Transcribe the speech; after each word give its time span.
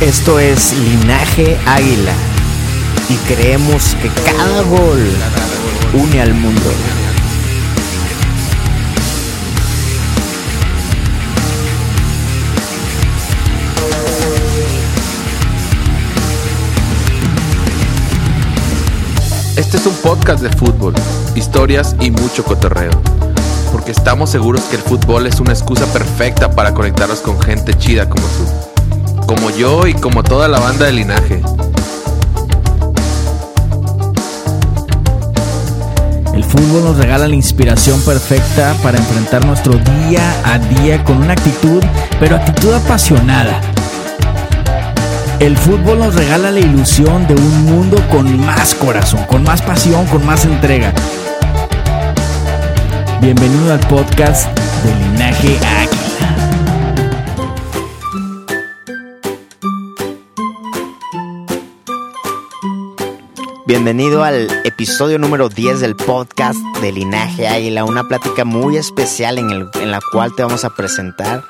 Esto 0.00 0.38
es 0.38 0.72
Linaje 0.76 1.56
Águila 1.66 2.12
y 3.08 3.14
creemos 3.32 3.94
que 4.02 4.08
cada 4.08 4.62
gol 4.62 5.00
une 5.94 6.20
al 6.20 6.34
mundo. 6.34 6.60
Este 19.56 19.76
es 19.76 19.86
un 19.86 19.94
podcast 19.94 20.42
de 20.42 20.50
fútbol, 20.50 20.94
historias 21.34 21.96
y 22.00 22.10
mucho 22.10 22.44
cotorreo. 22.44 22.90
Porque 23.72 23.92
estamos 23.92 24.30
seguros 24.30 24.62
que 24.62 24.76
el 24.76 24.82
fútbol 24.82 25.26
es 25.26 25.40
una 25.40 25.52
excusa 25.52 25.86
perfecta 25.86 26.50
para 26.50 26.74
conectarnos 26.74 27.20
con 27.20 27.40
gente 27.40 27.74
chida 27.74 28.08
como 28.08 28.26
tú. 28.26 28.73
Como 29.26 29.50
yo 29.50 29.86
y 29.86 29.94
como 29.94 30.22
toda 30.22 30.48
la 30.48 30.58
banda 30.60 30.86
de 30.86 30.92
linaje. 30.92 31.42
El 36.34 36.44
fútbol 36.44 36.84
nos 36.84 36.96
regala 36.96 37.28
la 37.28 37.34
inspiración 37.34 38.00
perfecta 38.02 38.74
para 38.82 38.98
enfrentar 38.98 39.44
nuestro 39.46 39.74
día 39.74 40.22
a 40.44 40.58
día 40.58 41.02
con 41.04 41.18
una 41.18 41.32
actitud, 41.32 41.82
pero 42.20 42.36
actitud 42.36 42.74
apasionada. 42.74 43.60
El 45.40 45.56
fútbol 45.56 45.98
nos 45.98 46.14
regala 46.14 46.50
la 46.50 46.60
ilusión 46.60 47.26
de 47.26 47.34
un 47.34 47.64
mundo 47.66 47.96
con 48.10 48.38
más 48.44 48.74
corazón, 48.74 49.24
con 49.24 49.42
más 49.42 49.62
pasión, 49.62 50.06
con 50.06 50.24
más 50.24 50.44
entrega. 50.44 50.92
Bienvenido 53.20 53.72
al 53.72 53.80
podcast 53.80 54.46
de 54.84 54.94
Linaje 54.94 55.58
Águila. 55.66 55.93
Bienvenido 63.74 64.22
al 64.22 64.46
episodio 64.64 65.18
número 65.18 65.48
10 65.48 65.80
del 65.80 65.96
podcast 65.96 66.60
de 66.80 66.92
Linaje 66.92 67.48
Águila, 67.48 67.82
una 67.84 68.04
plática 68.04 68.44
muy 68.44 68.76
especial 68.76 69.36
en, 69.36 69.90
la 69.90 69.98
cual 70.12 70.32
te 70.36 70.44
vamos 70.44 70.64
a 70.64 70.76
presentar 70.76 71.42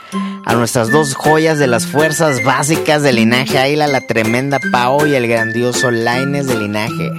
a 0.46 0.54
nuestras 0.54 0.90
dos 0.90 1.12
joyas 1.12 1.58
de 1.58 1.66
las 1.66 1.86
fuerzas 1.86 2.42
básicas 2.42 3.02
de 3.02 3.12
Linaje 3.12 3.58
Águila, 3.58 3.88
la 3.88 4.00
tremenda 4.00 4.58
Pau 4.72 5.06
y 5.06 5.14
el 5.14 5.28
grandioso 5.28 5.90
Laines 5.90 6.46
de 6.46 6.56
Linaje. 6.56 7.10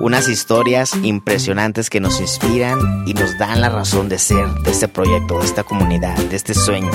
Unas 0.00 0.28
historias 0.28 0.92
impresionantes 1.04 1.88
que 1.88 2.00
nos 2.00 2.20
inspiran 2.20 2.80
y 3.06 3.14
nos 3.14 3.38
dan 3.38 3.60
la 3.60 3.68
razón 3.68 4.08
de 4.08 4.18
ser 4.18 4.48
de 4.64 4.72
este 4.72 4.88
proyecto, 4.88 5.38
de 5.38 5.44
esta 5.44 5.62
comunidad, 5.62 6.16
de 6.16 6.34
este 6.34 6.54
sueño 6.54 6.90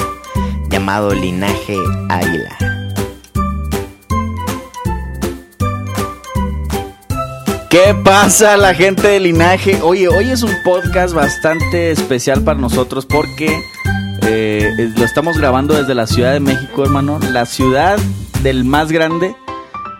llamado 0.70 1.14
Linaje 1.14 1.78
Águila. 2.10 2.77
¿Qué 7.70 7.94
pasa 8.02 8.56
la 8.56 8.74
gente 8.74 9.10
de 9.10 9.20
linaje? 9.20 9.82
Oye, 9.82 10.08
hoy 10.08 10.30
es 10.30 10.42
un 10.42 10.54
podcast 10.64 11.14
bastante 11.14 11.92
especial 11.92 12.42
para 12.42 12.58
nosotros 12.58 13.06
porque 13.06 13.62
eh, 14.22 14.72
lo 14.96 15.04
estamos 15.04 15.38
grabando 15.38 15.74
desde 15.74 15.94
la 15.94 16.08
Ciudad 16.08 16.32
de 16.32 16.40
México, 16.40 16.84
hermano. 16.84 17.20
La 17.34 17.46
ciudad 17.46 18.00
del 18.42 18.64
más 18.64 18.90
grande, 18.90 19.36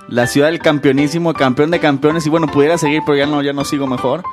la 0.08 0.28
ciudad 0.28 0.48
del 0.48 0.60
campeonísimo, 0.60 1.34
campeón 1.34 1.70
de 1.70 1.82
campeones. 1.82 2.26
Y 2.26 2.30
bueno, 2.30 2.48
pudiera 2.48 2.78
seguir, 2.78 3.02
pero 3.06 3.18
ya 3.18 3.26
no, 3.26 3.42
ya 3.42 3.52
no 3.52 3.66
sigo 3.66 3.86
mejor. 3.86 4.24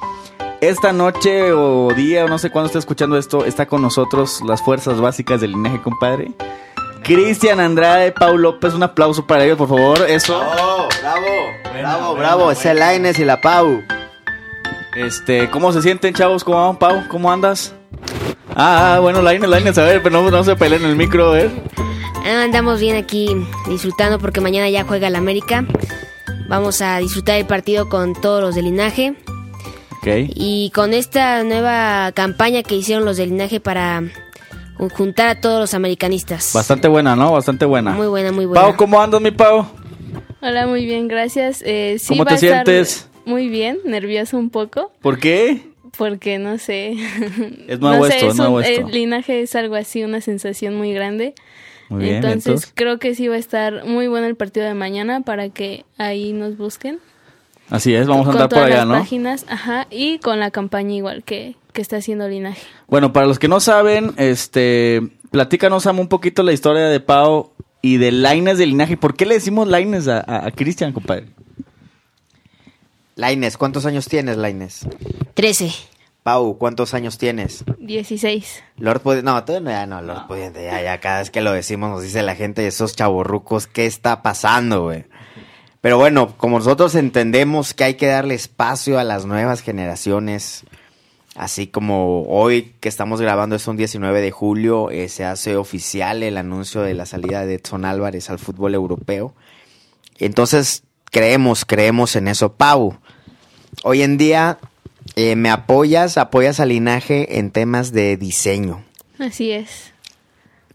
Esta 0.61 0.93
noche 0.93 1.53
o 1.53 1.93
día, 1.93 2.27
o 2.27 2.29
no 2.29 2.39
sé 2.39 2.51
cuándo 2.51 2.67
esté 2.67 2.79
escuchando 2.79 3.19
esto, 3.19 3.45
está 3.45 3.67
con 3.67 3.83
nosotros 3.83 4.43
las 4.47 4.63
fuerzas 4.63 5.01
básicas 5.01 5.41
del 5.41 5.51
linaje, 5.51 5.81
compadre. 5.83 6.31
Cristian 7.05 7.61
Andrade, 7.61 8.13
Pau 8.13 8.37
López, 8.39 8.73
un 8.73 8.83
aplauso 8.83 9.27
para 9.27 9.45
ellos, 9.45 9.59
por 9.59 9.69
favor. 9.69 10.07
Eso. 10.09 10.41
¡Bravo! 10.41 11.27
¡Bravo, 11.73 12.15
bravo! 12.15 12.51
Es 12.51 12.65
el 12.65 12.79
Laines 12.79 13.19
y 13.19 13.27
la 13.27 13.41
Pau. 13.41 13.83
Este, 14.97 15.51
¿cómo 15.51 15.71
se 15.73 15.83
sienten, 15.83 16.15
chavos? 16.15 16.43
¿Cómo 16.45 16.67
van, 16.67 16.79
Pau? 16.79 17.07
¿Cómo 17.09 17.31
andas? 17.31 17.75
Ah, 18.57 18.95
ah, 18.95 19.01
bueno, 19.01 19.21
Laines, 19.21 19.51
Laines, 19.51 19.77
a 19.77 19.85
ver, 19.85 20.03
pero 20.03 20.23
no, 20.23 20.31
no 20.31 20.45
se 20.45 20.57
peleen 20.57 20.83
en 20.85 20.91
el 20.91 20.97
micro, 20.97 21.29
a 21.29 21.33
ver. 21.33 21.51
Ah, 22.25 22.43
Andamos 22.43 22.81
bien 22.81 22.97
aquí 22.97 23.29
disfrutando 23.69 24.19
porque 24.19 24.41
mañana 24.41 24.71
ya 24.71 24.85
juega 24.85 25.09
el 25.09 25.17
América. 25.17 25.67
Vamos 26.49 26.81
a 26.81 26.99
disfrutar 26.99 27.37
el 27.37 27.47
partido 27.47 27.89
con 27.91 28.15
todos 28.15 28.41
los 28.41 28.55
de 28.55 28.63
linaje. 28.63 29.15
Ok. 29.99 30.07
Y 30.35 30.71
con 30.75 30.95
esta 30.95 31.43
nueva 31.43 32.13
campaña 32.13 32.63
que 32.63 32.77
hicieron 32.77 33.05
los 33.05 33.19
de 33.19 33.27
linaje 33.27 33.61
para 33.61 34.03
juntar 34.77 35.29
a 35.29 35.41
todos 35.41 35.61
los 35.61 35.75
americanistas. 35.75 36.53
Bastante 36.55 36.89
buena, 36.89 37.15
¿no? 37.17 37.33
Bastante 37.33 37.65
buena. 37.65 37.93
Muy 37.93 38.07
buena, 38.09 38.33
muy 38.33 38.47
buena. 38.47 38.63
Pau, 38.63 38.77
¿cómo 38.77 39.01
andas, 39.01 39.21
mi 39.21 39.31
Pau? 39.31 39.67
Hola, 40.41 40.67
muy 40.67 40.85
bien, 40.85 41.09
gracias. 41.09 41.63
Eh, 41.65 41.97
sí, 41.99 42.09
¿Cómo 42.09 42.25
te 42.25 42.37
sientes? 42.39 43.09
Muy 43.25 43.49
bien, 43.49 43.79
nervioso 43.85 44.37
un 44.37 44.51
poco, 44.51 44.93
¿Por 45.01 45.19
qué? 45.19 45.69
porque 45.97 46.39
no 46.39 46.59
sé. 46.59 46.93
Es 47.69 47.79
nuevo 47.81 48.05
no 48.05 48.11
sé, 48.11 48.17
esto, 48.17 48.29
es 48.31 48.37
nuevo 48.37 48.57
un- 48.57 48.65
esto. 48.65 48.87
El 48.89 48.93
linaje 48.93 49.41
es 49.41 49.55
algo 49.55 49.77
así, 49.77 50.03
una 50.05 50.21
sensación 50.21 50.77
muy 50.77 50.93
grande. 50.93 51.35
Muy 51.89 52.03
bien, 52.05 52.17
entonces, 52.17 52.47
entonces. 52.47 52.73
creo 52.75 52.99
que 52.99 53.15
sí 53.15 53.29
va 53.29 53.37
a 53.37 53.39
estar 53.39 53.85
muy 53.87 54.09
bueno 54.09 54.27
el 54.27 54.35
partido 54.37 54.67
de 54.67 54.75
mañana 54.75 55.21
para 55.21 55.51
que 55.51 55.85
ahí 55.99 56.33
nos 56.33 56.57
busquen. 56.59 56.99
Así 57.71 57.95
es, 57.95 58.07
vamos 58.07 58.27
a 58.27 58.33
con 58.33 58.43
andar 58.43 58.49
por 58.51 58.67
allá, 58.67 58.77
las 58.79 58.87
¿no? 58.89 58.95
páginas, 58.95 59.47
ajá, 59.49 59.87
y 59.91 60.19
con 60.19 60.41
la 60.41 60.51
campaña 60.51 60.95
igual 60.95 61.23
que, 61.25 61.57
que 61.75 61.83
está 61.83 61.97
haciendo 61.97 62.27
linaje. 62.27 62.63
Bueno, 62.89 63.13
para 63.13 63.27
los 63.27 63.39
que 63.39 63.49
no 63.49 63.61
saben, 63.61 64.15
este, 64.17 65.03
platícanos, 65.31 65.83
Sam, 65.83 66.01
un 66.01 66.09
poquito 66.09 66.43
la 66.43 66.55
historia 66.55 66.85
de 66.85 67.01
Pau 67.01 67.53
y 67.83 67.99
de 67.99 68.13
Laines 68.13 68.57
de 68.57 68.65
linaje. 68.65 68.97
¿Por 68.97 69.15
qué 69.15 69.27
le 69.27 69.35
decimos 69.35 69.69
Laines 69.69 70.09
a, 70.09 70.21
a, 70.21 70.47
a 70.47 70.51
Cristian, 70.51 70.95
compadre? 70.95 71.27
Laines, 73.17 73.59
¿cuántos 73.59 73.85
años 73.85 74.09
tienes, 74.09 74.39
Laines? 74.39 74.87
13. 75.35 75.71
Pau, 76.25 76.57
¿cuántos 76.57 76.95
años 76.95 77.19
tienes? 77.19 77.65
16. 77.79 78.65
Lord 78.79 79.03
Pudiente, 79.03 79.27
no, 79.27 79.45
todavía 79.45 79.61
no, 79.61 79.71
ya 79.71 79.87
no, 79.87 80.01
Lord 80.01 80.27
Pudiente, 80.27 80.65
ya, 80.65 80.81
ya, 80.81 80.99
cada 80.99 81.19
vez 81.19 81.31
que 81.31 81.43
lo 81.43 81.53
decimos 81.53 81.91
nos 81.91 82.03
dice 82.03 82.23
la 82.23 82.35
gente, 82.35 82.67
esos 82.67 82.97
chavorrucos, 82.97 83.67
¿qué 83.67 83.85
está 83.85 84.23
pasando, 84.23 84.85
güey? 84.85 85.05
Pero 85.83 85.99
bueno, 85.99 86.35
como 86.39 86.59
nosotros 86.59 86.95
entendemos 86.95 87.75
que 87.75 87.85
hay 87.85 87.95
que 87.95 88.07
darle 88.07 88.35
espacio 88.35 88.99
a 88.99 89.05
las 89.05 89.27
nuevas 89.27 89.61
generaciones, 89.61 90.65
así 91.35 91.67
como 91.67 92.23
hoy 92.23 92.75
que 92.81 92.89
estamos 92.89 93.21
grabando 93.21 93.57
es 93.57 93.67
un 93.67 93.77
19 93.77 94.21
de 94.21 94.31
julio, 94.31 94.91
eh, 94.91 95.09
se 95.09 95.25
hace 95.25 95.57
oficial 95.57 96.23
el 96.23 96.37
anuncio 96.37 96.83
de 96.83 96.95
la 96.95 97.07
salida 97.07 97.45
de 97.45 97.55
Edson 97.55 97.85
Álvarez 97.85 98.31
al 98.31 98.39
fútbol 98.39 98.75
europeo. 98.75 99.35
Entonces, 100.19 100.85
creemos, 101.11 101.65
creemos 101.65 102.17
en 102.17 102.29
eso. 102.29 102.53
Pau, 102.53 102.97
hoy 103.83 104.03
en 104.03 104.17
día 104.17 104.59
eh, 105.17 105.37
me 105.37 105.51
apoyas, 105.51 106.19
apoyas 106.19 106.61
al 106.61 106.69
linaje 106.69 107.39
en 107.39 107.51
temas 107.51 107.93
de 107.93 108.17
diseño. 108.17 108.85
Así 109.19 109.51
es. 109.51 109.93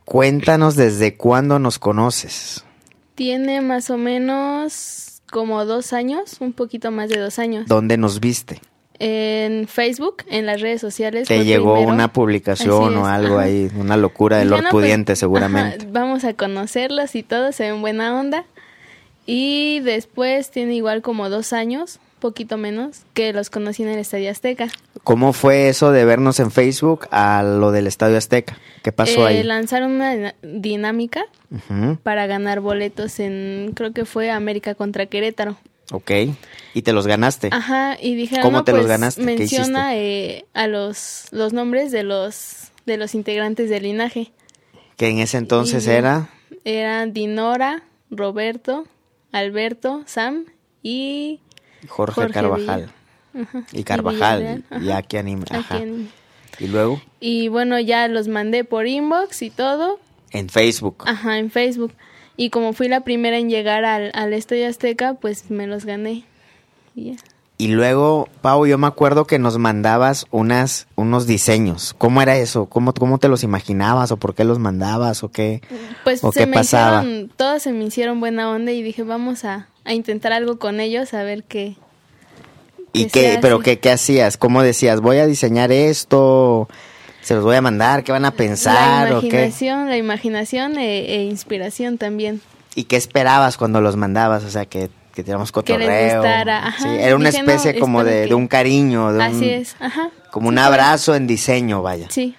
Cuéntanos 0.06 0.76
desde 0.76 1.16
cuándo 1.16 1.60
nos 1.60 1.78
conoces. 1.78 2.66
Tiene 3.16 3.62
más 3.62 3.90
o 3.90 3.98
menos 3.98 5.22
como 5.32 5.66
dos 5.66 5.94
años, 5.94 6.38
un 6.40 6.54
poquito 6.54 6.90
más 6.90 7.10
de 7.10 7.20
dos 7.20 7.38
años. 7.38 7.68
¿Dónde 7.68 7.98
nos 7.98 8.20
viste? 8.20 8.62
En 9.00 9.68
Facebook, 9.68 10.24
en 10.30 10.46
las 10.46 10.60
redes 10.60 10.82
sociales. 10.82 11.28
Te 11.28 11.46
llegó 11.46 11.74
primero. 11.76 11.94
una 11.94 12.12
publicación 12.12 12.98
o 12.98 13.06
algo 13.08 13.36
ajá. 13.38 13.46
ahí, 13.46 13.72
una 13.78 13.96
locura 13.96 14.38
de 14.38 14.44
Dije, 14.44 14.50
Lord 14.56 14.64
"No, 14.66 14.70
pues, 14.72 14.84
Pudiente 14.84 15.12
ajá, 15.14 15.20
seguramente. 15.20 15.88
vamos 15.90 16.26
a 16.26 16.34
conocerlos 16.34 17.16
y 17.16 17.24
todo, 17.24 17.52
se 17.54 17.72
ven 17.72 17.80
buena 17.82 18.20
onda. 18.20 18.46
Y 19.26 19.80
después 19.82 20.52
tiene 20.52 20.76
igual 20.76 21.02
como 21.02 21.30
dos 21.30 21.54
años, 21.54 22.00
poquito 22.20 22.58
menos, 22.58 23.04
que 23.14 23.32
los 23.32 23.50
conocí 23.50 23.84
en 23.84 23.90
el 23.90 24.00
Estadio 24.00 24.30
Azteca. 24.32 24.68
¿Cómo 25.06 25.32
fue 25.34 25.70
eso 25.70 25.92
de 25.92 26.04
vernos 26.04 26.40
en 26.42 26.52
Facebook 26.52 27.08
a 27.12 27.42
lo 27.44 27.72
del 27.72 27.88
Estadio 27.88 28.18
Azteca? 28.18 28.58
¿Qué 28.84 28.92
pasó 28.92 29.26
Eh, 29.28 29.38
ahí? 29.38 29.44
Lanzaron 29.44 29.92
una 29.94 30.34
dinámica 30.42 31.24
para 32.04 32.28
ganar 32.28 32.60
boletos 32.60 33.20
en, 33.20 33.72
creo 33.76 33.94
que 33.94 34.04
fue 34.06 34.30
América 34.32 34.76
contra 34.76 35.06
Querétaro. 35.06 35.56
Ok. 35.92 36.12
Y 36.74 36.82
te 36.84 36.94
los 36.94 37.08
ganaste. 37.08 37.50
Ajá, 37.52 37.98
y 38.00 38.16
dijeron, 38.16 38.44
¿Cómo 38.44 38.58
no, 38.60 38.64
te 38.64 38.72
los 38.72 38.82
pues, 38.82 38.90
ganaste? 38.90 39.22
¿Qué 39.22 39.26
menciona 39.26 39.96
eh, 39.96 40.46
a 40.54 40.68
los, 40.68 41.26
los 41.32 41.52
nombres 41.54 41.92
de 41.92 42.04
los, 42.04 42.72
de 42.86 42.98
los 42.98 43.16
integrantes 43.16 43.70
del 43.70 43.84
linaje. 43.84 44.32
Que 44.98 45.08
en 45.10 45.20
ese 45.20 45.38
entonces 45.38 45.88
Y- 45.88 45.90
era. 45.90 46.30
Eran 46.66 47.14
Dinora, 47.14 47.84
Roberto, 48.12 48.86
Alberto, 49.32 50.04
Sam 50.06 50.46
y 50.84 51.40
Jorge, 51.88 52.16
Jorge 52.16 52.34
Carvajal. 52.34 52.92
Ajá, 53.40 53.64
Y 53.72 53.84
Carvajal. 53.84 54.64
Y, 54.82 54.90
aquí 54.92 55.18
anime. 55.18 55.46
Ajá. 55.52 55.78
Aquí 55.78 56.10
Y 56.60 56.68
luego 56.68 57.02
Y 57.20 57.48
bueno, 57.48 57.80
ya 57.80 58.08
los 58.08 58.28
mandé 58.28 58.64
por 58.64 58.88
inbox 58.88 59.42
y 59.44 59.50
todo. 59.50 60.00
en 60.32 60.50
Facebook. 60.50 61.04
Ajá, 61.08 61.38
en 61.38 61.50
Facebook. 61.50 61.94
Y 62.40 62.52
como 62.52 62.72
fui 62.72 62.88
la 62.88 63.02
primera 63.02 63.38
en 63.38 63.50
llegar 63.50 63.84
al, 63.84 64.12
al 64.14 64.32
Estadio 64.32 64.66
Azteca, 64.70 65.16
pues 65.16 65.52
me 65.52 65.68
los 65.68 65.84
gané. 65.84 66.24
Y 67.58 67.68
luego, 67.68 68.30
Pau, 68.42 68.66
yo 68.66 68.78
me 68.78 68.88
acuerdo 68.88 69.28
que 69.28 69.40
nos 69.40 69.58
mandabas 69.58 70.26
unas, 70.32 70.88
unos 70.96 71.28
diseños. 71.28 71.94
¿Cómo 71.98 72.22
era 72.22 72.38
eso? 72.38 72.68
¿Cómo, 72.68 72.94
¿Cómo 72.94 73.18
te 73.18 73.28
los 73.28 73.44
imaginabas? 73.44 74.14
¿O 74.14 74.18
por 74.18 74.36
qué 74.36 74.46
los 74.46 74.58
mandabas? 74.58 75.22
¿O 75.26 75.30
qué? 75.30 75.62
Pues 76.06 76.24
¿O 76.24 76.32
se 76.32 76.40
qué 76.40 76.46
me 76.46 76.54
pasaba? 76.54 77.04
hicieron, 77.04 77.30
todos 77.36 77.62
se 77.62 77.74
me 77.74 77.84
hicieron 77.84 78.22
buena 78.22 78.50
onda 78.50 78.72
y 78.72 78.84
dije, 78.84 79.04
vamos 79.04 79.44
a, 79.44 79.68
a 79.84 79.94
intentar 79.94 80.32
algo 80.32 80.60
con 80.60 80.80
ellos, 80.80 81.14
a 81.14 81.24
ver 81.24 81.44
qué. 81.44 81.76
¿Y 82.94 83.08
qué? 83.08 83.40
¿Pero 83.42 83.60
qué, 83.60 83.80
qué 83.80 83.92
hacías? 83.92 84.38
¿Cómo 84.38 84.64
decías? 84.64 85.02
Voy 85.02 85.18
a 85.18 85.28
diseñar 85.28 85.74
esto, 85.74 86.70
se 87.30 87.36
los 87.36 87.44
voy 87.44 87.56
a 87.56 87.62
mandar, 87.62 88.04
¿qué 88.04 88.12
van 88.12 88.26
a 88.26 88.32
pensar? 88.32 89.08
la 89.08 89.18
¿O 89.20 89.22
qué? 89.22 89.28
imaginación, 89.28 89.88
la 89.88 89.98
imaginación 89.98 90.80
e, 90.80 91.14
e 91.14 91.24
inspiración 91.26 92.00
también. 92.00 92.42
¿Y 92.74 92.86
qué 92.86 92.96
esperabas 92.96 93.56
cuando 93.56 93.82
los 93.82 93.96
mandabas? 93.96 94.44
O 94.46 94.50
sea, 94.50 94.66
que, 94.66 94.90
que 95.14 95.24
teníamos 95.24 95.52
Que 95.52 95.54
cotorreo. 95.62 96.16
gustara, 96.22 96.66
ajá. 96.70 96.82
Sí, 96.82 96.90
era 97.00 97.16
una 97.16 97.30
Dije, 97.30 97.44
no, 97.44 97.52
especie 97.52 97.80
como 97.80 98.04
de, 98.04 98.24
que- 98.24 98.28
de 98.30 98.34
un 98.34 98.48
cariño, 98.48 99.12
de 99.12 99.18
un, 99.18 99.22
Así 99.22 99.48
es, 99.48 99.76
ajá. 99.80 100.10
como 100.32 100.48
un 100.50 100.56
Sí, 100.56 100.60
abrazo 100.62 101.14
en 101.14 101.28
diseño, 101.28 101.84
vaya. 101.84 102.08
Sí, 102.10 102.36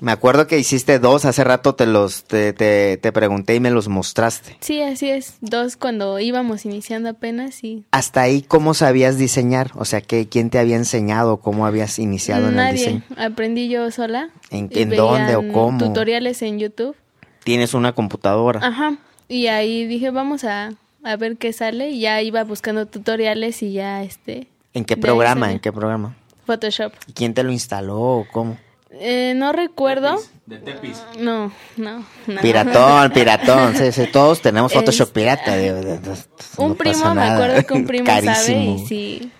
Me 0.00 0.12
acuerdo 0.12 0.46
que 0.46 0.58
hiciste 0.58 0.98
dos, 0.98 1.24
hace 1.26 1.44
rato 1.44 1.74
te 1.74 1.84
los 1.86 2.24
te, 2.24 2.52
te, 2.54 2.96
te 2.96 3.12
pregunté 3.12 3.54
y 3.54 3.60
me 3.60 3.70
los 3.70 3.88
mostraste. 3.88 4.56
sí, 4.60 4.80
así 4.82 5.10
es. 5.10 5.34
Dos 5.42 5.76
cuando 5.76 6.18
íbamos 6.18 6.64
iniciando 6.64 7.10
apenas 7.10 7.62
y 7.62 7.84
Hasta 7.90 8.22
ahí, 8.22 8.40
¿cómo 8.42 8.72
sabías 8.74 9.18
diseñar? 9.18 9.72
O 9.74 9.84
sea, 9.84 10.00
¿qué, 10.00 10.26
¿quién 10.28 10.48
te 10.50 10.58
había 10.58 10.76
enseñado? 10.76 11.36
¿Cómo 11.38 11.66
habías 11.66 11.98
iniciado 11.98 12.48
en 12.48 12.58
el 12.58 12.74
diseño? 12.74 13.02
Aprendí 13.18 13.68
yo 13.68 13.90
sola. 13.90 14.30
¿En- 14.50 14.68
en 14.72 14.90
dónde 14.90 15.36
o 15.36 15.52
cómo? 15.52 15.78
Tutoriales 15.78 16.40
en 16.42 16.58
YouTube. 16.58 16.96
Tienes 17.44 17.74
una 17.74 17.92
computadora. 17.94 18.60
Ajá. 18.66 18.96
Y 19.28 19.46
ahí 19.48 19.86
dije, 19.86 20.10
vamos 20.10 20.44
a, 20.44 20.70
a 21.04 21.16
ver 21.16 21.36
qué 21.36 21.52
sale. 21.52 21.90
Y 21.90 22.00
ya 22.00 22.20
iba 22.22 22.42
buscando 22.44 22.86
tutoriales 22.86 23.62
y 23.62 23.72
ya 23.72 24.02
este. 24.02 24.48
¿En 24.72 24.84
qué 24.84 24.96
programa? 24.96 25.52
¿En 25.52 25.58
qué 25.60 25.72
programa? 25.72 26.16
Photoshop. 26.46 26.92
¿Y 27.06 27.12
quién 27.12 27.34
te 27.34 27.42
lo 27.42 27.52
instaló 27.52 28.00
o 28.00 28.26
cómo? 28.32 28.56
Eh, 28.92 29.34
no 29.36 29.52
recuerdo. 29.52 30.18
De 30.46 30.58
Tepis. 30.58 31.00
No, 31.18 31.52
no, 31.76 32.04
no. 32.26 32.40
Piratón, 32.40 33.12
piratón. 33.12 33.76
sí, 33.76 33.92
sí, 33.92 34.06
todos 34.12 34.40
tenemos 34.42 34.72
Photoshop 34.72 35.08
Es- 35.08 35.12
pirata. 35.12 35.56
de- 35.56 35.72
de- 35.98 36.16
Un 36.56 36.70
no 36.70 36.74
primo, 36.74 37.14
me 37.14 37.22
acuerdo 37.22 37.64
que 37.66 37.74
un 37.74 37.86
primo 37.86 38.06
sabe 38.06 38.26
Carísimo. 38.26 38.76
y 38.76 38.86
sí. 38.86 39.30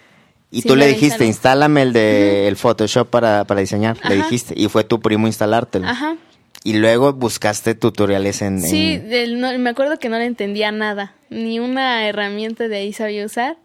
Y 0.52 0.62
sí 0.62 0.69
tú 0.69 0.76
le 0.76 0.87
dijiste, 0.87 1.25
instálame 1.26 1.82
el 1.82 1.93
de 1.93 2.49
el 2.49 2.56
Photoshop 2.56 3.08
para, 3.08 3.44
para 3.44 3.61
diseñar. 3.61 3.97
Le 4.08 4.17
dijiste. 4.17 4.55
Y 4.56 4.69
fue 4.69 4.85
tu 4.85 5.00
primo 5.00 5.26
instalártelo. 5.26 5.87
Ajá. 5.87 6.17
Y 6.62 6.75
luego 6.75 7.12
buscaste 7.12 7.75
tutoriales 7.75 8.43
en... 8.43 8.61
Sí, 8.61 8.94
en- 8.94 9.08
del- 9.08 9.41
no- 9.41 9.56
me 9.58 9.70
acuerdo 9.70 9.99
que 9.99 10.08
no 10.08 10.19
le 10.19 10.26
entendía 10.26 10.70
nada. 10.73 11.14
Ni 11.29 11.58
una 11.58 12.06
herramienta 12.08 12.69
de 12.69 12.76
ahí 12.76 12.93
sabía 12.93 13.25
usar. 13.25 13.56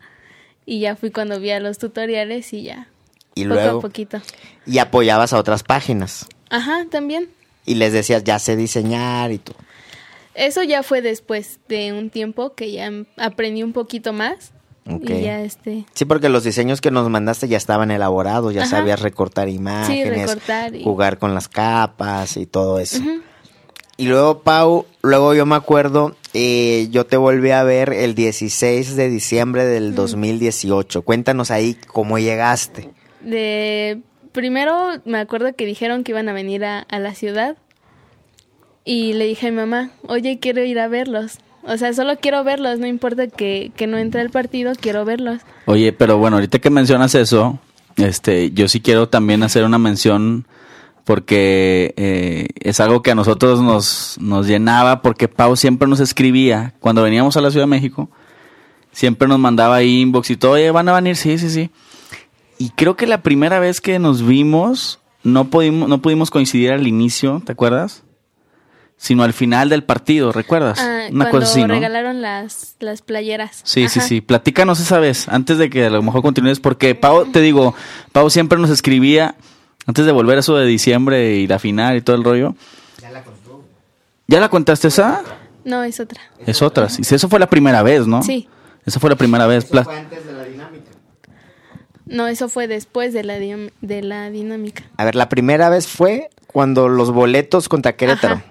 Y 0.65 0.79
ya 0.79 0.95
fui 0.95 1.11
cuando 1.11 1.39
vi 1.39 1.51
a 1.51 1.59
los 1.59 1.77
tutoriales 1.77 2.53
y 2.53 2.63
ya. 2.63 2.87
Y 3.35 3.43
poco 3.43 3.53
luego... 3.55 3.77
a 3.77 3.81
poquito. 3.81 4.21
Y 4.65 4.79
apoyabas 4.79 5.33
a 5.33 5.37
otras 5.37 5.61
páginas. 5.63 6.25
Ajá, 6.49 6.85
también. 6.89 7.29
Y 7.65 7.75
les 7.75 7.93
decías, 7.93 8.23
ya 8.23 8.39
sé 8.39 8.55
diseñar 8.55 9.31
y 9.31 9.37
tú. 9.39 9.53
Eso 10.33 10.63
ya 10.63 10.83
fue 10.83 11.01
después 11.01 11.59
de 11.69 11.93
un 11.93 12.09
tiempo 12.09 12.53
que 12.55 12.71
ya 12.71 12.91
aprendí 13.17 13.63
un 13.63 13.73
poquito 13.73 14.11
más. 14.13 14.51
Ok. 14.87 15.09
Y 15.09 15.21
ya 15.21 15.41
este. 15.41 15.85
Sí, 15.93 16.05
porque 16.05 16.29
los 16.29 16.43
diseños 16.43 16.79
que 16.81 16.91
nos 16.91 17.09
mandaste 17.09 17.47
ya 17.47 17.57
estaban 17.57 17.89
elaborados, 17.89 18.53
ya 18.53 18.61
Ajá. 18.63 18.69
sabías 18.71 19.01
recortar 19.01 19.49
imágenes, 19.49 20.09
recortar 20.29 20.75
y- 20.75 20.83
jugar 20.83 21.17
con 21.17 21.33
las 21.33 21.47
capas 21.47 22.37
y 22.37 22.45
todo 22.45 22.79
eso. 22.79 23.01
Y 23.97 24.07
luego, 24.07 24.41
Pau, 24.41 24.85
luego 25.01 25.33
yo 25.33 25.45
me 25.45 25.55
acuerdo, 25.55 26.15
eh, 26.33 26.89
yo 26.91 27.05
te 27.05 27.15
volví 27.17 27.51
a 27.51 27.63
ver 27.63 27.93
el 27.93 28.13
16 28.13 28.95
de 28.97 29.09
diciembre 29.09 29.63
del 29.65 29.95
2018. 29.95 31.01
Cuéntanos 31.03 31.49
ahí 31.49 31.77
cómo 31.87 32.19
llegaste. 32.19 32.89
De 33.25 33.99
primero 34.31 35.01
me 35.05 35.17
acuerdo 35.17 35.55
que 35.55 35.65
dijeron 35.65 36.03
que 36.03 36.11
iban 36.11 36.29
a 36.29 36.33
venir 36.33 36.63
a, 36.63 36.79
a 36.79 36.99
la 36.99 37.13
ciudad 37.13 37.57
y 38.85 39.13
le 39.13 39.25
dije 39.25 39.47
a 39.47 39.51
mi 39.51 39.57
mamá, 39.57 39.89
oye, 40.07 40.39
quiero 40.39 40.63
ir 40.63 40.79
a 40.79 40.87
verlos. 40.87 41.39
O 41.63 41.77
sea, 41.77 41.93
solo 41.93 42.17
quiero 42.19 42.43
verlos, 42.43 42.77
no 42.77 42.85
importa 42.85 43.27
que, 43.27 43.71
que 43.75 43.87
no 43.87 43.97
entre 43.97 44.21
al 44.21 44.29
partido, 44.29 44.73
quiero 44.79 45.03
verlos. 45.03 45.41
Oye, 45.65 45.91
pero 45.91 46.19
bueno, 46.19 46.37
ahorita 46.37 46.59
que 46.59 46.69
mencionas 46.69 47.15
eso, 47.15 47.59
este, 47.97 48.51
yo 48.51 48.67
sí 48.67 48.81
quiero 48.81 49.09
también 49.09 49.41
hacer 49.41 49.63
una 49.63 49.79
mención 49.79 50.45
porque 51.05 51.93
eh, 51.97 52.47
es 52.59 52.79
algo 52.79 53.01
que 53.01 53.11
a 53.11 53.15
nosotros 53.15 53.61
nos, 53.61 54.17
nos 54.19 54.47
llenaba 54.47 55.01
porque 55.01 55.27
Pau 55.27 55.55
siempre 55.55 55.87
nos 55.87 55.99
escribía 55.99 56.73
cuando 56.79 57.01
veníamos 57.01 57.35
a 57.37 57.41
la 57.41 57.49
Ciudad 57.49 57.63
de 57.65 57.71
México, 57.71 58.09
siempre 58.91 59.27
nos 59.27 59.39
mandaba 59.39 59.81
inbox 59.81 60.29
y 60.29 60.37
todo, 60.37 60.53
oye, 60.53 60.69
van 60.69 60.89
a 60.89 60.93
venir, 60.93 61.15
sí, 61.15 61.37
sí, 61.39 61.49
sí. 61.49 61.71
Y 62.57 62.69
creo 62.71 62.95
que 62.95 63.07
la 63.07 63.21
primera 63.21 63.59
vez 63.59 63.81
que 63.81 63.99
nos 63.99 64.25
vimos 64.25 64.99
no 65.23 65.45
pudimos, 65.49 65.89
no 65.89 66.01
pudimos 66.01 66.29
coincidir 66.31 66.71
al 66.71 66.87
inicio, 66.87 67.41
¿te 67.45 67.51
acuerdas? 67.51 68.03
Sino 68.97 69.23
al 69.23 69.33
final 69.33 69.67
del 69.69 69.83
partido, 69.83 70.31
¿recuerdas? 70.31 70.79
Ah, 70.79 71.07
Una 71.11 71.25
cuando 71.29 71.39
cosa 71.47 71.51
así, 71.51 71.61
¿no? 71.61 71.67
regalaron 71.67 72.21
las, 72.21 72.75
las 72.79 73.01
playeras. 73.01 73.59
Sí, 73.65 73.89
sí, 73.89 73.99
Ajá. 73.99 74.07
sí. 74.07 74.21
Platícanos 74.21 74.79
esa 74.79 74.99
vez, 74.99 75.27
antes 75.27 75.57
de 75.57 75.69
que 75.69 75.85
a 75.85 75.89
lo 75.89 76.01
mejor 76.01 76.21
continúes, 76.21 76.59
porque 76.61 76.95
Pau, 76.95 77.25
te 77.25 77.41
digo, 77.41 77.75
Pau 78.13 78.29
siempre 78.29 78.57
nos 78.57 78.69
escribía, 78.69 79.35
antes 79.85 80.05
de 80.05 80.11
volver 80.13 80.37
a 80.37 80.39
eso 80.39 80.55
de 80.55 80.65
diciembre 80.65 81.35
y 81.35 81.47
la 81.47 81.59
final 81.59 81.97
y 81.97 82.01
todo 82.01 82.15
el 82.15 82.23
rollo. 82.23 82.55
Ya 83.01 83.11
la 83.11 83.21
contó. 83.23 83.63
¿Ya 84.27 84.39
la 84.39 84.49
contaste 84.49 84.87
esa? 84.87 85.23
No, 85.65 85.83
es 85.83 85.99
otra. 85.99 86.21
Es 86.45 86.61
otra, 86.61 86.87
sí. 86.89 87.01
Eso 87.09 87.27
fue 87.27 87.39
la 87.39 87.49
primera 87.49 87.83
vez, 87.83 88.07
¿no? 88.07 88.23
Sí. 88.23 88.47
Esa 88.85 88.99
fue 88.99 89.09
la 89.09 89.15
primera 89.17 89.45
vez. 89.47 89.67
No, 92.05 92.27
eso 92.27 92.49
fue 92.49 92.67
después 92.67 93.13
de 93.13 93.23
la, 93.23 93.35
de 93.39 94.01
la 94.01 94.29
dinámica. 94.29 94.83
A 94.97 95.05
ver, 95.05 95.15
la 95.15 95.29
primera 95.29 95.69
vez 95.69 95.87
fue 95.87 96.29
cuando 96.47 96.87
los 96.87 97.11
boletos 97.11 97.67
contra 97.67 97.95
Querétaro. 97.95 98.35
Ajá. 98.35 98.45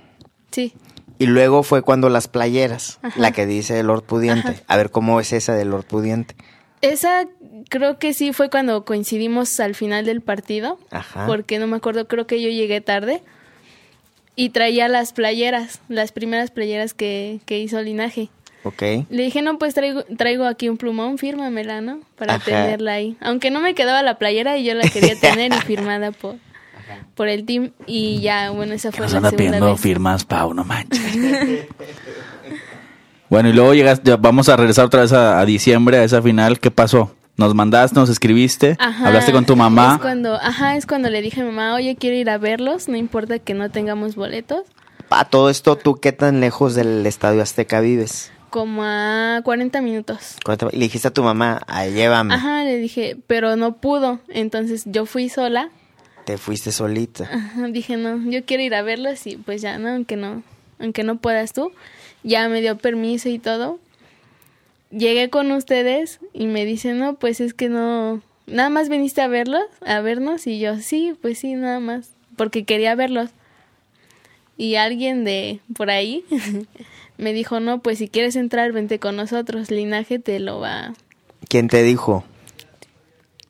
Sí. 0.50 0.72
Y 1.18 1.26
luego 1.26 1.62
fue 1.62 1.82
cuando 1.82 2.08
las 2.08 2.26
playeras, 2.26 2.98
Ajá. 3.02 3.20
la 3.20 3.30
que 3.32 3.46
dice 3.46 3.80
Lord 3.82 4.02
Pudiente. 4.02 4.48
Ajá. 4.48 4.62
A 4.66 4.76
ver, 4.76 4.90
¿cómo 4.90 5.20
es 5.20 5.32
esa 5.32 5.54
de 5.54 5.64
Lord 5.64 5.84
Pudiente? 5.84 6.34
Esa 6.80 7.26
creo 7.70 7.98
que 7.98 8.12
sí 8.12 8.32
fue 8.32 8.50
cuando 8.50 8.84
coincidimos 8.84 9.58
al 9.60 9.74
final 9.74 10.04
del 10.04 10.20
partido. 10.20 10.78
Ajá. 10.90 11.26
Porque 11.26 11.58
no 11.58 11.66
me 11.66 11.76
acuerdo, 11.76 12.08
creo 12.08 12.26
que 12.26 12.42
yo 12.42 12.48
llegué 12.48 12.80
tarde. 12.80 13.22
Y 14.36 14.48
traía 14.50 14.88
las 14.88 15.12
playeras, 15.12 15.80
las 15.88 16.10
primeras 16.10 16.50
playeras 16.50 16.92
que, 16.92 17.40
que 17.46 17.60
hizo 17.60 17.80
Linaje. 17.80 18.30
Ok. 18.64 18.82
Le 19.10 19.22
dije, 19.22 19.42
no, 19.42 19.58
pues 19.58 19.74
traigo, 19.74 20.04
traigo 20.16 20.46
aquí 20.46 20.68
un 20.68 20.76
plumón, 20.78 21.18
fírmamela, 21.18 21.80
¿no? 21.82 22.00
Para 22.16 22.34
Ajá. 22.36 22.44
tenerla 22.44 22.94
ahí. 22.94 23.16
Aunque 23.20 23.50
no 23.50 23.60
me 23.60 23.74
quedaba 23.74 24.02
la 24.02 24.16
playera 24.18 24.56
y 24.56 24.64
yo 24.64 24.74
la 24.74 24.88
quería 24.88 25.14
tener 25.20 25.52
y 25.52 25.56
firmada 25.60 26.12
por, 26.12 26.36
por 27.14 27.28
el 27.28 27.44
team. 27.44 27.72
Y 27.86 28.20
ya, 28.22 28.50
bueno, 28.50 28.72
esa 28.72 28.90
fue 28.90 29.02
Nos 29.02 29.12
la 29.12 29.18
anda 29.18 29.30
segunda 29.30 29.48
pidiendo 29.50 29.72
vez. 29.72 29.80
firmas, 29.80 30.24
Pau, 30.24 30.54
no 30.54 30.64
manches. 30.64 30.98
bueno, 33.28 33.48
y 33.48 33.52
luego 33.52 33.74
llegas, 33.74 34.02
ya 34.02 34.16
vamos 34.16 34.48
a 34.48 34.56
regresar 34.56 34.86
otra 34.86 35.02
vez 35.02 35.12
a, 35.12 35.38
a 35.40 35.44
diciembre, 35.44 35.98
a 35.98 36.04
esa 36.04 36.22
final. 36.22 36.58
¿Qué 36.60 36.70
pasó? 36.70 37.14
Nos 37.36 37.54
mandaste, 37.54 37.98
nos 37.98 38.10
escribiste, 38.10 38.76
Ajá, 38.78 39.08
hablaste 39.08 39.32
con 39.32 39.44
tu 39.44 39.56
mamá. 39.56 39.94
Es 39.96 40.00
cuando, 40.02 40.34
ajá, 40.36 40.76
es 40.76 40.86
cuando 40.86 41.10
le 41.10 41.20
dije 41.20 41.40
a 41.40 41.44
mi 41.44 41.50
mamá, 41.50 41.74
oye, 41.74 41.96
quiero 41.96 42.16
ir 42.16 42.30
a 42.30 42.38
verlos, 42.38 42.88
no 42.88 42.96
importa 42.96 43.40
que 43.40 43.54
no 43.54 43.70
tengamos 43.70 44.14
boletos. 44.14 44.60
A 45.10 45.24
todo 45.24 45.50
esto, 45.50 45.76
¿tú 45.76 45.96
qué 45.96 46.12
tan 46.12 46.40
lejos 46.40 46.74
del 46.76 47.04
Estadio 47.06 47.42
Azteca 47.42 47.80
vives? 47.80 48.30
Como 48.54 48.84
a 48.84 49.40
40 49.42 49.80
minutos. 49.80 50.36
¿Cuánto- 50.44 50.68
Y 50.72 50.76
le 50.76 50.84
dijiste 50.84 51.08
a 51.08 51.10
tu 51.10 51.24
mamá, 51.24 51.60
"Ay, 51.66 51.92
llévame. 51.92 52.34
Ajá, 52.34 52.62
le 52.62 52.78
dije, 52.78 53.16
pero 53.26 53.56
no 53.56 53.78
pudo. 53.78 54.20
Entonces 54.28 54.84
yo 54.86 55.06
fui 55.06 55.28
sola. 55.28 55.70
Te 56.24 56.38
fuiste 56.38 56.70
solita. 56.70 57.24
Ajá, 57.32 57.66
dije, 57.66 57.96
no, 57.96 58.30
yo 58.30 58.44
quiero 58.44 58.62
ir 58.62 58.76
a 58.76 58.82
verlos 58.82 59.26
y 59.26 59.34
pues 59.38 59.60
ya, 59.60 59.76
no, 59.78 59.88
aunque 59.88 60.14
no, 60.14 60.44
aunque 60.78 61.02
no 61.02 61.16
puedas 61.18 61.52
tú. 61.52 61.72
Ya 62.22 62.48
me 62.48 62.60
dio 62.60 62.78
permiso 62.78 63.28
y 63.28 63.40
todo. 63.40 63.80
Llegué 64.92 65.30
con 65.30 65.50
ustedes 65.50 66.20
y 66.32 66.46
me 66.46 66.64
dicen, 66.64 67.00
no, 67.00 67.16
pues 67.16 67.40
es 67.40 67.54
que 67.54 67.68
no, 67.68 68.22
nada 68.46 68.70
más 68.70 68.88
viniste 68.88 69.20
a 69.20 69.26
verlos, 69.26 69.64
a 69.84 69.98
vernos 70.00 70.46
y 70.46 70.60
yo, 70.60 70.76
sí, 70.78 71.12
pues 71.20 71.40
sí, 71.40 71.54
nada 71.54 71.80
más, 71.80 72.10
porque 72.36 72.62
quería 72.64 72.94
verlos. 72.94 73.30
Y 74.56 74.76
alguien 74.76 75.24
de 75.24 75.58
por 75.76 75.90
ahí 75.90 76.24
me 77.18 77.32
dijo, 77.32 77.60
no, 77.60 77.80
pues 77.80 77.98
si 77.98 78.08
quieres 78.08 78.36
entrar, 78.36 78.72
vente 78.72 78.98
con 78.98 79.16
nosotros, 79.16 79.70
Linaje 79.70 80.18
te 80.18 80.38
lo 80.40 80.60
va, 80.60 80.92
¿Quién 81.48 81.68
te 81.68 81.82
dijo? 81.82 82.24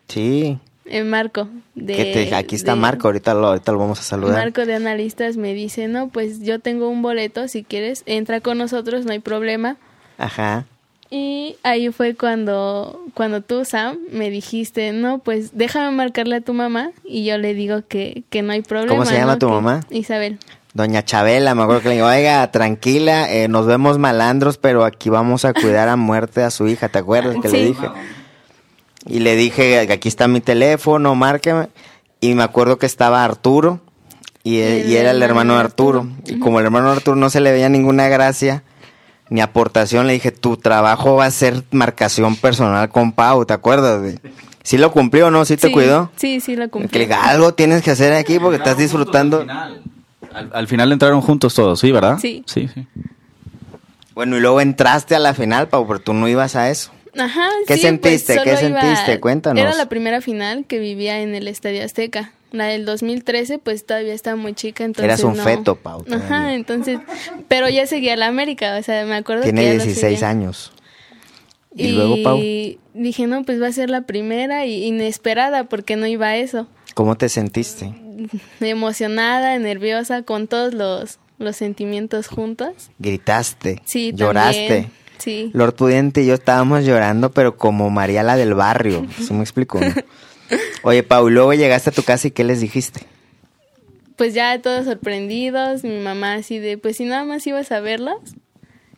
Sí. 0.09 0.59
Eh, 0.87 1.03
Marco. 1.05 1.49
De, 1.75 1.95
te- 1.95 2.35
aquí 2.35 2.57
está 2.57 2.75
de- 2.75 2.81
Marco, 2.81 3.09
ahorita 3.09 3.35
lo, 3.35 3.47
ahorita 3.49 3.73
lo 3.73 3.79
vamos 3.79 4.01
a 4.01 4.03
saludar. 4.03 4.37
Marco 4.45 4.67
de 4.67 4.75
analistas 4.75 5.37
me 5.37 5.55
dice, 5.55 5.89
no, 5.89 6.09
pues 6.09 6.41
yo 6.43 6.59
tengo 6.59 6.89
un 6.89 7.03
boleto, 7.03 7.49
si 7.49 7.65
quieres, 7.65 8.03
entra 8.07 8.41
con 8.41 8.59
nosotros, 8.59 9.05
no 9.07 9.13
hay 9.13 9.21
problema. 9.21 9.77
Ajá. 10.19 10.67
Y 11.11 11.57
ahí 11.63 11.91
fue 11.91 12.15
cuando, 12.17 13.01
cuando 13.15 13.41
tú, 13.41 13.65
Sam, 13.65 13.99
me 14.11 14.31
dijiste, 14.31 14.93
no, 14.93 15.19
pues 15.21 15.57
déjame 15.57 15.95
marcarle 15.97 16.37
a 16.37 16.41
tu 16.41 16.53
mamá. 16.55 16.91
Y 17.05 17.25
yo 17.25 17.39
le 17.39 17.55
digo 17.55 17.83
que, 17.87 18.25
que 18.31 18.43
no 18.43 18.53
hay 18.53 18.63
problema. 18.63 18.93
¿Cómo 18.93 19.05
se 19.07 19.15
llama 19.15 19.35
¿no? 19.35 19.39
tu 19.39 19.47
Que- 19.47 19.53
mamá? 19.53 19.81
Isabel. 19.91 20.39
Doña 20.75 21.05
Chabela, 21.05 21.55
me 21.55 21.63
acuerdo 21.63 21.83
que 21.83 21.89
le 21.91 21.95
digo, 21.97 22.09
oiga, 22.09 22.51
tranquila, 22.51 23.31
eh, 23.33 23.47
nos 23.47 23.65
vemos 23.65 23.99
malandros, 23.99 24.59
pero 24.59 24.85
aquí 24.85 25.09
vamos 25.09 25.45
a 25.45 25.55
cuidar 25.55 25.89
a 25.89 25.95
muerte 25.97 26.43
a 26.43 26.51
su 26.51 26.67
hija, 26.67 26.89
¿te 26.89 26.99
acuerdas 26.99 27.37
que 27.41 27.49
le 27.49 27.65
dije? 27.67 27.89
Y 29.07 29.21
le 29.21 29.37
dije, 29.37 29.79
aquí 29.93 30.09
está 30.09 30.27
mi 30.27 30.41
teléfono, 30.41 31.15
márqueme. 31.15 31.69
Y 32.21 32.35
me 32.35 32.43
acuerdo 32.43 32.79
que 32.79 32.87
estaba 32.87 33.23
Arturo, 33.25 33.81
y, 34.43 34.57
eh, 34.57 34.81
El 34.81 34.91
y 34.91 34.97
era 34.97 35.13
el 35.13 35.23
hermano 35.23 35.55
de 35.55 35.61
Arturo. 35.61 36.01
Arturo. 36.01 36.37
Y 36.37 36.41
como 36.41 36.59
el 36.59 36.65
hermano 36.67 36.87
de 36.91 36.97
Arturo 36.97 37.17
no 37.17 37.31
se 37.31 37.41
le 37.41 37.53
veía 37.53 37.69
ninguna 37.69 38.09
gracia 38.09 38.65
ni 39.31 39.41
aportación, 39.43 40.07
le 40.09 40.15
dije, 40.15 40.33
tu 40.33 40.57
trabajo 40.57 41.15
va 41.17 41.27
a 41.27 41.31
ser 41.31 41.63
marcación 41.71 42.35
personal 42.37 42.89
con 42.89 43.13
Pau, 43.13 43.45
¿te 43.47 43.53
acuerdas? 43.55 44.03
de- 44.03 44.19
¿Sí 44.65 44.77
lo 44.79 44.91
cumplió 44.91 45.27
o 45.29 45.31
no? 45.31 45.45
¿Sí 45.45 45.57
te 45.57 45.69
Sí, 45.69 45.73
cuidó? 45.73 46.11
Sí, 46.17 46.41
sí, 46.41 46.57
lo 46.57 46.69
cumplí. 46.71 46.89
Que 46.89 46.99
le 46.99 47.05
diga, 47.05 47.25
algo 47.25 47.55
tienes 47.55 47.83
que 47.83 47.91
hacer 47.93 48.13
aquí 48.15 48.39
porque 48.41 48.57
estás 48.57 48.77
disfrutando. 48.79 49.47
Al, 50.35 50.51
al 50.53 50.69
final 50.69 50.91
entraron 50.93 51.21
juntos 51.21 51.55
todos, 51.55 51.81
¿sí, 51.81 51.91
verdad? 51.93 52.19
Sí. 52.21 52.43
Sí, 52.47 52.69
sí. 52.73 52.87
Bueno, 54.15 54.37
y 54.37 54.41
luego 54.41 54.61
entraste 54.61 55.15
a 55.15 55.19
la 55.19 55.35
final, 55.35 55.69
Pau, 55.69 55.87
pero 55.87 56.01
tú 56.01 56.13
no 56.15 56.29
ibas 56.29 56.55
a 56.57 56.71
eso. 56.71 56.93
Ajá, 57.17 57.49
¿Qué 57.67 57.75
sí, 57.77 57.83
sentiste? 57.83 58.35
pues, 58.35 58.45
¿Qué 58.61 58.67
iba- 58.69 58.81
sentiste? 58.81 59.21
Cuéntanos. 59.21 59.61
Era 59.63 59.75
la 59.75 59.89
primera 59.89 60.21
final 60.21 60.65
que 60.67 60.79
vivía 60.79 61.21
en 61.21 61.35
el 61.35 61.47
Estadio 61.49 61.85
Azteca. 61.85 62.33
La 62.51 62.67
del 62.67 62.85
2013, 62.85 63.59
pues 63.59 63.85
todavía 63.85 64.15
estaba 64.15 64.37
muy 64.37 64.55
chica, 64.55 64.85
entonces 64.85 65.05
Eras 65.07 65.25
un 65.25 65.37
no. 65.37 65.43
feto, 65.43 65.75
Pau, 65.75 66.05
todavía. 66.05 66.25
Ajá, 66.27 66.55
entonces, 66.55 67.01
pero 67.49 67.69
ya 67.69 67.87
seguía 67.89 68.17
la 68.17 68.29
América, 68.29 68.77
o 68.79 68.83
sea, 68.85 69.05
me 69.07 69.17
acuerdo 69.17 69.43
Tiene 69.43 69.63
que 69.63 69.67
ya 69.67 69.73
lo 69.75 69.83
16 69.85 70.01
seguía. 70.21 70.29
años. 70.29 70.73
Y, 71.75 71.89
luego, 71.89 72.23
Pau, 72.23 72.39
dije, 72.95 73.27
no, 73.27 73.43
pues 73.45 73.61
va 73.61 73.67
a 73.67 73.73
ser 73.73 73.91
la 73.91 74.03
primera 74.03 74.67
y 74.67 74.85
inesperada 74.85 75.65
porque 75.65 75.97
no 75.97 76.07
iba 76.07 76.29
a 76.29 76.37
eso. 76.37 76.69
¿cómo 76.95 77.17
te 77.17 77.29
sentiste? 77.29 77.93
Emocionada, 78.61 79.59
nerviosa, 79.59 80.23
con 80.23 80.47
todos 80.49 80.75
los, 80.75 81.19
los 81.39 81.57
sentimientos 81.57 82.29
juntos. 82.29 82.91
Gritaste, 82.99 83.81
Sí, 83.85 84.13
lloraste. 84.15 84.67
también. 84.69 84.91
Sí. 85.19 85.51
Lord 85.55 85.75
Pudiente 85.75 86.23
y 86.23 86.27
yo 86.27 86.35
estábamos 86.35 86.85
llorando, 86.85 87.31
pero 87.31 87.57
como 87.57 87.89
María 87.91 88.23
la 88.23 88.37
del 88.37 88.55
barrio. 88.55 89.07
¿Sí 89.19 89.33
me 89.33 89.41
explico? 89.43 89.81
no? 89.81 89.87
Oye, 90.83 91.03
Pau, 91.03 91.31
luego 91.31 91.55
llegaste 91.55 91.91
a 91.91 91.93
tu 91.93 92.03
casa 92.03 92.29
y 92.29 92.31
¿qué 92.33 92.45
les 92.45 92.61
dijiste? 92.61 93.01
Pues 94.17 94.35
ya 94.35 94.61
todos 94.61 94.85
sorprendidos, 94.85 95.83
mi 95.83 95.99
mamá 95.99 96.35
así 96.35 96.59
de, 96.59 96.79
pues 96.79 96.97
si 96.99 97.05
nada 97.05 97.25
más 97.25 97.47
ibas 97.47 97.73
a 97.73 97.81
verlas 97.81 98.17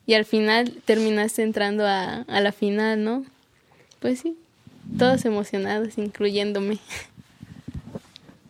y 0.05 0.15
al 0.15 0.25
final 0.25 0.75
terminaste 0.85 1.43
entrando 1.43 1.87
a, 1.87 2.23
a 2.29 2.41
la 2.41 2.53
final, 2.53 3.03
¿no? 3.03 3.25
Pues 4.01 4.21
sí, 4.21 4.37
todos 4.99 5.25
emocionados, 5.25 5.97
incluyéndome. 5.97 6.79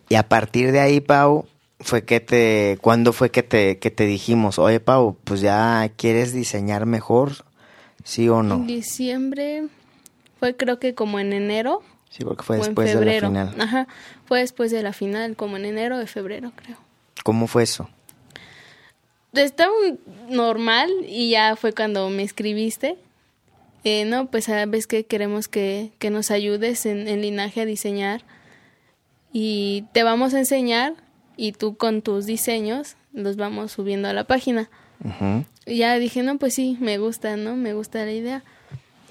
Y 0.09 0.15
a 0.15 0.29
partir 0.29 0.73
de 0.73 0.81
ahí, 0.81 1.01
Pau, 1.01 1.47
fue 1.81 2.05
que 2.05 2.21
te, 2.21 2.79
¿cuándo 2.81 3.13
fue 3.13 3.31
que 3.31 3.43
te, 3.43 3.79
que 3.79 3.91
te 3.91 4.07
dijimos, 4.07 4.59
oye, 4.59 4.81
Pau, 4.81 5.17
pues 5.25 5.41
ya 5.41 5.91
quieres 5.97 6.33
diseñar 6.33 6.87
mejor, 6.87 7.45
sí 8.05 8.29
o 8.29 8.41
En 8.41 8.49
no? 8.49 8.59
diciembre 8.61 9.65
fue 10.39 10.57
creo 10.57 10.79
que 10.79 10.95
como 10.95 11.19
en 11.19 11.33
enero 11.33 11.83
Sí, 12.11 12.25
porque 12.25 12.43
fue 12.45 12.57
en 12.57 12.63
después 12.63 12.99
de 12.99 13.05
la 13.05 13.21
final. 13.21 13.55
Ajá, 13.61 13.89
fue 14.25 14.41
después 14.41 14.71
de 14.71 14.83
la 14.83 14.93
final, 14.95 15.37
como 15.37 15.57
en 15.59 15.67
enero 15.67 15.99
o 16.01 16.07
febrero, 16.07 16.53
creo. 16.57 16.79
¿Cómo 17.25 17.47
fue 17.47 17.65
eso? 17.65 17.91
Estaba 19.35 19.73
normal 20.31 20.91
y 21.07 21.31
ya 21.31 21.57
fue 21.57 21.75
cuando 21.75 22.09
me 22.09 22.23
escribiste. 22.23 22.97
Eh, 23.85 24.07
no, 24.07 24.27
pues 24.31 24.45
sabes 24.45 24.87
que 24.87 25.05
queremos 25.05 25.47
que, 25.47 25.93
que 25.99 26.09
nos 26.09 26.31
ayudes 26.31 26.87
en, 26.87 27.07
en 27.07 27.21
linaje 27.21 27.61
a 27.61 27.67
diseñar 27.67 28.23
y 29.39 29.85
te 29.93 30.03
vamos 30.03 30.33
a 30.33 30.39
enseñar 30.39 30.95
y 31.37 31.53
tú 31.53 31.77
con 31.77 32.01
tus 32.01 32.25
diseños 32.25 32.97
los 33.13 33.37
vamos 33.37 33.73
subiendo 33.73 34.09
a 34.09 34.15
la 34.15 34.25
página. 34.25 34.71
Y 35.67 35.77
ya 35.77 35.99
dije, 35.99 36.23
no, 36.23 36.39
pues 36.39 36.55
sí, 36.55 36.79
me 36.81 36.97
gusta, 36.97 37.37
¿no? 37.37 37.55
Me 37.55 37.75
gusta 37.75 38.03
la 38.07 38.13
idea. 38.13 38.43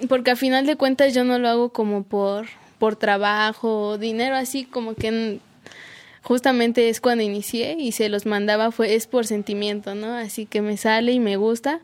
Porque 0.09 0.31
a 0.31 0.35
final 0.35 0.65
de 0.65 0.77
cuentas 0.77 1.13
yo 1.13 1.23
no 1.23 1.37
lo 1.37 1.47
hago 1.47 1.69
como 1.69 2.01
por, 2.01 2.47
por 2.79 2.95
trabajo 2.95 3.89
o 3.89 3.97
dinero, 3.99 4.35
así 4.35 4.65
como 4.65 4.95
que 4.95 5.07
en- 5.09 5.41
justamente 6.23 6.89
es 6.89 7.01
cuando 7.01 7.23
inicié 7.23 7.75
y 7.77 7.91
se 7.91 8.09
los 8.09 8.25
mandaba, 8.25 8.71
fue, 8.71 8.95
es 8.95 9.05
por 9.05 9.27
sentimiento, 9.27 9.93
¿no? 9.93 10.11
Así 10.15 10.47
que 10.47 10.61
me 10.63 10.75
sale 10.77 11.11
y 11.11 11.19
me 11.19 11.37
gusta. 11.37 11.81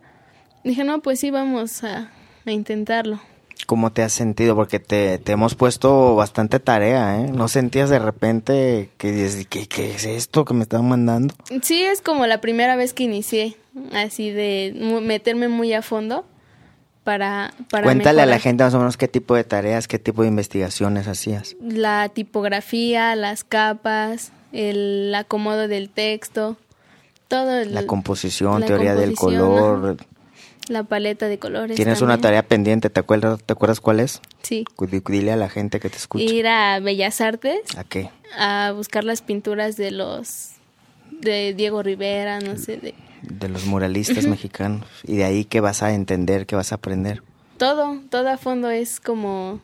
Dije, 0.64 0.84
no, 0.84 1.00
pues 1.02 1.20
sí, 1.20 1.30
vamos 1.30 1.84
a, 1.84 2.10
a 2.48 2.52
intentarlo. 2.52 3.20
¿Cómo 3.66 3.92
te 3.92 4.04
has 4.04 4.14
sentido? 4.14 4.56
Porque 4.56 4.80
te, 4.80 5.18
te 5.18 5.32
hemos 5.34 5.56
puesto 5.56 6.16
bastante 6.16 6.60
tarea, 6.60 7.22
¿eh? 7.22 7.32
¿No 7.32 7.48
sentías 7.48 7.90
de 7.90 8.00
repente 8.00 8.90
que 8.98 9.12
dices, 9.12 9.48
¿qué, 9.48 9.68
qué 9.68 9.92
es 9.96 10.06
esto 10.06 10.46
que 10.46 10.54
me 10.54 10.64
están 10.64 10.88
mandando? 10.88 11.34
Sí, 11.62 11.84
es 11.84 12.02
como 12.02 12.26
la 12.28 12.42
primera 12.42 12.76
vez 12.76 12.94
que 12.94 13.04
inicié, 13.04 13.56
así 13.94 14.30
de 14.32 14.74
meterme 15.02 15.48
muy 15.48 15.74
a 15.74 15.82
fondo 15.82 16.26
para, 17.04 17.54
para 17.70 17.84
Cuéntale 17.84 18.22
a 18.22 18.26
la 18.28 18.40
gente 18.40 18.64
más 18.64 18.74
o 18.74 18.78
menos 18.80 18.96
qué 18.98 19.08
tipo 19.08 19.36
de 19.36 19.44
tareas, 19.44 19.88
qué 19.88 19.98
tipo 20.00 20.22
de 20.22 20.28
investigaciones 20.28 21.08
hacías. 21.08 21.56
la 21.62 22.10
tipografía, 22.10 23.16
las 23.16 23.44
capas, 23.44 24.32
el 24.52 25.14
acomodo 25.16 25.68
del 25.68 25.90
texto, 25.90 26.58
todo 27.28 27.60
el- 27.62 27.74
La 27.74 27.86
composición, 27.88 28.60
la 28.60 28.66
teoría 28.68 28.94
del 28.94 29.16
color. 29.16 29.98
ajá, 30.00 30.06
la 30.72 30.84
paleta 30.84 31.28
de 31.28 31.38
colores. 31.38 31.76
Tienes 31.76 32.02
una 32.02 32.20
tarea 32.20 32.44
pendiente, 32.44 32.90
¿te 32.90 33.00
acuerdas, 33.00 33.44
¿te 33.44 33.54
acuerdas 33.54 33.80
cuál 33.80 34.00
es? 34.00 34.22
Sí. 34.42 34.66
Dile 35.08 35.32
a 35.32 35.36
la 35.36 35.50
gente 35.50 35.80
que 35.80 35.90
te 35.90 35.98
escucha. 35.98 36.24
Ir 36.24 36.48
a 36.48 36.80
Bellas 36.80 37.22
Artes 37.22 37.60
¿A 37.78 37.84
qué? 37.84 38.10
a 38.38 38.74
buscar 38.76 39.04
las 39.04 39.22
pinturas 39.22 39.78
de 39.78 39.92
los 39.92 40.52
de 41.12 41.54
Diego 41.54 41.84
Rivera, 41.84 42.40
no 42.40 42.58
sé, 42.58 42.78
de 42.78 42.96
De 43.22 43.50
los 43.50 43.66
muralistas 43.66 44.26
mexicanos. 44.26 44.88
Y 45.04 45.18
de 45.18 45.26
ahí 45.26 45.46
que 45.46 45.60
vas 45.60 45.84
a 45.84 45.94
entender, 45.94 46.46
que 46.46 46.56
vas 46.56 46.72
a 46.72 46.76
aprender. 46.76 47.22
todo, 47.58 48.00
todo 48.10 48.30
a 48.30 48.38
fondo 48.38 48.70
es 48.72 49.00
como 49.00 49.60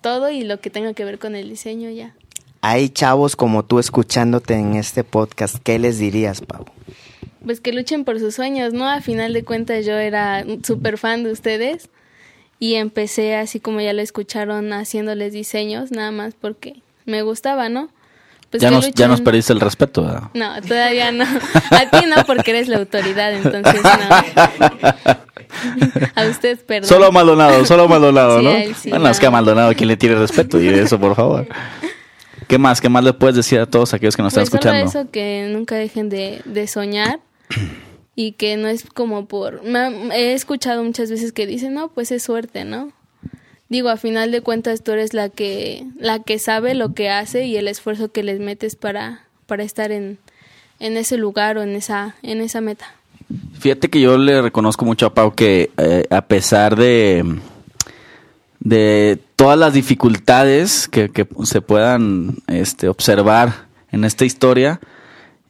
todo 0.00 0.30
y 0.30 0.44
lo 0.44 0.60
que 0.60 0.70
tenga 0.70 0.92
que 0.94 1.04
ver 1.04 1.18
con 1.18 1.34
el 1.34 1.48
diseño 1.48 1.90
ya. 1.90 2.14
Hay 2.60 2.88
chavos 2.88 3.36
como 3.36 3.64
tú 3.64 3.78
escuchándote 3.78 4.54
en 4.54 4.74
este 4.74 5.04
podcast. 5.04 5.56
¿Qué 5.62 5.78
les 5.78 5.98
dirías, 5.98 6.40
Pau? 6.40 6.66
Pues 7.44 7.60
que 7.60 7.72
luchen 7.72 8.04
por 8.04 8.18
sus 8.18 8.34
sueños, 8.34 8.72
¿no? 8.72 8.88
A 8.88 9.00
final 9.00 9.32
de 9.32 9.44
cuentas 9.44 9.86
yo 9.86 9.92
era 9.96 10.44
súper 10.64 10.98
fan 10.98 11.22
de 11.24 11.32
ustedes 11.32 11.88
y 12.58 12.74
empecé 12.74 13.36
así 13.36 13.60
como 13.60 13.80
ya 13.80 13.92
lo 13.92 14.02
escucharon 14.02 14.72
haciéndoles 14.72 15.32
diseños, 15.32 15.90
nada 15.92 16.10
más 16.10 16.34
porque 16.40 16.82
me 17.06 17.22
gustaba, 17.22 17.68
¿no? 17.68 17.88
Pues 18.50 18.62
ya, 18.62 18.70
nos, 18.70 18.90
ya 18.94 19.08
nos 19.08 19.20
perdiste 19.20 19.52
el 19.52 19.60
respeto, 19.60 20.02
¿verdad? 20.04 20.22
No, 20.34 20.60
todavía 20.62 21.12
no. 21.12 21.24
A 21.24 21.90
ti 21.90 22.06
no, 22.06 22.24
porque 22.26 22.50
eres 22.52 22.68
la 22.68 22.78
autoridad, 22.78 23.32
entonces 23.34 23.82
no. 23.82 25.08
A 26.14 26.26
usted, 26.26 26.58
perdón. 26.64 26.88
Solo 26.88 27.06
a 27.06 27.10
Maldonado, 27.10 27.64
solo 27.64 27.84
a 27.84 27.88
Maldonado, 27.88 28.38
Sí, 28.38 28.44
¿no? 28.44 28.50
él 28.50 28.74
sí, 28.74 28.90
bueno, 28.90 29.08
es 29.08 29.16
no. 29.16 29.20
que 29.20 29.26
a 29.26 29.30
Maldonado, 29.30 29.72
¿quién 29.74 29.88
le 29.88 29.96
tiene 29.96 30.14
respeto? 30.16 30.60
Y 30.60 30.68
eso, 30.68 30.98
por 30.98 31.14
favor. 31.14 31.46
¿Qué 32.46 32.58
más? 32.58 32.80
¿Qué 32.80 32.88
más 32.88 33.04
le 33.04 33.12
puedes 33.12 33.36
decir 33.36 33.58
a 33.60 33.66
todos 33.66 33.92
aquellos 33.94 34.16
que 34.16 34.22
nos 34.22 34.32
Pues 34.34 34.44
están 34.44 34.60
solo 34.62 34.74
escuchando? 34.74 35.00
eso 35.02 35.10
que 35.10 35.48
nunca 35.52 35.74
dejen 35.76 36.08
de, 36.08 36.40
de 36.44 36.66
soñar 36.66 37.20
y 38.14 38.32
que 38.32 38.56
no 38.56 38.68
es 38.68 38.84
como 38.84 39.26
por... 39.26 39.62
he 40.12 40.32
escuchado 40.32 40.82
muchas 40.82 41.10
veces 41.10 41.32
que 41.32 41.46
dicen, 41.46 41.74
no, 41.74 41.88
pues 41.88 42.10
es 42.10 42.22
suerte, 42.22 42.64
¿no? 42.64 42.92
Digo, 43.68 43.90
a 43.90 43.96
final 43.96 44.32
de 44.32 44.40
cuentas 44.40 44.82
tú 44.82 44.92
eres 44.92 45.12
la 45.12 45.28
que, 45.28 45.84
la 45.98 46.22
que 46.22 46.38
sabe 46.38 46.74
lo 46.74 46.94
que 46.94 47.10
hace 47.10 47.44
y 47.44 47.56
el 47.56 47.68
esfuerzo 47.68 48.10
que 48.10 48.22
les 48.22 48.40
metes 48.40 48.76
para, 48.76 49.26
para 49.46 49.62
estar 49.62 49.92
en, 49.92 50.18
en 50.80 50.96
ese 50.96 51.18
lugar 51.18 51.58
o 51.58 51.62
en 51.62 51.76
esa, 51.76 52.16
en 52.22 52.40
esa 52.40 52.60
meta. 52.60 52.86
Fíjate 53.58 53.90
que 53.90 54.00
yo 54.00 54.16
le 54.16 54.40
reconozco 54.40 54.84
mucho 54.86 55.06
a 55.06 55.14
Pau 55.14 55.34
que 55.34 55.70
eh, 55.76 56.06
a 56.10 56.22
pesar 56.22 56.76
de, 56.76 57.24
de 58.60 59.18
todas 59.36 59.58
las 59.58 59.74
dificultades 59.74 60.88
que, 60.88 61.10
que 61.10 61.26
se 61.44 61.60
puedan 61.60 62.36
este, 62.46 62.88
observar 62.88 63.66
en 63.92 64.04
esta 64.04 64.24
historia, 64.24 64.80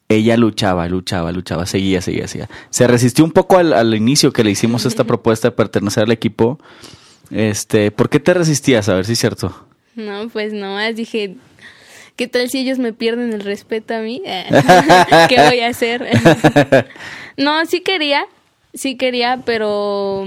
ella 0.09 0.37
luchaba, 0.37 0.89
luchaba, 0.89 1.33
luchaba, 1.33 1.67
seguía, 1.67 2.01
seguía, 2.01 2.27
seguía. 2.27 2.49
Se 2.71 2.87
resistió 2.87 3.25
un 3.25 3.33
poco 3.33 3.59
al, 3.59 3.73
al 3.73 3.95
inicio 3.95 4.33
que 4.33 4.43
le 4.43 4.51
hicimos 4.51 4.87
esta 4.87 5.05
propuesta 5.07 5.49
de 5.49 5.53
pertenecer 5.53 6.05
al 6.05 6.13
equipo. 6.13 6.59
Este, 7.31 7.91
¿por 7.91 8.09
qué 8.09 8.21
te 8.21 8.33
resistías? 8.35 8.89
A 8.89 8.95
ver 8.95 9.05
si 9.05 9.13
es 9.13 9.19
cierto. 9.19 9.67
No, 9.95 10.29
pues 10.29 10.53
nomás 10.53 10.95
dije, 10.97 11.37
¿qué 12.17 12.29
tal 12.29 12.49
si 12.49 12.61
ellos 12.61 12.79
me 12.79 12.93
pierden 12.93 13.33
el 13.33 13.41
respeto 13.41 13.95
a 13.95 13.99
mí? 13.99 14.23
¿Qué 15.29 15.43
voy 15.43 15.61
a 15.61 15.69
hacer? 15.69 16.07
no, 17.37 17.67
sí 17.67 17.81
quería, 17.81 18.25
sí 18.73 18.97
quería, 18.97 19.43
pero 19.45 20.27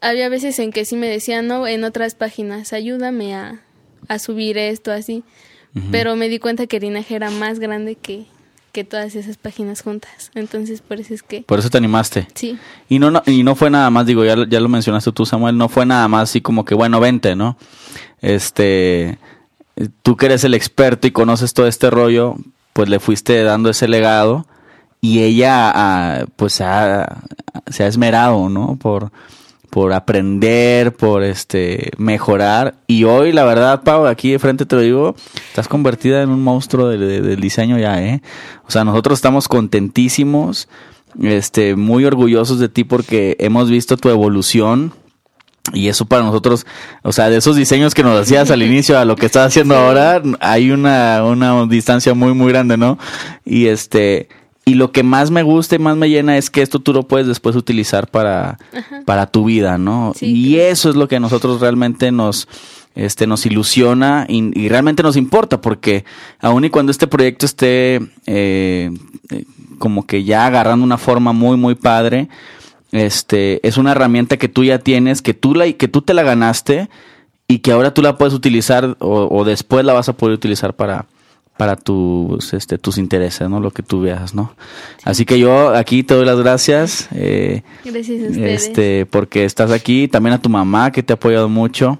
había 0.00 0.28
veces 0.28 0.58
en 0.58 0.72
que 0.72 0.84
sí 0.84 0.96
me 0.96 1.08
decían, 1.08 1.48
no, 1.48 1.66
en 1.66 1.84
otras 1.84 2.14
páginas, 2.14 2.72
ayúdame 2.72 3.34
a, 3.34 3.60
a 4.08 4.18
subir 4.18 4.56
esto, 4.56 4.92
así. 4.92 5.24
Pero 5.90 6.14
me 6.14 6.28
di 6.28 6.38
cuenta 6.38 6.68
que 6.68 6.78
linaje 6.78 7.16
era 7.16 7.30
más 7.30 7.58
grande 7.58 7.96
que, 7.96 8.26
que 8.74 8.84
todas 8.84 9.14
esas 9.14 9.38
páginas 9.38 9.80
juntas. 9.80 10.30
Entonces, 10.34 10.82
por 10.82 11.00
eso 11.00 11.14
es 11.14 11.22
que... 11.22 11.40
Por 11.42 11.58
eso 11.60 11.70
te 11.70 11.78
animaste. 11.78 12.28
Sí. 12.34 12.58
Y 12.90 12.98
no, 12.98 13.10
no, 13.10 13.22
y 13.24 13.42
no 13.44 13.54
fue 13.54 13.70
nada 13.70 13.88
más, 13.88 14.04
digo, 14.04 14.24
ya, 14.24 14.36
lo- 14.36 14.44
ya 14.46 14.60
lo 14.60 14.68
mencionaste 14.68 15.12
tú, 15.12 15.24
Samuel, 15.24 15.56
no 15.56 15.70
fue 15.70 15.86
nada 15.86 16.06
más 16.08 16.24
así 16.28 16.42
como 16.42 16.66
que, 16.66 16.74
bueno, 16.74 17.00
vente, 17.00 17.34
¿no? 17.36 17.56
Este, 18.20 19.18
tú 20.02 20.16
que 20.16 20.26
eres 20.26 20.44
el 20.44 20.54
experto 20.54 21.06
y 21.06 21.10
conoces 21.12 21.54
todo 21.54 21.66
este 21.66 21.88
rollo, 21.90 22.36
pues 22.72 22.88
le 22.88 23.00
fuiste 23.00 23.42
dando 23.44 23.70
ese 23.70 23.86
legado 23.88 24.46
y 25.00 25.20
ella, 25.22 25.70
ah, 25.74 26.24
pues, 26.36 26.60
ha- 26.60 27.22
se 27.68 27.84
ha 27.84 27.86
esmerado, 27.86 28.48
¿no? 28.48 28.76
Por, 28.76 29.12
por 29.74 29.92
aprender, 29.92 30.92
por 30.94 31.24
este 31.24 31.90
mejorar. 31.98 32.76
Y 32.86 33.02
hoy, 33.02 33.32
la 33.32 33.42
verdad, 33.42 33.82
Pau, 33.82 34.06
aquí 34.06 34.30
de 34.30 34.38
frente 34.38 34.66
te 34.66 34.76
lo 34.76 34.82
digo, 34.82 35.16
estás 35.48 35.66
convertida 35.66 36.22
en 36.22 36.30
un 36.30 36.44
monstruo 36.44 36.86
de- 36.88 36.96
de- 36.98 37.20
del 37.22 37.40
diseño 37.40 37.76
ya, 37.76 38.00
¿eh? 38.00 38.22
O 38.68 38.70
sea, 38.70 38.84
nosotros 38.84 39.18
estamos 39.18 39.48
contentísimos, 39.48 40.68
este, 41.20 41.74
muy 41.74 42.04
orgullosos 42.04 42.60
de 42.60 42.68
ti 42.68 42.84
porque 42.84 43.34
hemos 43.40 43.68
visto 43.68 43.96
tu 43.96 44.10
evolución. 44.10 44.92
Y 45.72 45.88
eso 45.88 46.04
para 46.04 46.22
nosotros, 46.22 46.66
o 47.02 47.10
sea, 47.10 47.28
de 47.28 47.38
esos 47.38 47.56
diseños 47.56 47.94
que 47.94 48.04
nos 48.04 48.20
hacías 48.20 48.52
al 48.52 48.62
inicio 48.70 48.96
a 48.96 49.04
lo 49.04 49.16
que 49.16 49.26
estás 49.26 49.48
haciendo 49.48 49.74
ahora, 49.74 50.22
hay 50.38 50.70
una, 50.70 51.24
una 51.24 51.66
distancia 51.66 52.14
muy, 52.14 52.32
muy 52.32 52.52
grande, 52.52 52.76
¿no? 52.76 52.96
Y 53.44 53.66
este, 53.66 54.28
y 54.64 54.74
lo 54.74 54.92
que 54.92 55.02
más 55.02 55.30
me 55.30 55.42
gusta 55.42 55.74
y 55.74 55.78
más 55.78 55.96
me 55.96 56.08
llena 56.08 56.38
es 56.38 56.48
que 56.48 56.62
esto 56.62 56.78
tú 56.80 56.92
lo 56.92 57.06
puedes 57.06 57.26
después 57.26 57.54
utilizar 57.54 58.10
para, 58.10 58.58
para 59.04 59.26
tu 59.26 59.44
vida, 59.44 59.76
¿no? 59.76 60.12
Sí, 60.16 60.26
y 60.26 60.60
eso 60.60 60.88
es 60.88 60.96
lo 60.96 61.06
que 61.06 61.16
a 61.16 61.20
nosotros 61.20 61.60
realmente 61.60 62.10
nos, 62.10 62.48
este, 62.94 63.26
nos 63.26 63.44
ilusiona 63.44 64.24
y, 64.28 64.58
y 64.58 64.68
realmente 64.68 65.02
nos 65.02 65.16
importa, 65.16 65.60
porque 65.60 66.04
aun 66.40 66.64
y 66.64 66.70
cuando 66.70 66.92
este 66.92 67.06
proyecto 67.06 67.44
esté 67.44 68.00
eh, 68.26 68.90
eh, 69.30 69.44
como 69.78 70.06
que 70.06 70.24
ya 70.24 70.46
agarrando 70.46 70.84
una 70.84 70.98
forma 70.98 71.32
muy, 71.32 71.58
muy 71.58 71.74
padre, 71.74 72.28
este, 72.90 73.66
es 73.66 73.76
una 73.76 73.92
herramienta 73.92 74.38
que 74.38 74.48
tú 74.48 74.64
ya 74.64 74.78
tienes, 74.78 75.20
que 75.20 75.34
tú, 75.34 75.54
la, 75.54 75.70
que 75.72 75.88
tú 75.88 76.00
te 76.00 76.14
la 76.14 76.22
ganaste 76.22 76.88
y 77.48 77.58
que 77.58 77.72
ahora 77.72 77.92
tú 77.92 78.00
la 78.00 78.16
puedes 78.16 78.32
utilizar 78.32 78.96
o, 79.00 79.28
o 79.30 79.44
después 79.44 79.84
la 79.84 79.92
vas 79.92 80.08
a 80.08 80.14
poder 80.14 80.34
utilizar 80.34 80.74
para, 80.74 81.04
para 81.56 81.76
tus, 81.76 82.52
este, 82.52 82.78
tus 82.78 82.98
intereses, 82.98 83.48
¿no? 83.48 83.60
Lo 83.60 83.70
que 83.70 83.82
tú 83.82 84.00
veas, 84.00 84.34
¿no? 84.34 84.54
Así 85.04 85.24
que 85.24 85.38
yo 85.38 85.68
aquí 85.74 86.02
te 86.02 86.14
doy 86.14 86.24
las 86.26 86.38
gracias. 86.38 87.08
eh, 87.14 87.62
Gracias 87.84 88.22
a 88.24 88.28
ustedes. 88.30 88.64
este, 88.66 89.06
porque 89.06 89.44
estás 89.44 89.70
aquí, 89.70 90.08
también 90.08 90.34
a 90.34 90.42
tu 90.42 90.48
mamá 90.48 90.90
que 90.90 91.02
te 91.02 91.12
ha 91.12 91.16
apoyado 91.16 91.48
mucho, 91.48 91.98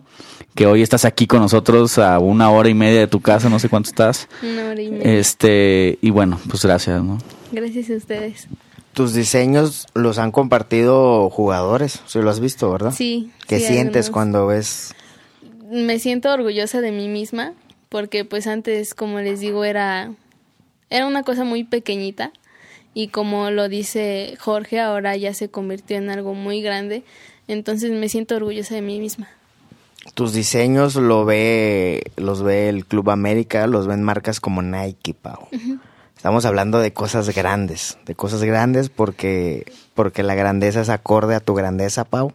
que 0.57 0.67
hoy 0.67 0.83
estás 0.83 1.05
aquí 1.05 1.27
con 1.27 1.41
nosotros 1.41 1.99
a 1.99 2.19
una 2.19 2.51
hora 2.51 2.69
y 2.69 2.75
media 2.75 3.01
de 3.01 3.07
tu 3.07 3.21
casa, 3.21 3.49
no 3.49 3.59
sé 3.59 3.69
cuánto 3.69 3.91
estás. 3.91 4.29
Una 4.43 4.71
hora 4.71 4.83
y 4.83 4.91
media. 4.91 5.19
Este, 5.19 5.99
y 6.01 6.11
bueno, 6.11 6.39
pues 6.49 6.65
gracias, 6.65 7.03
¿no? 7.03 7.19
Gracias 7.53 7.91
a 7.91 7.95
ustedes. 7.95 8.49
Tus 8.93 9.15
diseños 9.15 9.87
los 9.95 10.19
han 10.19 10.31
compartido 10.31 11.29
jugadores, 11.31 12.01
si 12.07 12.21
lo 12.21 12.31
has 12.31 12.39
visto, 12.39 12.71
¿verdad? 12.71 12.93
Sí. 12.93 13.31
¿Qué 13.49 13.59
sí, 13.59 13.67
sientes 13.67 14.07
algunos. 14.07 14.11
cuando 14.11 14.47
ves? 14.47 14.95
Me 15.71 15.99
siento 15.99 16.31
orgullosa 16.33 16.81
de 16.81 16.93
mí 16.93 17.09
misma 17.09 17.53
porque 17.89 18.25
pues 18.25 18.47
antes, 18.47 18.95
como 18.95 19.21
les 19.21 19.41
digo, 19.41 19.65
era, 19.65 20.13
era 20.91 21.07
una 21.07 21.23
cosa 21.23 21.45
muy 21.45 21.65
pequeñita 21.65 22.33
y 22.95 23.09
como 23.09 23.51
lo 23.51 23.69
dice 23.69 24.37
Jorge, 24.39 24.81
ahora 24.81 25.17
ya 25.17 25.35
se 25.35 25.49
convirtió 25.49 25.97
en 25.97 26.11
algo 26.11 26.35
muy 26.35 26.63
grande. 26.63 27.03
Entonces 27.49 27.91
me 27.91 28.09
siento 28.09 28.37
orgullosa 28.37 28.77
de 28.77 28.83
mí 28.83 29.01
misma. 29.01 29.29
Tus 30.15 30.33
diseños 30.33 30.97
lo 30.97 31.25
ve, 31.25 32.05
los 32.17 32.43
ve 32.43 32.69
el 32.69 32.85
Club 32.87 33.11
América, 33.11 33.67
los 33.67 33.87
ven 33.87 34.03
marcas 34.03 34.39
como 34.39 34.63
Nike, 34.63 35.15
Pau. 35.15 35.49
Estamos 36.15 36.45
hablando 36.45 36.79
de 36.79 36.93
cosas 36.93 37.35
grandes, 37.35 37.99
de 38.07 38.15
cosas 38.15 38.43
grandes 38.45 38.91
porque, 38.91 39.73
porque 39.95 40.23
la 40.23 40.35
grandeza 40.35 40.81
es 40.81 40.89
acorde 40.89 41.35
a 41.35 41.41
tu 41.41 41.55
grandeza, 41.55 42.05
Pau. 42.05 42.33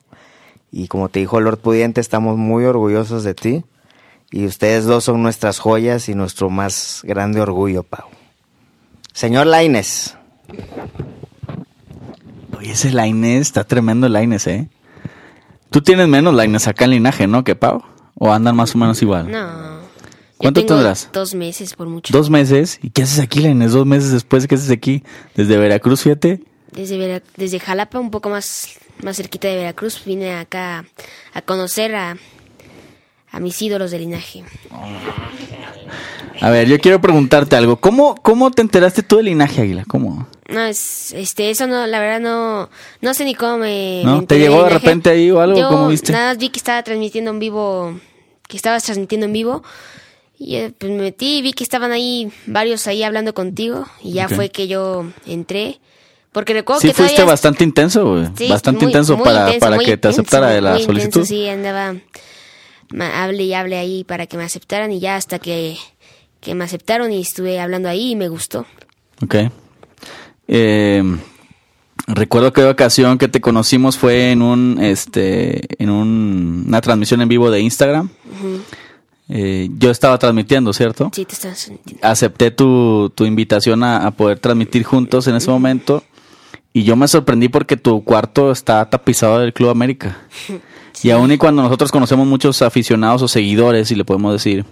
Y 0.71 0.87
como 0.87 1.09
te 1.09 1.19
dijo 1.19 1.39
Lord 1.39 1.59
Pudiente, 1.59 2.01
estamos 2.01 2.37
muy 2.37 2.65
orgullosos 2.65 3.23
de 3.23 3.33
ti. 3.33 3.63
Y 4.31 4.45
ustedes 4.45 4.85
dos 4.85 5.03
son 5.05 5.23
nuestras 5.23 5.59
joyas 5.59 6.07
y 6.09 6.15
nuestro 6.15 6.49
más 6.49 7.01
grande 7.03 7.41
orgullo, 7.41 7.83
Pau. 7.83 8.07
Señor 9.13 9.47
Laines, 9.47 10.15
Oye, 12.57 12.71
ese 12.71 12.91
Laines, 12.91 13.41
está 13.41 13.63
tremendo 13.63 14.07
el 14.07 14.13
Laines, 14.13 14.45
¿eh? 14.47 14.69
Tú 15.69 15.81
tienes 15.81 16.07
menos 16.07 16.33
Laines 16.33 16.67
acá 16.67 16.85
en 16.85 16.91
linaje, 16.91 17.27
¿no? 17.27 17.43
Que 17.43 17.55
Pau. 17.55 17.83
¿O 18.15 18.31
andan 18.33 18.55
más 18.55 18.75
o 18.75 18.77
menos 18.77 19.01
igual? 19.01 19.31
No. 19.31 19.79
Yo 19.79 19.85
¿Cuánto 20.37 20.61
tengo 20.61 20.75
tendrás? 20.75 21.09
Dos 21.13 21.33
meses 21.35 21.73
por 21.73 21.87
mucho. 21.87 22.11
Dos 22.15 22.29
meses. 22.29 22.79
¿Y 22.81 22.89
qué 22.89 23.03
haces 23.03 23.19
aquí, 23.19 23.39
Laines? 23.39 23.71
Dos 23.71 23.85
meses 23.85 24.11
después, 24.11 24.47
¿qué 24.47 24.55
haces 24.55 24.71
aquí? 24.71 25.03
Desde 25.35 25.57
Veracruz, 25.57 26.01
fíjate. 26.01 26.43
Desde, 26.71 26.97
Vera- 26.97 27.23
desde 27.37 27.59
Jalapa, 27.59 27.99
un 27.99 28.11
poco 28.11 28.29
más, 28.29 28.77
más 29.03 29.17
cerquita 29.17 29.47
de 29.47 29.55
Veracruz, 29.55 30.03
vine 30.05 30.35
acá 30.35 30.85
a 31.33 31.41
conocer 31.41 31.95
a, 31.95 32.17
a 33.31 33.39
mis 33.39 33.61
ídolos 33.61 33.91
de 33.91 33.99
linaje. 33.99 34.43
A 36.41 36.49
ver, 36.49 36.67
yo 36.67 36.79
quiero 36.79 37.01
preguntarte 37.01 37.55
algo. 37.55 37.77
¿Cómo, 37.77 38.15
cómo 38.15 38.49
te 38.51 38.61
enteraste 38.61 39.03
tú 39.03 39.17
del 39.17 39.25
linaje, 39.25 39.61
Águila? 39.61 39.83
¿Cómo? 39.87 40.27
No, 40.47 40.61
es, 40.61 41.11
este, 41.13 41.49
eso 41.49 41.67
no, 41.67 41.85
la 41.85 41.99
verdad 41.99 42.19
no, 42.21 42.69
no 43.01 43.13
sé 43.13 43.25
ni 43.25 43.35
cómo 43.35 43.57
me... 43.57 44.01
¿No? 44.05 44.21
me 44.21 44.25
¿Te 44.25 44.39
llegó 44.39 44.63
de 44.63 44.69
repente 44.69 45.09
ahí 45.09 45.29
o 45.31 45.41
algo? 45.41 45.59
Yo 45.59 45.67
¿Cómo 45.69 45.87
viste? 45.89 46.11
nada 46.11 46.29
más 46.29 46.37
vi 46.37 46.49
que 46.49 46.57
estaba 46.57 46.81
transmitiendo 46.81 47.29
en 47.31 47.39
vivo, 47.39 47.99
que 48.47 48.55
estabas 48.57 48.83
transmitiendo 48.83 49.25
en 49.25 49.33
vivo. 49.33 49.63
Y 50.39 50.55
eh, 50.55 50.73
pues 50.77 50.91
me 50.91 51.01
metí 51.01 51.39
y 51.39 51.41
vi 51.41 51.51
que 51.53 51.63
estaban 51.65 51.91
ahí 51.91 52.31
varios 52.47 52.87
ahí 52.87 53.03
hablando 53.03 53.33
contigo. 53.33 53.85
Y 54.01 54.13
ya 54.13 54.29
fue 54.29 54.49
que 54.49 54.67
yo 54.69 55.05
entré. 55.27 55.79
Porque 56.31 56.53
recuerdo 56.53 56.79
Sí, 56.79 56.87
que 56.87 56.93
fuiste 56.93 57.15
todavía... 57.17 57.33
bastante 57.33 57.63
intenso, 57.65 58.09
güey. 58.13 58.27
Sí, 58.37 58.47
bastante 58.47 58.85
muy- 58.85 58.91
intenso 58.91 59.17
muy 59.17 59.25
para, 59.25 59.47
intenso, 59.47 59.59
para 59.65 59.77
que 59.79 59.97
te 59.97 60.07
aceptara 60.07 60.47
de 60.51 60.61
la 60.61 60.73
muy 60.75 60.83
solicitud. 60.83 61.21
intenso, 61.21 61.27
sí, 61.27 61.49
andaba, 61.49 61.95
hable 62.99 63.43
y 63.43 63.53
hable 63.53 63.77
ahí 63.77 64.03
para 64.03 64.25
que 64.27 64.37
me 64.37 64.43
aceptaran 64.43 64.91
y 64.91 64.99
ya 64.99 65.15
hasta 65.15 65.39
que, 65.39 65.77
que 66.41 66.55
me 66.55 66.63
aceptaron 66.63 67.11
y 67.11 67.21
estuve 67.21 67.59
hablando 67.59 67.89
ahí 67.89 68.11
y 68.11 68.15
me 68.15 68.27
gustó. 68.29 68.65
Ok. 69.23 69.35
Eh, 70.47 71.03
recuerdo 72.07 72.51
que 72.53 72.61
la 72.61 72.71
ocasión 72.71 73.17
que 73.17 73.27
te 73.27 73.41
conocimos 73.41 73.97
fue 73.97 74.31
en 74.31 74.41
un, 74.41 74.77
este, 74.81 75.81
en 75.81 75.89
un- 75.89 76.63
una 76.67 76.81
transmisión 76.81 77.21
en 77.21 77.29
vivo 77.29 77.51
de 77.51 77.59
Instagram. 77.61 78.09
Eh, 79.31 79.69
yo 79.77 79.91
estaba 79.91 80.17
transmitiendo, 80.17 80.73
¿cierto? 80.73 81.11
Sí, 81.13 81.23
te 81.25 81.33
estás 81.33 81.59
sintiendo. 81.59 82.05
Acepté 82.07 82.49
tu, 82.49 83.11
tu 83.13 83.25
invitación 83.25 83.83
a, 83.83 84.07
a 84.07 84.11
poder 84.11 84.39
transmitir 84.39 84.83
juntos 84.83 85.27
en 85.27 85.35
ese 85.35 85.51
momento. 85.51 86.03
Y 86.73 86.83
yo 86.83 86.95
me 86.95 87.07
sorprendí 87.07 87.47
porque 87.49 87.77
tu 87.77 88.03
cuarto 88.03 88.51
está 88.51 88.87
tapizado 88.89 89.39
del 89.39 89.53
Club 89.53 89.69
América. 89.69 90.17
Y 91.03 91.09
aún 91.11 91.31
y 91.31 91.37
cuando 91.37 91.63
nosotros 91.63 91.91
conocemos 91.91 92.27
muchos 92.27 92.61
aficionados 92.61 93.21
o 93.21 93.27
seguidores, 93.27 93.91
y 93.91 93.95
le 93.95 94.05
podemos 94.05 94.33
decir, 94.33 94.65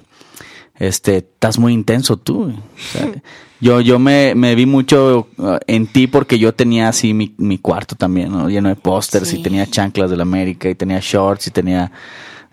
este, 0.79 1.17
estás 1.17 1.57
muy 1.57 1.73
intenso 1.73 2.17
tú. 2.17 2.45
güey. 2.45 2.55
O 2.55 2.91
sea, 2.91 3.11
yo, 3.61 3.81
yo 3.81 3.99
me, 3.99 4.35
me 4.35 4.55
vi 4.55 4.65
mucho 4.65 5.27
uh, 5.37 5.57
en 5.67 5.87
ti 5.87 6.07
porque 6.07 6.37
yo 6.39 6.53
tenía 6.53 6.89
así 6.89 7.13
mi, 7.13 7.33
mi 7.37 7.57
cuarto 7.57 7.95
también, 7.95 8.31
¿no? 8.31 8.49
lleno 8.49 8.69
de 8.69 8.75
pósters 8.75 9.33
y 9.33 9.41
tenía 9.41 9.65
chanclas 9.65 10.09
del 10.09 10.21
América 10.21 10.69
y 10.69 10.75
tenía 10.75 10.99
shorts 11.01 11.47
y 11.47 11.51
tenía 11.51 11.91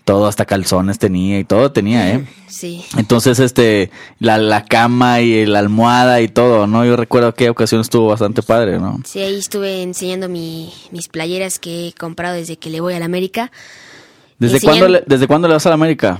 todo, 0.05 0.27
hasta 0.27 0.45
calzones 0.45 0.97
tenía 0.99 1.39
y 1.39 1.43
todo 1.43 1.71
tenía, 1.73 2.13
¿eh? 2.13 2.25
Sí. 2.47 2.85
Entonces, 2.97 3.39
este, 3.39 3.91
la, 4.19 4.37
la 4.37 4.63
cama 4.63 5.19
y 5.21 5.45
la 5.45 5.59
almohada 5.59 6.21
y 6.21 6.27
todo, 6.29 6.67
¿no? 6.67 6.85
Yo 6.85 6.95
recuerdo 6.95 7.33
que 7.33 7.49
ocasión 7.49 7.81
estuvo 7.81 8.07
bastante 8.07 8.41
padre, 8.43 8.79
¿no? 8.79 8.99
Sí, 9.03 9.19
ahí 9.19 9.35
estuve 9.35 9.81
enseñando 9.81 10.29
mi, 10.29 10.71
mis 10.91 11.09
playeras 11.09 11.59
que 11.59 11.87
he 11.89 11.93
comprado 11.93 12.35
desde 12.35 12.55
que 12.57 12.69
le 12.69 12.79
voy 12.79 12.93
a 12.93 12.99
la 12.99 13.05
América. 13.05 13.51
¿Desde 14.39 14.57
Enseñan- 14.59 14.63
cuándo, 14.69 14.87
le, 14.89 15.03
¿Desde 15.07 15.27
cuándo 15.27 15.47
le 15.47 15.53
vas 15.55 15.65
a 15.65 15.69
la 15.69 15.75
América? 15.75 16.19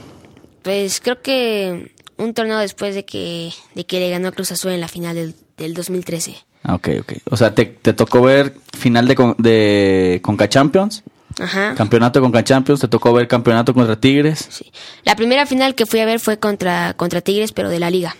Pues 0.63 0.99
creo 0.99 1.21
que 1.21 1.93
un 2.17 2.33
torneo 2.33 2.57
después 2.57 2.95
de 2.95 3.05
que, 3.05 3.51
de 3.75 3.85
que 3.85 3.99
le 3.99 4.09
ganó 4.09 4.29
a 4.29 4.31
Cruz 4.31 4.51
Azul 4.51 4.71
en 4.71 4.81
la 4.81 4.87
final 4.87 5.15
del, 5.15 5.35
del 5.57 5.73
2013. 5.73 6.35
Ah, 6.63 6.75
Ok, 6.75 6.89
ok. 7.01 7.13
O 7.29 7.37
sea, 7.37 7.53
te, 7.53 7.65
te 7.65 7.93
tocó 7.93 8.21
ver 8.23 8.55
final 8.75 9.07
de, 9.07 9.15
con- 9.15 9.35
de 9.37 10.19
Conca 10.23 10.49
Champions, 10.49 11.03
Ajá. 11.39 11.75
campeonato 11.75 12.21
Conca 12.21 12.43
Champions, 12.43 12.79
te 12.81 12.87
tocó 12.87 13.11
ver 13.13 13.27
campeonato 13.27 13.73
contra 13.73 13.99
Tigres. 13.99 14.47
Sí. 14.49 14.71
La 15.03 15.15
primera 15.15 15.45
final 15.45 15.75
que 15.75 15.85
fui 15.85 15.99
a 15.99 16.05
ver 16.05 16.19
fue 16.19 16.39
contra, 16.39 16.93
contra 16.95 17.21
Tigres, 17.21 17.51
pero 17.51 17.69
de 17.69 17.79
la 17.79 17.89
liga. 17.89 18.15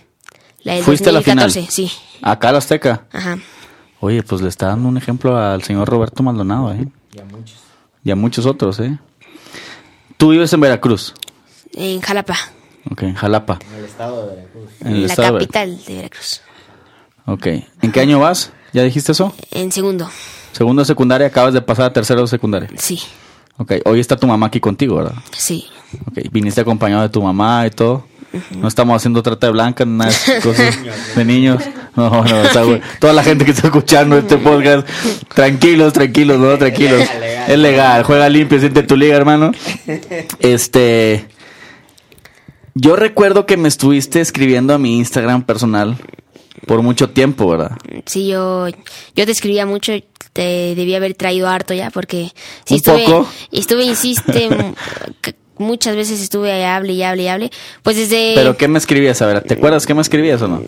La 0.62 0.74
del 0.74 0.82
¿Fuiste 0.84 1.08
a 1.08 1.12
la 1.12 1.20
2014, 1.20 1.60
final? 1.60 1.72
sí. 1.72 1.90
Acá 2.22 2.48
al 2.50 2.56
Azteca. 2.56 3.06
Ajá. 3.12 3.38
Oye, 4.00 4.22
pues 4.22 4.42
le 4.42 4.48
está 4.48 4.66
dando 4.66 4.88
un 4.88 4.96
ejemplo 4.96 5.36
al 5.38 5.62
señor 5.62 5.88
Roberto 5.88 6.22
Maldonado, 6.22 6.72
¿eh? 6.72 6.86
Y 7.14 7.20
a 7.20 7.24
muchos. 7.24 7.56
Y 8.04 8.10
a 8.10 8.16
muchos 8.16 8.44
otros, 8.46 8.78
¿eh? 8.80 8.98
Tú 10.16 10.30
vives 10.30 10.52
en 10.52 10.60
Veracruz. 10.60 11.14
En 11.74 12.00
Jalapa, 12.00 12.36
Ok, 12.90 13.02
en 13.02 13.14
Jalapa. 13.14 13.58
En 13.62 13.74
el 13.74 13.80
la 13.82 13.86
estado 13.88 14.26
de 14.28 14.36
Veracruz. 14.36 14.70
capital 15.32 15.84
de 15.86 15.94
Veracruz. 15.96 16.40
Ok. 17.26 17.46
¿En 17.82 17.92
qué 17.92 18.00
año 18.00 18.20
vas? 18.20 18.52
¿Ya 18.72 18.82
dijiste 18.82 19.12
eso? 19.12 19.34
En 19.50 19.72
segundo, 19.72 20.08
Segundo 20.56 20.80
de 20.80 20.86
secundaria, 20.86 21.26
acabas 21.26 21.52
de 21.52 21.60
pasar 21.60 21.84
a 21.84 21.92
tercero 21.92 22.22
de 22.22 22.28
secundaria. 22.28 22.70
sí. 22.76 22.98
Ok, 23.58 23.72
hoy 23.86 24.00
está 24.00 24.18
tu 24.18 24.26
mamá 24.26 24.48
aquí 24.48 24.60
contigo, 24.60 24.96
¿verdad? 24.96 25.14
Sí. 25.32 25.64
Ok, 26.06 26.30
viniste 26.30 26.60
acompañado 26.60 27.00
de 27.00 27.08
tu 27.08 27.22
mamá 27.22 27.66
y 27.66 27.70
todo. 27.70 28.04
No 28.50 28.68
estamos 28.68 28.96
haciendo 28.96 29.22
trata 29.22 29.46
de 29.46 29.52
blanca, 29.54 29.86
nada 29.86 30.10
de 30.10 30.40
cosas 30.42 30.76
de 31.16 31.24
niños. 31.24 31.62
No, 31.96 32.10
no, 32.10 32.20
o 32.20 32.48
sea, 32.52 32.64
güey, 32.64 32.82
toda 33.00 33.14
la 33.14 33.22
gente 33.22 33.46
que 33.46 33.52
está 33.52 33.68
escuchando 33.68 34.18
este 34.18 34.36
podcast, 34.36 34.86
tranquilos, 35.34 35.94
tranquilos, 35.94 36.38
no, 36.38 36.58
tranquilos. 36.58 36.98
legal, 36.98 37.20
legal. 37.20 37.50
Es 37.50 37.58
legal, 37.58 38.02
juega 38.02 38.28
limpio, 38.28 38.60
siente 38.60 38.82
tu 38.82 38.96
liga, 38.96 39.16
hermano. 39.16 39.52
Este, 40.40 41.26
yo 42.74 42.96
recuerdo 42.96 43.46
que 43.46 43.56
me 43.56 43.68
estuviste 43.68 44.20
escribiendo 44.20 44.74
a 44.74 44.78
mi 44.78 44.98
Instagram 44.98 45.44
personal 45.44 45.96
por 46.66 46.82
mucho 46.82 47.10
tiempo, 47.10 47.48
¿verdad? 47.48 47.72
Sí, 48.06 48.28
yo, 48.28 48.68
yo 48.68 49.26
te 49.26 49.32
escribía 49.32 49.66
mucho, 49.66 49.92
te 50.32 50.74
debía 50.74 50.96
haber 50.98 51.14
traído 51.14 51.48
harto 51.48 51.74
ya, 51.74 51.90
porque 51.90 52.32
sí 52.64 52.74
¿Un 52.74 52.76
estuve, 52.76 53.04
poco? 53.04 53.28
estuve, 53.52 53.84
insiste, 53.84 54.48
muchas 55.58 55.96
veces 55.96 56.20
estuve 56.20 56.64
hable 56.64 56.92
y 56.92 57.02
hable 57.02 57.22
y 57.24 57.28
hable, 57.28 57.50
pues 57.82 57.96
desde, 57.96 58.32
Pero 58.34 58.56
¿qué 58.56 58.68
me 58.68 58.78
escribías? 58.78 59.20
A 59.22 59.26
ver, 59.26 59.42
¿te 59.42 59.54
acuerdas 59.54 59.86
qué 59.86 59.94
me 59.94 60.02
escribías 60.02 60.40
o 60.42 60.48
no? 60.48 60.62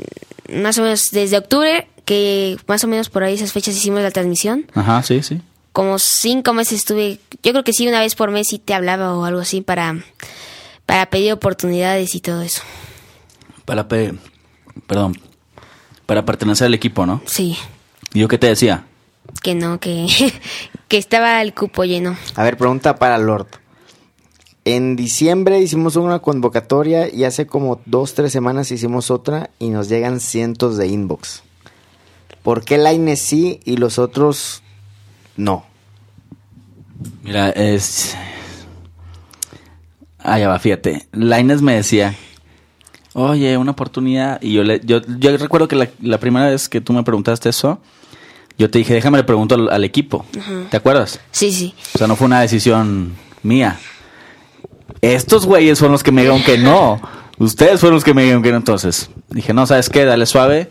más 0.50 0.78
o 0.78 0.82
menos 0.82 1.10
desde 1.10 1.36
octubre, 1.36 1.88
que 2.06 2.56
más 2.66 2.82
o 2.82 2.86
menos 2.88 3.10
por 3.10 3.22
ahí 3.22 3.34
esas 3.34 3.52
fechas 3.52 3.76
hicimos 3.76 4.00
la 4.00 4.10
transmisión, 4.10 4.64
Ajá, 4.74 5.02
sí, 5.02 5.22
sí. 5.22 5.42
como 5.72 5.98
cinco 5.98 6.54
meses 6.54 6.78
estuve, 6.78 7.20
yo 7.42 7.52
creo 7.52 7.64
que 7.64 7.74
sí, 7.74 7.86
una 7.86 8.00
vez 8.00 8.14
por 8.14 8.30
mes 8.30 8.48
sí 8.48 8.58
te 8.58 8.72
hablaba 8.72 9.14
o 9.14 9.24
algo 9.26 9.40
así 9.40 9.60
para, 9.60 9.96
para 10.86 11.10
pedir 11.10 11.32
oportunidades 11.34 12.14
y 12.14 12.20
todo 12.20 12.40
eso, 12.40 12.62
Para 13.66 13.88
pe- 13.88 14.14
perdón, 14.86 15.18
para 16.08 16.24
pertenecer 16.24 16.68
al 16.68 16.72
equipo, 16.72 17.04
¿no? 17.04 17.20
sí, 17.26 17.54
¿Y 18.14 18.20
yo 18.20 18.28
qué 18.28 18.38
te 18.38 18.46
decía? 18.46 18.86
que 19.42 19.54
no, 19.54 19.78
que, 19.78 20.06
que 20.88 20.96
estaba 20.96 21.42
el 21.42 21.52
cupo 21.52 21.84
lleno. 21.84 22.16
A 22.34 22.44
ver, 22.44 22.56
pregunta 22.56 22.96
para 22.96 23.18
Lord. 23.18 23.48
En 24.64 24.96
diciembre 24.96 25.60
hicimos 25.60 25.96
una 25.96 26.20
convocatoria 26.20 27.14
y 27.14 27.24
hace 27.24 27.46
como 27.46 27.82
dos, 27.84 28.14
tres 28.14 28.32
semanas 28.32 28.70
hicimos 28.70 29.10
otra 29.10 29.50
y 29.58 29.68
nos 29.68 29.90
llegan 29.90 30.20
cientos 30.20 30.78
de 30.78 30.86
inbox. 30.86 31.42
¿Por 32.42 32.64
qué 32.64 32.78
Laine 32.78 33.16
sí 33.16 33.60
y 33.66 33.76
los 33.76 33.98
otros 33.98 34.62
no? 35.36 35.66
Mira, 37.22 37.50
es... 37.50 38.16
Ah, 40.20 40.38
ya 40.38 40.48
va, 40.48 40.58
fíjate. 40.58 41.06
Laines 41.12 41.60
me 41.60 41.74
decía, 41.74 42.16
oye, 43.22 43.56
una 43.56 43.72
oportunidad. 43.72 44.40
Y 44.42 44.52
yo 44.52 44.64
le, 44.64 44.80
yo, 44.84 45.00
yo 45.18 45.36
recuerdo 45.36 45.68
que 45.68 45.76
la, 45.76 45.88
la 46.02 46.18
primera 46.18 46.48
vez 46.50 46.68
que 46.68 46.80
tú 46.80 46.92
me 46.92 47.02
preguntaste 47.02 47.48
eso, 47.48 47.80
yo 48.58 48.70
te 48.70 48.78
dije, 48.78 48.94
déjame 48.94 49.18
le 49.18 49.24
pregunto 49.24 49.54
al, 49.54 49.68
al 49.70 49.84
equipo. 49.84 50.24
¿Te 50.70 50.76
acuerdas? 50.76 51.20
Sí, 51.30 51.52
sí. 51.52 51.74
O 51.94 51.98
sea, 51.98 52.06
no 52.06 52.16
fue 52.16 52.26
una 52.26 52.40
decisión 52.40 53.12
mía. 53.42 53.78
Estos 55.00 55.46
güeyes 55.46 55.78
fueron 55.78 55.92
los 55.92 56.02
que 56.02 56.12
me 56.12 56.22
dijeron 56.22 56.42
que 56.42 56.58
no. 56.58 57.00
Ustedes 57.38 57.78
fueron 57.80 57.94
los 57.94 58.04
que 58.04 58.14
me 58.14 58.22
dijeron 58.22 58.42
que 58.42 58.50
no. 58.50 58.56
Entonces, 58.56 59.10
dije, 59.28 59.52
no, 59.54 59.66
¿sabes 59.66 59.88
qué? 59.90 60.04
Dale 60.04 60.26
suave. 60.26 60.70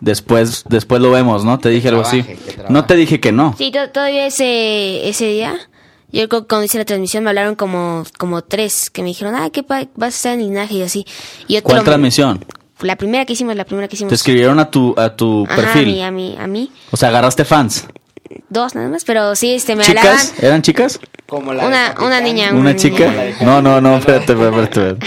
Después, 0.00 0.64
después 0.68 1.02
lo 1.02 1.10
vemos, 1.10 1.44
¿no? 1.44 1.58
Te 1.58 1.68
dije 1.68 1.88
algo 1.88 2.02
así. 2.02 2.22
trabaje. 2.22 2.64
No 2.72 2.84
te 2.86 2.96
dije 2.96 3.20
que 3.20 3.32
no. 3.32 3.54
Sí, 3.58 3.70
to- 3.70 3.90
todavía 3.90 4.26
ese, 4.26 5.08
ese 5.08 5.26
día, 5.26 5.56
yo 6.12 6.28
creo 6.28 6.42
que 6.42 6.48
cuando 6.48 6.64
hice 6.64 6.78
la 6.78 6.84
transmisión 6.84 7.24
me 7.24 7.30
hablaron 7.30 7.54
como, 7.54 8.04
como 8.18 8.42
tres, 8.42 8.90
que 8.90 9.02
me 9.02 9.08
dijeron, 9.08 9.34
ah, 9.34 9.50
que 9.50 9.62
vas 9.62 9.86
a 10.02 10.08
estar 10.08 10.32
en 10.34 10.40
linaje 10.40 10.74
y 10.74 10.82
así. 10.82 11.06
Y 11.48 11.54
yo 11.54 11.62
¿Cuál 11.62 11.78
lo- 11.78 11.84
transmisión? 11.84 12.44
La 12.80 12.96
primera 12.96 13.26
que 13.26 13.34
hicimos, 13.34 13.54
la 13.56 13.64
primera 13.64 13.88
que 13.88 13.96
hicimos. 13.96 14.08
Te 14.08 14.14
escribieron 14.14 14.58
a 14.58 14.70
tu, 14.70 14.94
a 14.96 15.14
tu 15.14 15.44
Ajá, 15.44 15.56
perfil. 15.56 15.82
A 15.82 15.84
mí, 15.84 16.02
a 16.02 16.10
mí, 16.10 16.36
a 16.40 16.46
mí. 16.46 16.72
O 16.90 16.96
sea, 16.96 17.10
agarraste 17.10 17.44
fans. 17.44 17.86
Dos 18.48 18.74
nada 18.74 18.88
más, 18.88 19.04
pero 19.04 19.34
sí, 19.36 19.52
este, 19.54 19.76
me 19.76 19.84
hablaban. 19.84 20.16
¿Chicas? 20.18 20.42
¿Eran 20.42 20.62
chicas? 20.62 21.00
Como 21.30 21.52
Una, 21.52 21.94
una 22.04 22.20
niña. 22.20 22.50
¿Una 22.52 22.72
niña. 22.72 22.76
chica? 22.76 23.14
No, 23.40 23.62
no, 23.62 23.80
no, 23.80 23.96
espérate, 23.96 24.32
espérate. 24.32 24.62
espérate. 24.62 25.06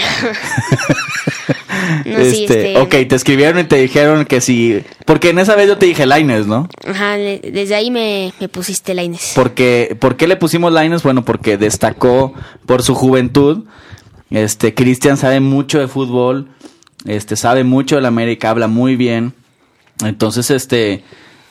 No, 2.06 2.18
sí, 2.24 2.44
este, 2.44 2.72
este- 2.72 2.78
ok, 2.78 3.08
te 3.08 3.14
escribieron 3.14 3.58
y 3.60 3.64
te 3.64 3.76
dijeron 3.76 4.24
que 4.24 4.40
sí. 4.40 4.82
Porque 5.04 5.30
en 5.30 5.38
esa 5.38 5.54
vez 5.56 5.68
yo 5.68 5.76
te 5.78 5.86
dije 5.86 6.06
Lines, 6.06 6.46
¿no? 6.46 6.68
Ajá, 6.86 7.16
le- 7.16 7.38
desde 7.40 7.74
ahí 7.74 7.90
me, 7.90 8.32
me 8.40 8.48
pusiste 8.48 8.94
la 8.94 9.02
Inés. 9.02 9.32
Porque, 9.34 9.96
¿Por 10.00 10.16
qué 10.16 10.26
le 10.26 10.36
pusimos 10.36 10.72
Lines? 10.72 11.02
Bueno, 11.02 11.24
porque 11.24 11.56
destacó 11.58 12.32
por 12.66 12.82
su 12.82 12.94
juventud. 12.94 13.64
Este, 14.30 14.74
Cristian 14.74 15.16
sabe 15.16 15.40
mucho 15.40 15.78
de 15.78 15.88
fútbol. 15.88 16.48
Este, 17.06 17.36
sabe 17.36 17.64
mucho 17.64 17.96
del 17.96 18.06
América, 18.06 18.50
habla 18.50 18.66
muy 18.68 18.96
bien. 18.96 19.34
Entonces, 20.04 20.50
este, 20.50 21.04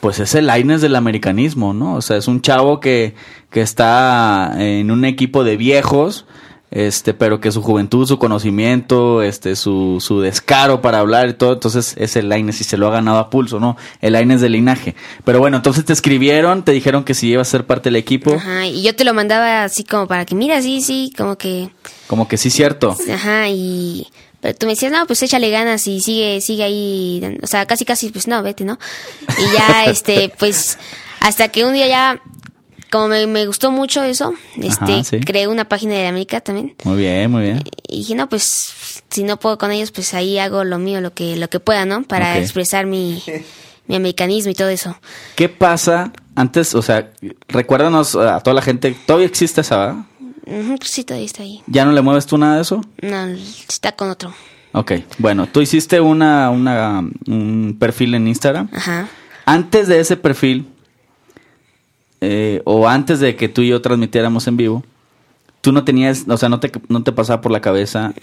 pues 0.04 0.20
es 0.20 0.36
el 0.36 0.48
Lines 0.48 0.82
del 0.82 0.98
americanismo, 0.98 1.74
¿no? 1.74 1.96
O 1.96 2.02
sea, 2.02 2.18
es 2.18 2.28
un 2.28 2.42
chavo 2.42 2.82
que, 2.82 3.16
que 3.50 3.62
está 3.62 4.54
en 4.58 4.92
un 4.92 5.06
equipo 5.06 5.46
de 5.46 5.56
viejos. 5.56 6.26
Este, 6.72 7.14
pero 7.14 7.40
que 7.40 7.52
su 7.52 7.62
juventud, 7.62 8.06
su 8.06 8.18
conocimiento, 8.18 9.22
este, 9.22 9.56
su, 9.56 10.00
su 10.02 10.20
descaro 10.20 10.82
para 10.82 11.00
hablar 11.00 11.30
y 11.30 11.34
todo, 11.36 11.54
entonces 11.54 11.94
es 11.98 12.16
el 12.16 12.30
Laines 12.30 12.60
y 12.60 12.64
se 12.64 12.78
lo 12.78 12.88
ha 12.88 12.92
ganado 12.92 13.20
a 13.20 13.30
pulso, 13.30 13.60
¿no? 13.60 13.78
El 14.02 14.14
Laines 14.14 14.42
de 14.42 14.50
linaje. 14.50 14.96
Pero 15.24 15.40
bueno, 15.40 15.58
entonces 15.58 15.86
te 15.86 15.94
escribieron, 15.94 16.64
te 16.64 16.72
dijeron 16.72 17.04
que 17.04 17.14
si 17.14 17.28
ibas 17.28 17.48
a 17.48 17.52
ser 17.52 17.68
parte 17.68 17.90
del 17.90 17.96
equipo, 17.96 18.34
Ajá, 18.34 18.66
y 18.66 18.82
yo 18.82 18.96
te 18.96 19.06
lo 19.06 19.14
mandaba 19.14 19.64
así 19.64 19.84
como 19.84 20.08
para 20.08 20.26
que, 20.26 20.34
mira, 20.34 20.62
sí, 20.64 20.82
sí, 20.82 21.14
como 21.16 21.38
que, 21.38 21.70
como 22.08 22.28
que 22.28 22.38
sí 22.38 22.50
cierto. 22.50 22.98
ajá, 23.14 23.48
y... 23.50 24.08
Pero 24.44 24.56
tú 24.56 24.66
me 24.66 24.74
decías, 24.74 24.92
no, 24.92 25.08
pues 25.08 25.24
échale 25.24 25.50
ganas 25.50 25.88
y 25.88 26.02
sigue, 26.02 26.42
sigue 26.42 26.64
ahí, 26.64 27.40
o 27.42 27.48
sea, 27.48 27.66
casi, 27.66 27.86
casi, 27.86 28.10
pues 28.10 28.28
no, 28.28 28.44
vete, 28.44 28.66
¿no? 28.66 28.78
Y 29.40 29.58
ya, 29.58 29.86
este, 29.88 30.34
pues, 30.38 30.78
hasta 31.22 31.48
que 31.48 31.64
un 31.64 31.74
día 31.74 31.88
ya, 31.88 32.22
como 32.92 33.08
me, 33.08 33.26
me 33.26 33.46
gustó 33.48 33.72
mucho 33.72 34.04
eso, 34.04 34.34
este, 34.58 34.96
Ajá, 34.96 35.04
sí. 35.06 35.22
creé 35.22 35.48
una 35.48 35.70
página 35.70 35.94
de 35.94 36.08
América 36.08 36.42
también. 36.42 36.76
Muy 36.84 36.98
bien, 36.98 37.32
muy 37.32 37.44
bien. 37.44 37.64
Y 37.88 38.00
dije, 38.00 38.16
no, 38.16 38.28
pues, 38.28 38.74
si 39.10 39.24
no 39.24 39.40
puedo 39.40 39.58
con 39.58 39.72
ellos, 39.72 39.92
pues 39.92 40.14
ahí 40.14 40.38
hago 40.38 40.66
lo 40.66 40.78
mío, 40.78 41.00
lo 41.00 41.14
que, 41.14 41.38
lo 41.38 41.50
que 41.50 41.62
pueda, 41.62 41.86
¿no? 41.86 42.04
Para 42.04 42.38
expresar 42.38 42.86
mi, 42.86 43.24
mi 43.88 43.96
americanismo 43.96 44.52
y 44.52 44.56
todo 44.56 44.68
eso. 44.68 44.98
¿Qué 45.36 45.48
pasa 45.48 46.12
antes, 46.36 46.76
o 46.76 46.82
sea, 46.82 47.12
recuérdanos 47.48 48.16
a 48.18 48.42
toda 48.42 48.56
la 48.56 48.62
gente, 48.62 48.94
todavía 49.06 49.28
existe 49.28 49.62
esa, 49.62 50.06
pues 50.46 50.92
sí, 50.92 51.04
todavía 51.04 51.26
está 51.26 51.44
ahí. 51.44 51.62
¿Ya 51.68 51.86
no 51.86 51.92
le 51.92 52.02
mueves 52.02 52.26
tú 52.26 52.38
nada 52.38 52.56
de 52.56 52.62
eso? 52.62 52.82
No, 53.02 53.26
está 53.28 53.94
con 53.94 54.10
otro. 54.10 54.34
Ok, 54.74 54.94
bueno, 55.20 55.48
tú 55.48 55.62
hiciste 55.62 56.02
una, 56.02 56.50
una, 56.50 57.04
un 57.28 57.78
perfil 57.80 58.16
en 58.16 58.28
Instagram. 58.28 58.70
Ajá. 58.74 59.08
Antes 59.46 59.88
de 59.88 60.00
ese 60.00 60.18
perfil, 60.18 60.68
eh, 62.22 62.62
o 62.66 62.88
antes 62.88 63.20
de 63.20 63.36
que 63.36 63.50
tú 63.50 63.62
y 63.62 63.68
yo 63.68 63.82
transmitiéramos 63.82 64.48
en 64.48 64.58
vivo, 64.58 64.84
tú 65.64 65.72
no 65.72 65.86
tenías, 65.86 66.26
o 66.28 66.36
sea, 66.36 66.50
no 66.50 66.60
te, 66.60 66.70
no 66.90 67.04
te 67.04 67.14
pasaba 67.14 67.40
por 67.40 67.50
la 67.50 67.62
cabeza 67.62 68.14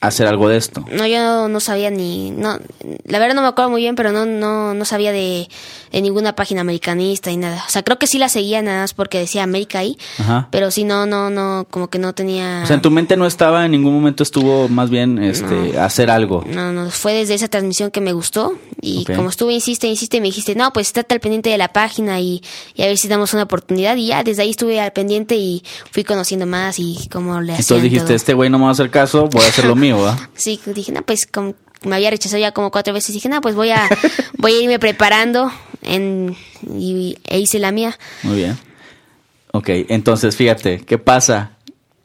hacer 0.00 0.26
algo 0.26 0.48
de 0.48 0.56
esto. 0.56 0.84
No, 0.90 1.06
yo 1.06 1.22
no, 1.22 1.46
no 1.46 1.60
sabía 1.60 1.90
ni... 1.90 2.32
No, 2.32 2.58
la 3.04 3.20
verdad 3.20 3.36
no 3.36 3.42
me 3.42 3.46
acuerdo 3.46 3.70
muy 3.70 3.82
bien, 3.82 3.94
pero 3.94 4.10
no, 4.10 4.26
no, 4.26 4.74
no 4.74 4.84
sabía 4.84 5.12
de, 5.12 5.48
de 5.92 6.02
ninguna 6.02 6.34
página 6.34 6.62
americanista 6.62 7.30
y 7.30 7.36
nada. 7.36 7.62
O 7.68 7.70
sea, 7.70 7.84
creo 7.84 8.00
que 8.00 8.08
sí 8.08 8.18
la 8.18 8.28
seguía 8.28 8.62
nada 8.62 8.80
más 8.80 8.94
porque 8.94 9.20
decía 9.20 9.44
América 9.44 9.78
ahí. 9.78 9.96
Ajá. 10.18 10.48
Pero 10.50 10.72
sí, 10.72 10.82
no, 10.82 11.06
no, 11.06 11.30
no, 11.30 11.68
como 11.70 11.86
que 11.86 12.00
no 12.00 12.14
tenía... 12.14 12.62
O 12.64 12.66
sea, 12.66 12.74
en 12.74 12.82
tu 12.82 12.90
mente 12.90 13.16
no 13.16 13.26
estaba, 13.26 13.64
en 13.64 13.70
ningún 13.70 13.94
momento 13.94 14.24
estuvo 14.24 14.68
más 14.68 14.90
bien 14.90 15.22
este, 15.22 15.78
hacer 15.78 16.10
algo. 16.10 16.44
No, 16.48 16.72
no, 16.72 16.90
fue 16.90 17.12
desde 17.12 17.34
esa 17.34 17.46
transmisión 17.46 17.92
que 17.92 18.00
me 18.00 18.12
gustó 18.12 18.58
y 18.80 19.04
como 19.04 19.28
estuve, 19.28 19.52
insiste, 19.52 19.86
insiste, 19.86 20.20
me 20.20 20.26
dijiste, 20.26 20.56
no, 20.56 20.72
pues 20.72 20.88
estate 20.88 21.14
al 21.14 21.20
pendiente 21.20 21.48
de 21.50 21.58
la 21.58 21.72
página 21.72 22.18
y, 22.18 22.42
y 22.74 22.82
a 22.82 22.86
ver 22.86 22.98
si 22.98 23.06
damos 23.06 23.34
una 23.34 23.44
oportunidad 23.44 23.94
y 23.94 24.06
ya, 24.06 24.24
desde 24.24 24.42
ahí 24.42 24.50
estuve 24.50 24.80
al 24.80 24.92
pendiente 24.92 25.36
y 25.36 25.62
fui 25.92 26.02
conociendo 26.02 26.44
más 26.44 26.80
y 26.80 26.87
cómo 27.10 27.40
le 27.40 27.52
hacían 27.52 27.60
Entonces 27.60 27.82
dijiste, 27.82 28.06
todo. 28.06 28.16
este 28.16 28.34
güey 28.34 28.50
no 28.50 28.58
me 28.58 28.64
va 28.64 28.70
a 28.70 28.72
hacer 28.72 28.90
caso, 28.90 29.28
voy 29.28 29.44
a 29.44 29.48
hacer 29.48 29.64
lo 29.66 29.74
mío, 29.76 29.98
¿va? 30.00 30.16
Sí, 30.34 30.60
dije, 30.66 30.92
no, 30.92 31.02
pues 31.02 31.26
como 31.26 31.54
me 31.84 31.94
había 31.96 32.10
rechazado 32.10 32.40
ya 32.40 32.52
como 32.52 32.70
cuatro 32.70 32.92
veces, 32.94 33.14
dije, 33.14 33.28
no, 33.28 33.40
pues 33.40 33.54
voy 33.54 33.70
a, 33.70 33.88
voy 34.38 34.52
a 34.52 34.60
irme 34.62 34.78
preparando 34.78 35.50
en, 35.82 36.36
y, 36.76 37.16
e 37.24 37.38
hice 37.38 37.58
la 37.58 37.70
mía. 37.72 37.96
Muy 38.22 38.36
bien. 38.36 38.58
Ok, 39.52 39.68
entonces 39.88 40.36
fíjate, 40.36 40.80
¿qué 40.80 40.98
pasa? 40.98 41.52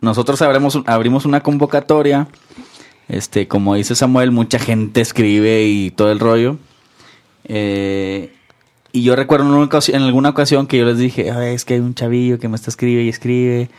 Nosotros 0.02 0.42
abrimos, 0.42 0.78
abrimos 0.86 1.26
una 1.26 1.42
convocatoria. 1.42 2.28
Este, 3.10 3.48
como 3.48 3.76
dice 3.76 3.96
Samuel, 3.96 4.32
mucha 4.32 4.60
gente 4.60 5.02
escribe 5.02 5.64
y 5.66 5.92
todo 5.92 6.12
el 6.12 6.20
rollo. 6.20 6.58
Eh, 7.46 8.34
y 8.92 9.04
yo 9.04 9.16
recuerdo 9.16 9.46
en, 9.46 9.52
una 9.54 9.68
ocasi- 9.70 9.94
en 9.94 10.02
alguna 10.04 10.30
ocasión 10.30 10.68
que 10.68 10.78
yo 10.78 10.86
les 10.86 10.98
dije, 10.98 11.32
"Ay, 11.32 11.56
es 11.56 11.66
que 11.66 11.74
hay 11.76 11.80
un 11.80 11.96
chavillo 11.96 12.40
que 12.40 12.48
me 12.48 12.56
está 12.56 12.70
escribe 12.70 13.04
y 13.04 13.10
escribe 13.10 13.70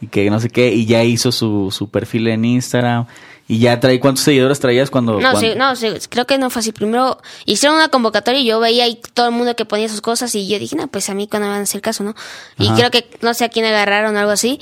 y 0.00 0.06
que 0.08 0.28
no 0.30 0.38
sé 0.40 0.48
qué, 0.50 0.72
y 0.72 0.86
ya 0.86 1.02
hizo 1.04 1.32
su, 1.32 1.70
su 1.70 1.88
perfil 1.90 2.28
en 2.28 2.44
Instagram 2.44 3.06
y 3.50 3.58
ya 3.60 3.80
trae, 3.80 3.98
¿cuántos 3.98 4.24
seguidores 4.24 4.60
traías 4.60 4.90
cuando? 4.90 5.14
No, 5.14 5.20
cuando- 5.30 5.40
sí, 5.40 5.52
no, 5.56 5.74
sí, 5.74 5.88
creo 6.10 6.26
que 6.26 6.36
no 6.36 6.50
fue 6.50 6.60
así. 6.60 6.70
Primero 6.72 7.16
hicieron 7.46 7.76
una 7.78 7.88
convocatoria 7.88 8.40
y 8.40 8.44
yo 8.44 8.60
veía 8.60 8.84
ahí 8.84 9.00
todo 9.14 9.26
el 9.28 9.32
mundo 9.32 9.56
que 9.56 9.64
ponía 9.64 9.88
sus 9.88 10.02
cosas 10.02 10.34
y 10.34 10.46
yo 10.46 10.58
dije, 10.58 10.76
no, 10.76 10.86
pues 10.88 11.08
a 11.08 11.14
mí 11.14 11.26
cuando 11.26 11.46
me 11.46 11.52
van 11.52 11.60
a 11.60 11.64
hacer 11.64 11.80
caso, 11.80 12.04
¿no? 12.04 12.14
Y 12.58 12.66
Ajá. 12.66 12.76
creo 12.76 12.90
que 12.90 13.08
no 13.22 13.32
sé 13.32 13.44
a 13.44 13.48
quién 13.48 13.64
agarraron 13.64 14.14
o 14.14 14.18
algo 14.18 14.32
así. 14.32 14.60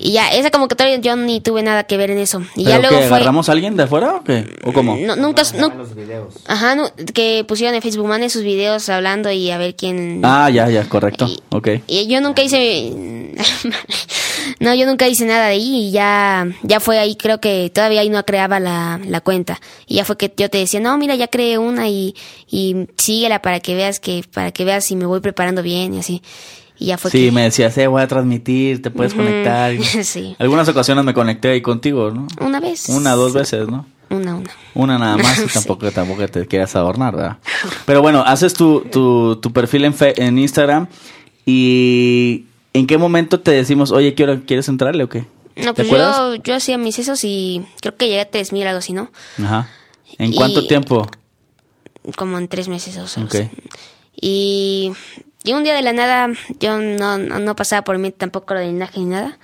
Y 0.00 0.12
ya, 0.12 0.28
esa 0.28 0.50
convocatoria 0.52 0.96
yo 0.98 1.16
ni 1.16 1.40
tuve 1.40 1.62
nada 1.62 1.82
que 1.84 1.96
ver 1.96 2.10
en 2.12 2.18
eso. 2.18 2.40
Y 2.54 2.64
¿Pero 2.64 2.68
ya 2.76 2.78
luego 2.78 2.96
fue... 3.08 3.16
agarramos 3.16 3.48
a 3.48 3.52
alguien 3.52 3.76
de 3.76 3.82
afuera 3.82 4.14
o 4.14 4.22
qué? 4.24 4.44
¿O 4.64 4.72
cómo? 4.72 4.96
No, 4.96 5.16
nunca... 5.16 5.42
no- 5.58 5.70
los 5.74 5.94
videos. 5.94 6.34
ajá, 6.46 6.76
no, 6.76 6.88
que 7.14 7.44
pusieron 7.48 7.74
en 7.74 7.82
Facebook 7.82 8.06
Man 8.06 8.28
sus 8.30 8.42
videos 8.42 8.88
hablando 8.88 9.30
y 9.32 9.50
a 9.50 9.58
ver 9.58 9.74
quién... 9.74 10.20
Ah, 10.24 10.50
ya, 10.50 10.68
ya, 10.70 10.88
correcto. 10.88 11.26
Y- 11.26 11.40
Ok. 11.50 11.68
Y 11.88 12.06
yo 12.06 12.20
nunca 12.20 12.42
hice... 12.42 12.92
no, 14.60 14.74
yo 14.74 14.86
nunca 14.86 15.08
hice 15.08 15.24
nada 15.24 15.46
de 15.46 15.52
ahí 15.52 15.88
y 15.88 15.90
ya, 15.90 16.46
ya 16.62 16.80
fue 16.80 16.98
ahí, 16.98 17.16
creo 17.16 17.40
que 17.40 17.70
todavía 17.74 18.00
ahí 18.00 18.08
no 18.08 18.24
creaba 18.24 18.60
la, 18.60 19.00
la 19.04 19.20
cuenta. 19.20 19.60
Y 19.86 19.96
ya 19.96 20.04
fue 20.04 20.16
que 20.16 20.32
yo 20.36 20.48
te 20.50 20.58
decía, 20.58 20.80
no, 20.80 20.96
mira, 20.98 21.14
ya 21.16 21.28
creé 21.28 21.58
una 21.58 21.88
y, 21.88 22.14
y 22.48 22.86
síguela 22.96 23.42
para 23.42 23.60
que 23.60 23.74
veas 23.74 24.00
que, 24.00 24.24
para 24.32 24.52
que 24.52 24.64
veas 24.64 24.84
si 24.84 24.96
me 24.96 25.06
voy 25.06 25.20
preparando 25.20 25.62
bien 25.62 25.94
y 25.94 25.98
así. 25.98 26.22
Y 26.78 26.86
ya 26.86 26.98
fue 26.98 27.10
Sí, 27.10 27.26
que... 27.26 27.32
me 27.32 27.42
decías, 27.42 27.76
eh, 27.78 27.86
voy 27.88 28.02
a 28.02 28.06
transmitir, 28.08 28.80
te 28.82 28.90
puedes 28.90 29.12
conectar. 29.14 29.74
y- 29.74 29.82
Sí. 30.04 30.36
Algunas 30.38 30.68
ocasiones 30.68 31.04
me 31.04 31.12
conecté 31.14 31.48
ahí 31.50 31.60
contigo, 31.60 32.10
¿no? 32.10 32.26
Una 32.40 32.60
vez. 32.60 32.88
Una, 32.88 33.12
dos 33.14 33.32
veces, 33.34 33.66
¿no? 33.68 33.84
Una, 34.10 34.36
una. 34.36 34.50
Una 34.74 34.98
nada 34.98 35.16
más 35.22 35.38
y 35.38 35.48
Sí. 35.48 35.54
tampoco, 35.54 35.90
tampoco 35.90 36.26
te 36.28 36.46
quieras 36.46 36.74
adornar, 36.76 37.16
¿verdad? 37.16 37.38
Pero 37.84 38.00
bueno, 38.00 38.22
haces 38.24 38.54
tu, 38.54 38.80
tu, 38.92 39.36
tu 39.36 39.52
perfil 39.52 39.84
en, 39.86 39.94
fe- 39.94 40.14
en 40.22 40.38
Instagram 40.38 40.86
y 41.44 42.44
¿en 42.72 42.86
qué 42.86 42.96
momento 42.98 43.40
te 43.40 43.50
decimos, 43.50 43.90
oye, 43.90 44.14
quiero, 44.14 44.44
¿quieres 44.46 44.68
entrarle 44.68 45.04
o 45.04 45.08
qué? 45.08 45.24
No, 45.56 45.74
¿Te 45.74 45.84
pues 45.84 46.00
yo, 46.00 46.34
yo 46.36 46.54
hacía 46.54 46.78
mis 46.78 46.98
esos 47.00 47.24
y 47.24 47.64
creo 47.80 47.96
que 47.96 48.06
llegué 48.06 48.20
a 48.20 48.30
3000 48.30 48.66
algo 48.68 48.78
así, 48.78 48.92
¿no? 48.92 49.10
Ajá. 49.42 49.68
¿En 50.18 50.32
Y- 50.32 50.36
cuánto 50.36 50.66
tiempo? 50.66 51.06
Como 52.16 52.38
en 52.38 52.46
tres 52.48 52.68
meses 52.68 52.96
o 52.98 53.06
sea. 53.08 53.24
Ok. 53.24 53.34
Y, 54.20 54.92
y 55.44 55.52
un 55.52 55.64
día 55.64 55.74
de 55.74 55.82
la 55.82 55.92
nada, 55.92 56.28
yo 56.60 56.78
no, 56.78 57.18
no, 57.18 57.38
no 57.38 57.56
pasaba 57.56 57.82
por 57.82 57.98
mí 57.98 58.10
tampoco 58.10 58.54
lo 58.54 58.60
de 58.60 58.66
linaje 58.66 59.00
ni 59.00 59.06
nada. 59.06 59.38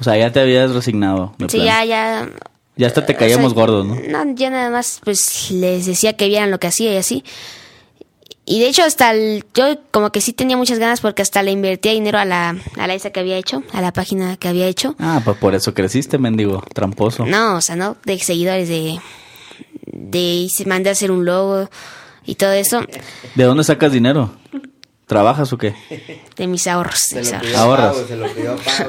O 0.00 0.04
sea, 0.04 0.16
ya 0.16 0.32
te 0.32 0.40
habías 0.40 0.70
resignado. 0.72 1.34
de 1.38 1.48
Sí, 1.48 1.58
plano. 1.58 1.64
ya, 1.66 1.84
ya. 1.84 2.28
Ya 2.76 2.86
hasta 2.86 3.04
te 3.04 3.14
o 3.14 3.16
caíamos 3.18 3.52
sea, 3.52 3.60
gordos, 3.60 3.84
¿no? 3.86 3.96
No, 4.24 4.34
ya 4.34 4.48
nada 4.48 4.70
más, 4.70 5.00
pues 5.04 5.50
les 5.50 5.84
decía 5.84 6.14
que 6.14 6.28
vieran 6.28 6.50
lo 6.50 6.58
que 6.58 6.68
hacía 6.68 6.94
y 6.94 6.96
así. 6.96 7.24
Y 8.46 8.58
de 8.58 8.68
hecho, 8.68 8.82
hasta 8.82 9.12
el, 9.12 9.44
yo 9.54 9.76
como 9.90 10.10
que 10.10 10.20
sí 10.22 10.32
tenía 10.32 10.56
muchas 10.56 10.78
ganas 10.78 11.00
porque 11.02 11.20
hasta 11.22 11.42
le 11.42 11.50
invertía 11.50 11.92
dinero 11.92 12.18
a 12.18 12.24
la, 12.24 12.56
a 12.78 12.86
la 12.86 12.94
esa 12.94 13.10
que 13.10 13.20
había 13.20 13.36
hecho, 13.36 13.62
a 13.72 13.80
la 13.82 13.92
página 13.92 14.36
que 14.38 14.48
había 14.48 14.66
hecho. 14.66 14.96
Ah, 14.98 15.20
pues 15.24 15.36
por 15.36 15.54
eso 15.54 15.74
creciste, 15.74 16.16
mendigo, 16.18 16.62
tramposo. 16.74 17.26
No, 17.26 17.56
o 17.56 17.60
sea, 17.60 17.76
no, 17.76 17.96
de 18.04 18.18
seguidores, 18.18 18.68
de, 18.68 18.98
de 19.86 20.18
hice- 20.18 20.64
mandé 20.64 20.88
a 20.88 20.92
hacer 20.92 21.10
un 21.10 21.24
logo 21.26 21.68
y 22.24 22.34
todo 22.36 22.52
eso 22.52 22.80
¿De 23.34 23.44
dónde 23.44 23.62
sacas 23.62 23.92
dinero? 23.92 24.32
¿Trabajas 25.10 25.52
o 25.52 25.58
qué? 25.58 25.74
de 26.36 26.46
mis 26.46 26.68
ahorros. 26.68 27.08
de 27.10 27.18
mis 27.18 27.32
ahorros. 27.32 27.54
Ahorras. 27.56 27.96
Se 28.06 28.16
lo 28.16 28.32
pidió 28.32 28.56
Pau. 28.56 28.86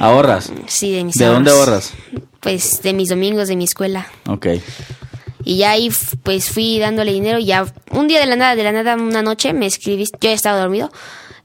¿Ahorras? 0.00 0.52
Sí, 0.66 0.92
de 0.92 1.04
mis 1.04 1.14
¿De 1.14 1.26
dónde 1.26 1.52
ahorras? 1.52 1.92
Pues 2.40 2.82
de 2.82 2.92
mis 2.92 3.08
domingos 3.08 3.46
de 3.46 3.54
mi 3.54 3.62
escuela. 3.62 4.08
Ok. 4.26 4.48
Y 5.44 5.58
ya 5.58 5.70
ahí 5.70 5.88
pues 6.24 6.50
fui 6.50 6.80
dándole 6.80 7.12
dinero 7.12 7.38
y 7.38 7.44
ya 7.44 7.72
un 7.92 8.08
día 8.08 8.18
de 8.18 8.26
la 8.26 8.34
nada, 8.34 8.56
de 8.56 8.64
la 8.64 8.72
nada, 8.72 8.96
una 8.96 9.22
noche 9.22 9.52
me 9.52 9.66
escribiste, 9.66 10.18
yo 10.20 10.30
ya 10.30 10.34
estaba 10.34 10.58
dormido 10.58 10.90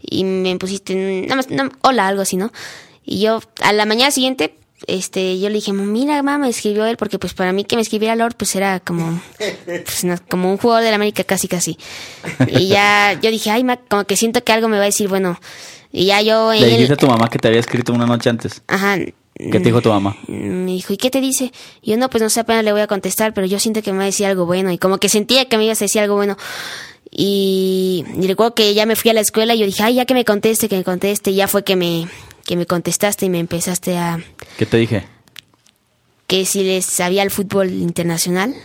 y 0.01 0.23
me 0.23 0.57
pusiste, 0.57 0.95
nada 1.27 1.35
más, 1.35 1.47
hola, 1.83 2.07
algo 2.07 2.23
así, 2.23 2.35
¿no? 2.35 2.51
Y 3.03 3.21
yo 3.21 3.41
a 3.61 3.73
la 3.73 3.85
mañana 3.85 4.09
siguiente, 4.09 4.55
este, 4.87 5.39
yo 5.39 5.49
le 5.49 5.55
dije, 5.55 5.71
mira, 5.73 6.15
mamá, 6.21 6.37
me 6.37 6.49
escribió 6.49 6.85
él 6.85 6.97
porque 6.97 7.17
pues 7.19 7.33
para 7.33 7.53
mí 7.53 7.63
que 7.63 7.75
me 7.75 7.81
escribiera 7.81 8.15
Lord 8.15 8.35
pues 8.37 8.55
era 8.55 8.79
como, 8.79 9.21
pues, 9.85 10.03
no, 10.03 10.15
como 10.29 10.51
un 10.51 10.57
jugador 10.57 10.83
de 10.83 10.89
la 10.89 10.95
América 10.95 11.23
casi 11.23 11.47
casi. 11.47 11.77
Y 12.47 12.67
ya 12.67 13.17
yo 13.21 13.31
dije, 13.31 13.51
ay, 13.51 13.63
ma, 13.63 13.77
como 13.77 14.03
que 14.05 14.17
siento 14.17 14.43
que 14.43 14.51
algo 14.51 14.67
me 14.67 14.77
va 14.77 14.83
a 14.83 14.87
decir, 14.87 15.07
bueno, 15.07 15.39
y 15.91 16.07
ya 16.07 16.21
yo 16.21 16.51
en 16.53 16.59
¿Le 16.61 16.65
el- 16.67 16.71
dijiste 16.73 16.93
a 16.93 16.97
tu 16.97 17.07
mamá 17.07 17.29
que 17.29 17.39
te 17.39 17.47
había 17.47 17.59
escrito 17.59 17.93
una 17.93 18.05
noche 18.05 18.29
antes? 18.29 18.61
Ajá. 18.67 18.97
¿Qué 19.37 19.49
te 19.59 19.59
dijo 19.59 19.81
tu 19.81 19.89
mamá? 19.89 20.15
Me 20.27 20.71
dijo, 20.71 20.93
¿y 20.93 20.97
qué 20.97 21.09
te 21.09 21.19
dice? 21.19 21.51
Y 21.81 21.91
yo, 21.91 21.97
no, 21.97 22.09
pues 22.09 22.21
no 22.23 22.29
sé, 22.29 22.39
apenas 22.39 22.63
le 22.63 22.71
voy 22.71 22.79
a 22.81 22.87
contestar, 22.87 23.33
pero 23.33 23.45
yo 23.47 23.59
siento 23.59 23.81
que 23.81 23.91
me 23.91 23.97
va 23.97 24.03
a 24.03 24.07
decir 24.07 24.25
algo 24.27 24.45
bueno. 24.45 24.71
Y 24.71 24.77
como 24.77 24.97
que 24.97 25.09
sentía 25.09 25.45
que 25.49 25.57
me 25.57 25.65
ibas 25.65 25.81
a 25.81 25.85
decir 25.85 26.01
algo 26.01 26.15
bueno. 26.15 26.37
Y, 27.11 28.05
y 28.19 28.27
recuerdo 28.27 28.55
que 28.55 28.73
ya 28.73 28.85
me 28.85 28.95
fui 28.95 29.11
a 29.11 29.13
la 29.13 29.19
escuela 29.21 29.53
y 29.53 29.59
yo 29.59 29.65
dije, 29.65 29.83
ay, 29.83 29.95
ya 29.95 30.05
que 30.05 30.13
me 30.13 30.23
conteste, 30.25 30.69
que 30.69 30.77
me 30.77 30.83
conteste. 30.85 31.31
Y 31.31 31.35
ya 31.35 31.47
fue 31.49 31.63
que 31.65 31.75
me, 31.75 32.07
que 32.45 32.55
me 32.55 32.65
contestaste 32.65 33.25
y 33.25 33.29
me 33.29 33.39
empezaste 33.39 33.97
a... 33.97 34.23
¿Qué 34.57 34.65
te 34.65 34.77
dije? 34.77 35.05
Que 36.27 36.45
si 36.45 36.63
les 36.63 36.85
sabía 36.85 37.23
el 37.23 37.31
fútbol 37.31 37.71
internacional. 37.71 38.55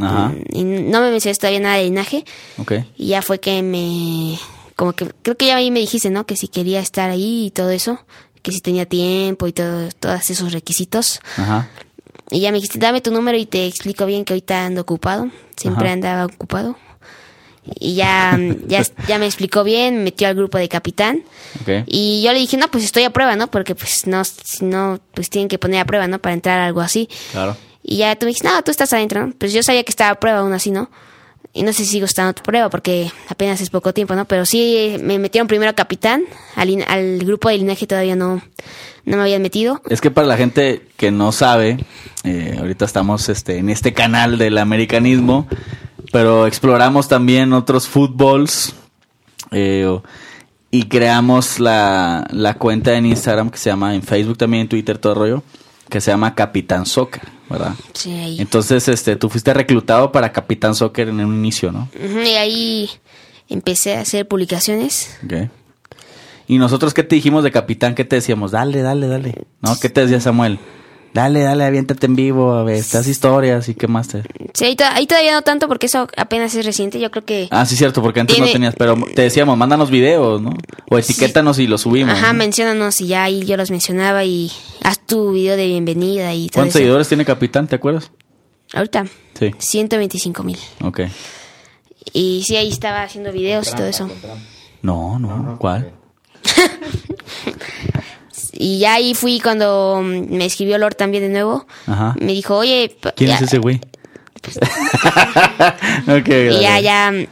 Ajá. 0.00 0.32
Y 0.50 0.62
no 0.62 1.00
me 1.00 1.10
mencionaste 1.10 1.40
todavía 1.40 1.60
nada 1.60 1.76
de 1.76 1.84
linaje. 1.84 2.24
Ok. 2.58 2.72
Y 2.96 3.08
ya 3.08 3.22
fue 3.22 3.40
que 3.40 3.62
me... 3.62 4.38
Como 4.76 4.92
que 4.92 5.10
creo 5.22 5.36
que 5.36 5.46
ya 5.46 5.56
ahí 5.56 5.70
me 5.70 5.80
dijiste, 5.80 6.10
¿no? 6.10 6.24
Que 6.24 6.36
si 6.36 6.48
quería 6.48 6.80
estar 6.80 7.10
ahí 7.10 7.46
y 7.46 7.50
todo 7.50 7.70
eso. 7.70 8.04
Que 8.42 8.52
si 8.52 8.60
tenía 8.60 8.86
tiempo 8.86 9.46
y 9.46 9.52
todo, 9.52 9.88
todos 9.98 10.30
esos 10.30 10.52
requisitos. 10.52 11.20
Ajá. 11.36 11.68
Y 12.30 12.40
ya 12.40 12.50
me 12.52 12.56
dijiste, 12.58 12.78
dame 12.78 13.00
tu 13.00 13.10
número 13.10 13.36
y 13.36 13.44
te 13.46 13.66
explico 13.66 14.06
bien 14.06 14.24
que 14.24 14.34
ahorita 14.34 14.66
ando 14.66 14.82
ocupado. 14.82 15.30
Siempre 15.56 15.86
Ajá. 15.86 15.94
andaba 15.94 16.26
ocupado. 16.26 16.76
Y 17.78 17.94
ya, 17.94 18.38
ya, 18.66 18.82
ya 19.06 19.18
me 19.18 19.26
explicó 19.26 19.64
bien, 19.64 19.98
me 19.98 20.04
metió 20.04 20.28
al 20.28 20.34
grupo 20.34 20.58
de 20.58 20.68
capitán. 20.68 21.22
Y 21.86 22.22
yo 22.22 22.32
le 22.32 22.38
dije, 22.38 22.56
no, 22.56 22.70
pues 22.70 22.84
estoy 22.84 23.04
a 23.04 23.10
prueba, 23.10 23.36
¿no? 23.36 23.50
Porque 23.50 23.74
pues 23.74 24.06
no, 24.06 24.24
si 24.24 24.64
no, 24.64 25.00
pues 25.14 25.30
tienen 25.30 25.48
que 25.48 25.58
poner 25.58 25.80
a 25.80 25.84
prueba, 25.84 26.06
¿no? 26.08 26.18
Para 26.18 26.34
entrar 26.34 26.58
a 26.58 26.66
algo 26.66 26.80
así. 26.80 27.08
Claro. 27.32 27.56
Y 27.82 27.98
ya 27.98 28.16
tú 28.16 28.26
me 28.26 28.30
dijiste, 28.30 28.48
no, 28.48 28.62
tú 28.62 28.70
estás 28.70 28.92
adentro, 28.92 29.26
¿no? 29.26 29.32
Pues 29.38 29.52
yo 29.52 29.62
sabía 29.62 29.84
que 29.84 29.90
estaba 29.90 30.10
a 30.10 30.20
prueba 30.20 30.40
aún 30.40 30.52
así, 30.52 30.70
¿no? 30.70 30.90
Y 31.52 31.62
no 31.62 31.72
sé 31.72 31.84
si 31.84 31.92
sigo 31.92 32.06
estando 32.06 32.30
a 32.30 32.42
prueba 32.42 32.70
porque 32.70 33.10
apenas 33.28 33.60
es 33.60 33.70
poco 33.70 33.92
tiempo, 33.92 34.14
¿no? 34.14 34.24
Pero 34.24 34.46
sí 34.46 34.96
me 35.00 35.18
metieron 35.18 35.48
primero 35.48 35.70
a 35.70 35.74
capitán, 35.74 36.24
al, 36.54 36.84
al 36.86 37.18
grupo 37.18 37.48
de 37.48 37.58
linaje 37.58 37.86
todavía 37.86 38.14
no, 38.14 38.40
no 39.10 39.16
me 39.16 39.22
habían 39.22 39.42
metido. 39.42 39.82
Es 39.88 40.00
que 40.00 40.10
para 40.10 40.26
la 40.26 40.36
gente 40.36 40.86
que 40.96 41.10
no 41.10 41.32
sabe, 41.32 41.84
eh, 42.24 42.56
ahorita 42.58 42.84
estamos 42.84 43.28
este, 43.28 43.58
en 43.58 43.68
este 43.68 43.92
canal 43.92 44.38
del 44.38 44.58
americanismo, 44.58 45.46
pero 46.12 46.46
exploramos 46.46 47.08
también 47.08 47.52
otros 47.52 47.88
fútbols 47.88 48.74
eh, 49.50 49.98
y 50.70 50.84
creamos 50.84 51.58
la, 51.58 52.26
la 52.30 52.54
cuenta 52.54 52.94
en 52.94 53.06
Instagram 53.06 53.50
que 53.50 53.58
se 53.58 53.70
llama, 53.70 53.94
en 53.94 54.02
Facebook 54.02 54.38
también, 54.38 54.62
en 54.62 54.68
Twitter, 54.68 54.98
todo 54.98 55.12
el 55.14 55.18
rollo, 55.18 55.42
que 55.88 56.00
se 56.00 56.10
llama 56.10 56.34
Capitán 56.34 56.86
Soccer, 56.86 57.22
¿verdad? 57.48 57.74
Sí. 57.92 58.36
Entonces, 58.38 58.86
este, 58.88 59.16
tú 59.16 59.28
fuiste 59.28 59.52
reclutado 59.52 60.12
para 60.12 60.32
Capitán 60.32 60.74
Soccer 60.74 61.08
en 61.08 61.20
un 61.20 61.34
inicio, 61.34 61.72
¿no? 61.72 61.88
Y 61.94 62.34
ahí 62.34 62.90
empecé 63.48 63.96
a 63.96 64.00
hacer 64.02 64.28
publicaciones. 64.28 65.18
¿Y 66.50 66.58
nosotros 66.58 66.94
qué 66.94 67.04
te 67.04 67.14
dijimos 67.14 67.44
de 67.44 67.52
Capitán? 67.52 67.94
¿Qué 67.94 68.04
te 68.04 68.16
decíamos? 68.16 68.50
Dale, 68.50 68.82
dale, 68.82 69.06
dale. 69.06 69.34
¿No? 69.60 69.78
¿Qué 69.78 69.88
te 69.88 70.00
decía 70.00 70.20
Samuel? 70.20 70.58
Dale, 71.14 71.42
dale, 71.42 71.62
aviéntate 71.64 72.06
en 72.06 72.16
vivo, 72.16 72.54
a 72.54 72.64
ver, 72.64 72.74
estas 72.74 73.06
historias 73.06 73.68
y 73.68 73.74
qué 73.76 73.86
más 73.86 74.08
te... 74.08 74.22
Sí, 74.54 74.64
ahí, 74.64 74.74
to- 74.74 74.82
ahí 74.84 75.06
todavía 75.06 75.30
no 75.32 75.42
tanto 75.42 75.68
porque 75.68 75.86
eso 75.86 76.08
apenas 76.16 76.52
es 76.56 76.66
reciente. 76.66 76.98
Yo 76.98 77.12
creo 77.12 77.24
que... 77.24 77.46
Ah, 77.52 77.64
sí, 77.66 77.76
cierto, 77.76 78.02
porque 78.02 78.18
antes 78.18 78.36
no 78.40 78.46
tenías, 78.48 78.74
pero 78.76 78.96
te 79.14 79.22
decíamos, 79.22 79.56
mándanos 79.56 79.90
videos, 79.92 80.42
¿no? 80.42 80.50
O 80.90 80.98
etiquétanos 80.98 81.60
y 81.60 81.68
los 81.68 81.82
subimos. 81.82 82.14
Ajá, 82.16 82.32
¿no? 82.32 82.38
menciónanos 82.40 83.00
y 83.00 83.06
ya 83.06 83.22
ahí 83.22 83.44
yo 83.44 83.56
los 83.56 83.70
mencionaba 83.70 84.24
y 84.24 84.50
haz 84.82 85.06
tu 85.06 85.30
video 85.30 85.56
de 85.56 85.68
bienvenida 85.68 86.34
y 86.34 86.48
todo 86.48 86.54
¿Cuántos 86.62 86.70
eso. 86.74 86.78
seguidores 86.78 87.06
tiene 87.06 87.24
Capitán, 87.24 87.68
te 87.68 87.76
acuerdas? 87.76 88.10
Ahorita, 88.74 89.06
Sí, 89.38 89.52
125 89.56 90.42
mil. 90.42 90.58
ok. 90.82 91.00
Y 92.12 92.42
sí, 92.44 92.56
ahí 92.56 92.68
estaba 92.70 93.02
haciendo 93.04 93.30
videos 93.30 93.68
y 93.72 93.76
todo 93.76 93.86
eso. 93.86 94.10
No, 94.82 95.18
no, 95.20 95.56
¿cuál? 95.60 95.92
Y 98.52 98.78
ya 98.78 98.94
ahí 98.94 99.14
fui 99.14 99.40
cuando 99.40 100.00
mm, 100.02 100.34
me 100.36 100.44
escribió 100.44 100.76
Lord 100.76 100.94
también 100.96 101.22
de 101.22 101.28
nuevo. 101.30 101.66
Ajá. 101.86 102.14
Me 102.20 102.32
dijo, 102.32 102.56
oye... 102.58 102.94
¿Quién 103.16 103.30
ya- 103.30 103.36
es 103.36 103.42
ese 103.42 103.58
güey? 103.58 103.80
Y 106.06 106.60
ya, 106.60 106.80
ya 106.80 107.12
mm, 107.12 107.26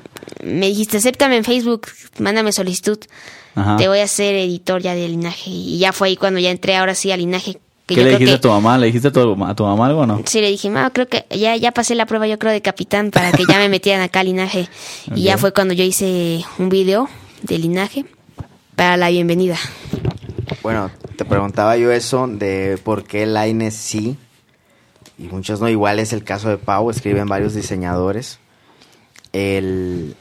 me 0.47 0.67
dijiste, 0.69 0.99
acéptame 0.99 1.37
en 1.37 1.45
Facebook, 1.45 1.89
mándame 2.19 2.53
solicitud. 2.53 2.99
Ajá. 3.55 3.77
Te 3.77 3.89
voy 3.89 3.99
a 3.99 4.05
hacer 4.05 4.35
editor 4.37 4.81
ya 4.81 4.95
de 4.95 5.09
linaje. 5.09 5.51
Y 5.51 5.79
ya 5.79 5.93
fue 5.93 6.09
ahí 6.09 6.17
cuando 6.17 6.39
ya 6.41 6.51
entré 6.51 6.77
ahora 6.77 6.95
sí 6.95 7.11
al 7.11 7.21
linaje. 7.21 7.59
Que 7.87 7.95
¿Qué 7.95 8.01
yo 8.01 8.03
le 8.03 8.09
creo 8.11 8.19
dijiste 8.21 8.33
que, 8.33 8.37
a 8.37 8.41
tu 8.41 8.49
mamá? 8.51 8.79
¿Le 8.79 8.87
dijiste 8.87 9.09
a 9.09 9.13
tu, 9.13 9.45
a 9.45 9.55
tu 9.55 9.65
mamá 9.65 9.87
algo 9.87 10.01
o 10.03 10.07
no? 10.07 10.23
Sí, 10.27 10.41
le 10.41 10.49
dije, 10.51 10.69
"Ma, 10.71 10.91
creo 10.91 11.09
que 11.09 11.25
ya, 11.31 11.57
ya 11.57 11.73
pasé 11.73 11.95
la 11.95 12.05
prueba, 12.07 12.27
yo 12.27 12.39
creo, 12.39 12.53
de 12.53 12.61
capitán 12.61 13.11
para 13.11 13.33
que 13.33 13.45
ya 13.49 13.59
me 13.59 13.69
metieran 13.71 14.03
acá 14.03 14.21
al 14.21 14.27
linaje. 14.27 14.69
Y 15.17 15.23
ya 15.23 15.39
fue 15.39 15.53
cuando 15.53 15.73
yo 15.75 15.85
hice 15.85 16.45
un 16.59 16.69
video 16.69 17.09
de 17.43 17.59
linaje 17.59 18.05
para 18.79 18.97
la 18.97 19.09
bienvenida. 19.09 19.59
Bueno, 20.63 20.93
te 21.17 21.25
preguntaba 21.25 21.77
yo 21.77 21.91
eso 21.91 22.29
de 22.29 22.79
por 22.85 23.03
qué 23.03 23.27
Laines 23.27 23.75
sí 23.75 24.17
y 25.19 25.25
muchos 25.25 25.61
no. 25.61 25.69
Igual 25.69 25.99
es 25.99 26.13
el 26.13 26.23
caso 26.23 26.49
de 26.49 26.59
Pau, 26.59 26.89
escriben 26.89 27.27
varios 27.27 27.55
diseñadores. 27.55 28.39
El, 29.33 30.15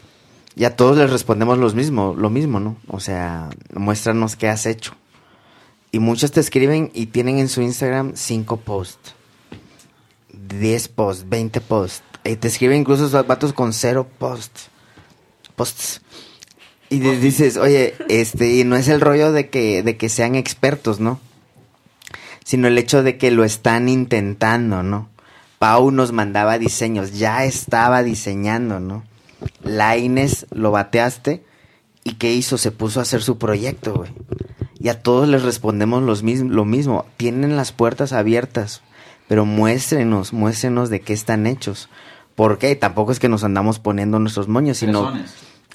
y 0.56 0.64
a 0.64 0.76
todos 0.76 0.98
les 0.98 1.12
respondemos 1.12 1.60
los 1.60 1.76
mismo, 1.76 2.16
lo 2.18 2.32
mismo, 2.32 2.60
¿no? 2.60 2.78
O 2.88 3.00
sea, 3.00 3.52
muéstranos 3.76 4.36
qué 4.36 4.50
has 4.50 4.66
hecho. 4.66 4.94
Y 5.92 6.00
muchos 6.00 6.32
te 6.32 6.40
escriben 6.40 6.90
y 6.96 7.06
tienen 7.06 7.38
en 7.38 7.50
su 7.50 7.62
Instagram 7.62 8.14
5 8.16 8.58
posts, 8.58 9.14
10 10.34 10.88
posts, 10.88 11.30
20 11.30 11.62
posts. 11.62 12.02
Y 12.24 12.36
te 12.38 12.48
escriben 12.48 12.80
incluso 12.80 13.06
esos 13.06 13.28
vatos 13.28 13.54
con 13.54 13.72
cero 13.72 14.08
posts. 14.18 14.70
Posts. 15.56 16.02
Y 16.90 17.00
dices, 17.00 17.58
oye, 17.58 17.96
este, 18.08 18.56
y 18.56 18.64
no 18.64 18.76
es 18.76 18.88
el 18.88 19.02
rollo 19.02 19.32
de 19.32 19.50
que, 19.50 19.84
de 19.84 19.98
que 19.98 20.10
sean 20.10 20.36
expertos, 20.36 21.00
¿no? 21.00 21.20
sino 22.48 22.70
el 22.70 22.78
hecho 22.78 23.04
de 23.04 23.18
que 23.18 23.30
lo 23.30 23.44
están 23.44 23.90
intentando, 23.90 24.82
¿no? 24.82 25.10
Pau 25.60 25.92
nos 25.92 26.14
mandaba 26.14 26.58
diseños, 26.58 27.20
ya 27.20 27.44
estaba 27.44 28.04
diseñando, 28.04 28.80
¿no? 28.80 29.04
Laines 29.64 30.46
lo 30.52 30.72
bateaste 30.72 31.44
y 32.06 32.14
¿qué 32.14 32.34
hizo? 32.34 32.58
Se 32.58 32.72
puso 32.72 33.02
a 33.02 33.04
hacer 33.04 33.22
su 33.22 33.38
proyecto, 33.38 33.96
güey. 33.96 34.12
Y 34.80 34.88
a 34.88 35.04
todos 35.04 35.28
les 35.28 35.44
respondemos 35.44 36.02
los 36.04 36.24
lo 36.24 36.64
mismo, 36.64 37.06
tienen 37.18 37.58
las 37.58 37.74
puertas 37.74 38.14
abiertas, 38.14 38.82
pero 39.28 39.46
muéstrenos, 39.46 40.32
muéstrenos 40.32 40.90
de 40.90 41.02
qué 41.02 41.12
están 41.12 41.48
hechos. 41.48 41.90
¿Por 42.36 42.60
qué? 42.60 42.78
Tampoco 42.78 43.12
es 43.12 43.20
que 43.20 43.28
nos 43.28 43.44
andamos 43.44 43.80
poniendo 43.80 44.20
nuestros 44.20 44.48
moños, 44.48 44.78
sino, 44.78 45.12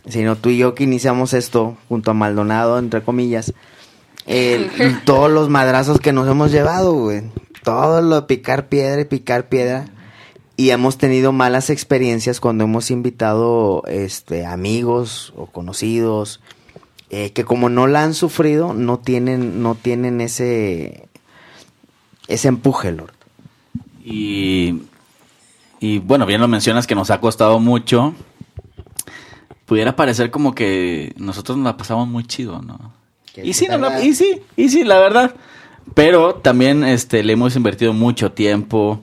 sino 0.08 0.36
tú 0.36 0.50
y 0.50 0.58
yo 0.58 0.74
que 0.74 0.84
iniciamos 0.84 1.32
esto 1.34 1.76
junto 1.88 2.10
a 2.10 2.14
Maldonado, 2.14 2.78
entre 2.78 3.02
comillas, 3.02 3.52
el- 4.26 4.70
todos 5.04 5.30
los 5.30 5.48
madrazos 5.48 6.00
que 6.00 6.12
nos 6.12 6.28
hemos 6.28 6.50
llevado, 6.52 6.92
güey. 6.94 7.22
Todo 7.62 8.02
lo 8.02 8.16
de 8.16 8.26
picar 8.26 8.68
piedra 8.68 9.00
y 9.00 9.04
picar 9.04 9.48
piedra. 9.48 9.86
Y 10.56 10.70
hemos 10.70 10.98
tenido 10.98 11.32
malas 11.32 11.70
experiencias 11.70 12.38
cuando 12.40 12.64
hemos 12.64 12.90
invitado 12.90 13.82
este, 13.86 14.44
amigos 14.44 15.32
o 15.36 15.46
conocidos 15.46 16.40
eh, 17.10 17.30
que 17.32 17.44
como 17.44 17.68
no 17.68 17.86
la 17.86 18.02
han 18.04 18.14
sufrido, 18.14 18.72
no 18.74 18.98
tienen, 18.98 19.62
no 19.62 19.74
tienen 19.74 20.20
ese, 20.20 21.08
ese 22.28 22.48
empuje, 22.48 22.92
Lord. 22.92 23.12
Y, 24.04 24.82
y 25.80 25.98
bueno, 25.98 26.26
bien 26.26 26.40
lo 26.40 26.48
mencionas 26.48 26.86
que 26.86 26.94
nos 26.94 27.10
ha 27.10 27.20
costado 27.20 27.58
mucho. 27.60 28.14
Pudiera 29.66 29.96
parecer 29.96 30.30
como 30.30 30.54
que 30.54 31.14
nosotros 31.16 31.56
nos 31.56 31.64
la 31.66 31.76
pasamos 31.76 32.08
muy 32.08 32.24
chido, 32.24 32.60
¿no? 32.62 32.92
Y 33.42 33.52
sí, 33.54 33.66
nos 33.66 33.80
la- 33.80 34.04
y 34.04 34.14
sí, 34.14 34.40
y 34.56 34.68
sí, 34.68 34.84
la 34.84 34.98
verdad. 34.98 35.34
Pero 35.94 36.34
también 36.34 36.84
este, 36.84 37.22
le 37.24 37.32
hemos 37.32 37.56
invertido 37.56 37.92
mucho 37.92 38.32
tiempo, 38.32 39.02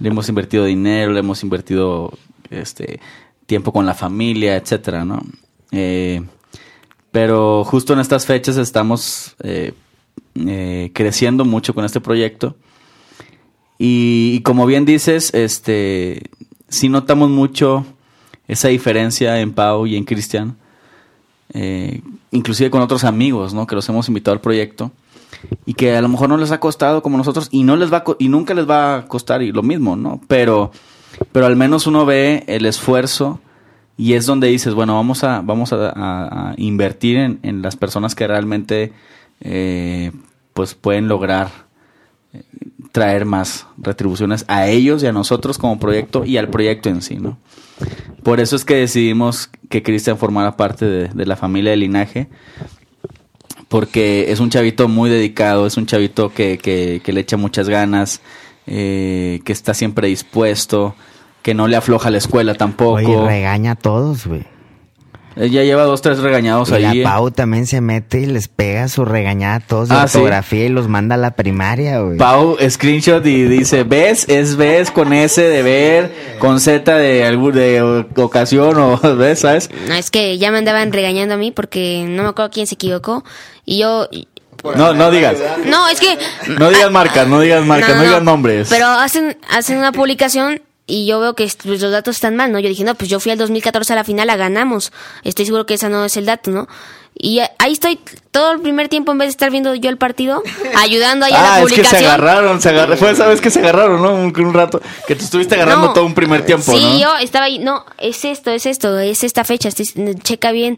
le 0.00 0.08
hemos 0.08 0.28
invertido 0.28 0.64
dinero, 0.64 1.12
le 1.12 1.20
hemos 1.20 1.42
invertido 1.42 2.12
este, 2.50 3.00
tiempo 3.46 3.72
con 3.72 3.84
la 3.86 3.94
familia, 3.94 4.56
etcétera, 4.56 5.04
¿no? 5.04 5.22
Eh, 5.72 6.22
pero 7.10 7.64
justo 7.64 7.92
en 7.92 7.98
estas 8.00 8.26
fechas 8.26 8.56
estamos 8.56 9.36
eh, 9.42 9.72
eh, 10.34 10.90
creciendo 10.94 11.44
mucho 11.44 11.74
con 11.74 11.84
este 11.84 12.00
proyecto. 12.00 12.56
Y, 13.78 14.32
y 14.36 14.40
como 14.42 14.66
bien 14.66 14.84
dices, 14.84 15.32
este, 15.34 16.30
sí 16.68 16.88
notamos 16.88 17.28
mucho 17.30 17.84
esa 18.48 18.68
diferencia 18.68 19.40
en 19.40 19.52
Pau 19.52 19.86
y 19.86 19.96
en 19.96 20.04
Cristian, 20.04 20.56
eh, 21.52 22.00
inclusive 22.30 22.70
con 22.70 22.82
otros 22.82 23.04
amigos, 23.04 23.54
¿no? 23.54 23.66
Que 23.66 23.74
los 23.74 23.88
hemos 23.88 24.08
invitado 24.08 24.34
al 24.34 24.40
proyecto 24.40 24.90
y 25.66 25.74
que 25.74 25.96
a 25.96 26.02
lo 26.02 26.08
mejor 26.08 26.28
no 26.28 26.36
les 26.36 26.50
ha 26.50 26.60
costado 26.60 27.02
como 27.02 27.16
nosotros 27.16 27.48
y 27.50 27.64
no 27.64 27.76
les 27.76 27.92
va 27.92 28.04
y 28.18 28.28
nunca 28.28 28.54
les 28.54 28.68
va 28.68 28.96
a 28.96 29.06
costar 29.06 29.42
y 29.42 29.52
lo 29.52 29.62
mismo, 29.62 29.96
¿no? 29.96 30.20
Pero, 30.28 30.72
pero 31.32 31.46
al 31.46 31.56
menos 31.56 31.86
uno 31.86 32.06
ve 32.06 32.44
el 32.46 32.66
esfuerzo 32.66 33.40
y 33.96 34.14
es 34.14 34.26
donde 34.26 34.48
dices, 34.48 34.74
bueno, 34.74 34.94
vamos 34.94 35.22
a, 35.22 35.40
vamos 35.40 35.72
a 35.72 36.54
invertir 36.56 37.16
en, 37.16 37.38
en 37.42 37.62
las 37.62 37.76
personas 37.76 38.14
que 38.14 38.26
realmente 38.26 38.92
eh, 39.40 40.10
pues 40.54 40.74
pueden 40.74 41.08
lograr 41.08 41.50
eh, 42.32 42.42
traer 42.92 43.24
más 43.24 43.66
retribuciones 43.76 44.44
a 44.48 44.68
ellos 44.68 45.02
y 45.02 45.06
a 45.06 45.12
nosotros 45.12 45.58
como 45.58 45.78
proyecto 45.78 46.24
y 46.24 46.38
al 46.38 46.48
proyecto 46.48 46.88
en 46.88 47.02
sí, 47.02 47.16
¿no? 47.16 47.36
Por 48.22 48.40
eso 48.40 48.56
es 48.56 48.64
que 48.64 48.76
decidimos 48.76 49.50
que 49.68 49.82
Cristian 49.82 50.16
formara 50.16 50.56
parte 50.56 50.86
de, 50.86 51.26
la 51.26 51.36
familia 51.36 51.72
de 51.72 51.76
linaje, 51.76 52.28
porque 53.68 54.32
es 54.32 54.40
un 54.40 54.50
chavito 54.50 54.88
muy 54.88 55.10
dedicado, 55.10 55.66
es 55.66 55.76
un 55.76 55.86
chavito 55.86 56.32
que 56.32 57.02
le 57.04 57.20
echa 57.20 57.36
muchas 57.36 57.68
ganas, 57.68 58.20
eh, 58.66 59.40
que 59.44 59.52
está 59.52 59.74
siempre 59.74 60.08
dispuesto, 60.08 60.94
que 61.42 61.52
no 61.52 61.68
le 61.68 61.76
afloja 61.76 62.10
la 62.10 62.18
escuela 62.18 62.54
tampoco. 62.54 62.94
Oye, 62.94 63.26
regaña 63.26 63.72
a 63.72 63.76
todos, 63.76 64.26
güey. 64.26 64.46
Ya 65.36 65.62
lleva 65.64 65.82
dos, 65.82 66.00
tres 66.00 66.18
regañados 66.20 66.70
Y 66.70 66.74
ahí. 66.74 66.98
la 67.02 67.10
Pau 67.10 67.30
también 67.30 67.66
se 67.66 67.80
mete 67.80 68.20
y 68.20 68.26
les 68.26 68.48
pega 68.48 68.86
su 68.88 69.04
regañada 69.04 69.56
a 69.56 69.60
todos 69.60 69.88
de 69.88 69.96
Ah, 69.96 70.06
¿sí? 70.06 70.18
ortografía 70.18 70.66
y 70.66 70.68
los 70.68 70.86
manda 70.88 71.16
a 71.16 71.18
la 71.18 71.32
primaria, 71.32 71.98
güey. 72.00 72.18
Pau 72.18 72.56
screenshot 72.68 73.24
y 73.26 73.42
dice, 73.44 73.82
¿ves? 73.84 74.28
Es 74.28 74.56
ves 74.56 74.90
con 74.90 75.12
S 75.12 75.40
de 75.42 75.62
ver, 75.62 76.12
con 76.38 76.60
Z 76.60 76.94
de 76.96 77.24
algún 77.24 77.52
de 77.52 78.04
ocasión 78.16 78.78
o 78.78 78.98
¿ves? 79.16 79.40
¿Sabes? 79.40 79.70
No, 79.88 79.94
es 79.94 80.10
que 80.10 80.38
ya 80.38 80.50
me 80.52 80.58
andaban 80.58 80.92
regañando 80.92 81.34
a 81.34 81.38
mí 81.38 81.50
porque 81.50 82.04
no 82.08 82.22
me 82.22 82.28
acuerdo 82.28 82.50
quién 82.52 82.66
se 82.66 82.74
equivocó. 82.76 83.24
Y 83.64 83.78
yo. 83.80 84.08
No, 84.76 84.94
no 84.94 85.10
digas. 85.10 85.36
No, 85.66 85.88
es 85.88 86.00
que. 86.00 86.16
No 86.58 86.70
digas 86.70 86.90
marcas, 86.90 87.28
no 87.28 87.40
digas 87.40 87.66
marcas, 87.66 87.96
no, 87.96 88.02
digas 88.02 88.22
nombres. 88.22 88.68
Pero 88.70 88.86
hacen, 88.86 89.36
hacen 89.50 89.76
una 89.78 89.92
publicación 89.92 90.62
y 90.86 91.06
yo 91.06 91.18
veo 91.20 91.34
que 91.34 91.50
pues, 91.62 91.80
los 91.80 91.90
datos 91.92 92.16
están 92.16 92.36
mal, 92.36 92.52
¿no? 92.52 92.58
Yo 92.58 92.68
dije, 92.68 92.84
no, 92.84 92.94
pues 92.94 93.08
yo 93.10 93.20
fui 93.20 93.32
al 93.32 93.38
2014 93.38 93.92
a 93.92 93.96
la 93.96 94.04
final, 94.04 94.26
la 94.26 94.36
ganamos. 94.36 94.92
Estoy 95.22 95.46
seguro 95.46 95.64
que 95.66 95.74
esa 95.74 95.88
no 95.88 96.04
es 96.04 96.16
el 96.16 96.26
dato, 96.26 96.50
¿no? 96.50 96.68
Y 97.16 97.40
ahí 97.58 97.72
estoy 97.72 98.00
todo 98.32 98.50
el 98.52 98.60
primer 98.60 98.88
tiempo 98.88 99.12
en 99.12 99.18
vez 99.18 99.26
de 99.28 99.30
estar 99.30 99.50
viendo 99.50 99.74
yo 99.76 99.88
el 99.88 99.98
partido, 99.98 100.42
ayudando 100.76 101.24
ahí 101.26 101.32
a 101.32 101.36
ah, 101.38 101.58
la 101.60 101.64
es 101.64 101.68
que 101.72 101.76
se 101.76 101.82
publicación. 101.82 102.04
agarraron, 102.10 102.60
se 102.60 102.68
agarraron. 102.70 102.98
Fue 102.98 103.10
esa 103.12 103.26
vez 103.28 103.40
que 103.40 103.50
se 103.50 103.60
agarraron, 103.60 104.02
¿no? 104.02 104.14
Un, 104.14 104.38
un 104.38 104.52
rato. 104.54 104.80
Que 105.06 105.14
te 105.14 105.22
estuviste 105.24 105.54
agarrando 105.54 105.86
No, 105.88 105.92
todo 105.92 106.04
un 106.06 106.14
primer 106.14 106.44
tiempo, 106.44 106.72
sí, 106.72 106.80
¿no? 106.82 106.98
yo 106.98 107.16
estaba 107.18 107.46
ahí, 107.46 107.58
no, 107.60 107.84
es 107.98 108.24
esto, 108.24 108.50
es 108.50 108.66
esto, 108.66 108.98
es 108.98 109.22
esta 109.24 109.44
fecha, 109.44 109.68
este- 109.68 110.14
checa 110.22 110.50
bien. 110.52 110.76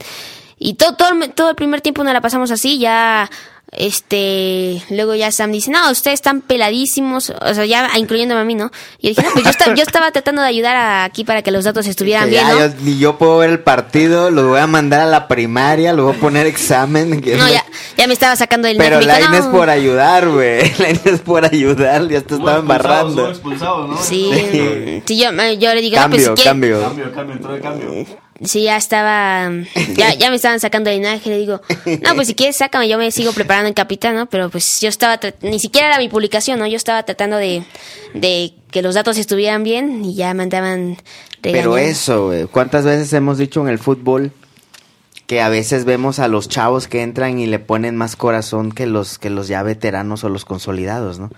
Y 0.59 0.75
todo, 0.75 0.95
todo, 0.95 1.09
el- 1.11 1.33
todo 1.33 1.51
el 1.51 1.57
primer 1.57 1.81
tiempo 1.81 2.05
nos 2.05 2.13
la 2.13 2.21
pasamos 2.21 2.51
así, 2.51 2.79
ya, 2.79 3.31
este, 3.77 4.83
luego 4.91 5.15
ya 5.15 5.31
Sam 5.33 5.53
dice, 5.53 5.71
no, 5.71 5.91
ustedes 5.91 6.15
están 6.15 6.41
peladísimos, 6.41 7.31
o 7.31 7.55
sea, 7.55 7.65
ya 7.67 7.91
incluyéndome 7.99 8.41
a 8.41 8.45
mí, 8.45 8.55
¿no? 8.55 8.71
Y 8.99 9.09
yo 9.09 9.09
dije, 9.11 9.23
no, 9.23 9.31
pues 9.33 9.45
yo, 9.45 9.51
esta- 9.51 9.75
yo 9.75 9.83
estaba 9.83 10.11
tratando 10.13 10.43
de 10.43 10.49
ayudar 10.49 10.77
a- 10.77 11.05
aquí 11.05 11.25
para 11.25 11.43
que 11.43 11.51
los 11.51 11.65
datos 11.65 11.87
estuvieran 11.87 12.29
bien, 12.31 12.43
ya 12.47 12.53
¿no? 12.53 12.59
yo- 12.61 12.75
ni 12.83 12.99
yo 12.99 13.19
puedo 13.19 13.39
ver 13.39 13.51
el 13.51 13.61
partido, 13.61 14.31
los 14.31 14.47
voy 14.47 14.61
a 14.61 14.67
mandar 14.67 15.01
a 15.01 15.07
la 15.07 15.29
primaria, 15.29 15.93
los 15.93 16.07
voy 16.07 16.17
a 16.17 16.19
poner 16.21 16.47
examen. 16.47 17.21
que 17.21 17.37
No, 17.37 17.49
ya, 17.49 17.65
ya 17.97 18.07
me 18.07 18.13
estaba 18.13 18.35
sacando 18.37 18.69
el 18.69 18.77
Pero 18.77 19.01
Laine 19.01 19.39
es 19.39 19.45
"No". 19.45 19.53
por 19.53 19.71
ayudar, 19.71 20.29
güey. 20.29 20.71
Laine 20.79 21.01
es 21.05 21.21
por 21.21 21.45
ayudar, 21.45 22.09
ya 22.09 22.21
te 22.21 22.35
estaba 22.35 22.59
embarrando. 22.59 23.33
Sí, 24.03 24.31
sí, 25.05 25.17
yo, 25.19 25.31
yo 25.59 25.75
le 25.75 25.81
digo, 25.81 25.97
no, 25.97 26.03
Cambio, 26.03 26.19
pues 26.19 26.25
si 26.25 26.35
quiere- 26.35 26.45
cambio. 26.45 28.17
Sí, 28.45 28.65
ya 28.65 28.77
estaba. 28.77 29.51
Ya, 29.97 30.13
ya 30.15 30.29
me 30.31 30.37
estaban 30.37 30.61
sacando 30.61 30.91
el 30.91 30.97
linaje. 30.97 31.31
Le 31.31 31.39
digo, 31.39 31.61
no, 32.03 32.15
pues 32.15 32.27
si 32.29 32.35
quieres, 32.35 32.57
sácame. 32.57 32.89
Yo 32.89 32.99
me 32.99 33.11
sigo 33.11 33.33
preparando 33.33 33.69
en 33.69 33.75
capitán, 33.75 34.15
¿no? 34.15 34.27
Pero 34.27 34.51
pues 34.51 34.81
yo 34.81 34.89
estaba. 34.89 35.19
tra- 35.19 35.35
Ni 35.41 35.59
siquiera 35.59 35.89
era 35.89 35.99
mi 35.99 36.09
publicación, 36.09 36.59
¿no? 36.59 36.67
Yo 36.67 36.77
estaba 36.77 37.03
tratando 37.05 37.37
de, 37.39 37.63
de 38.13 38.53
que 38.71 38.83
los 38.83 38.95
datos 38.95 39.17
estuvieran 39.17 39.63
bien 39.63 40.05
y 40.05 40.15
ya 40.15 40.35
me 40.35 40.43
andaban 40.43 40.99
Pero 41.41 41.79
eso, 41.79 42.27
güey. 42.27 42.45
¿Cuántas 42.47 42.85
veces 42.85 43.11
hemos 43.15 43.39
dicho 43.39 43.63
en 43.63 43.69
el 43.69 43.79
fútbol 43.79 44.33
que 45.27 45.41
a 45.41 45.49
veces 45.49 45.85
vemos 45.87 46.19
a 46.19 46.29
los 46.29 46.49
chavos 46.49 46.87
que 46.89 47.03
entran 47.03 47.39
y 47.41 47.47
le 47.47 47.59
ponen 47.59 47.97
más 47.97 48.15
corazón 48.17 48.71
que 48.71 48.87
los 48.87 49.19
que 49.19 49.31
los 49.31 49.49
ya 49.49 49.63
veteranos 49.63 50.23
o 50.25 50.29
los 50.29 50.45
consolidados, 50.45 51.19
¿no? 51.19 51.31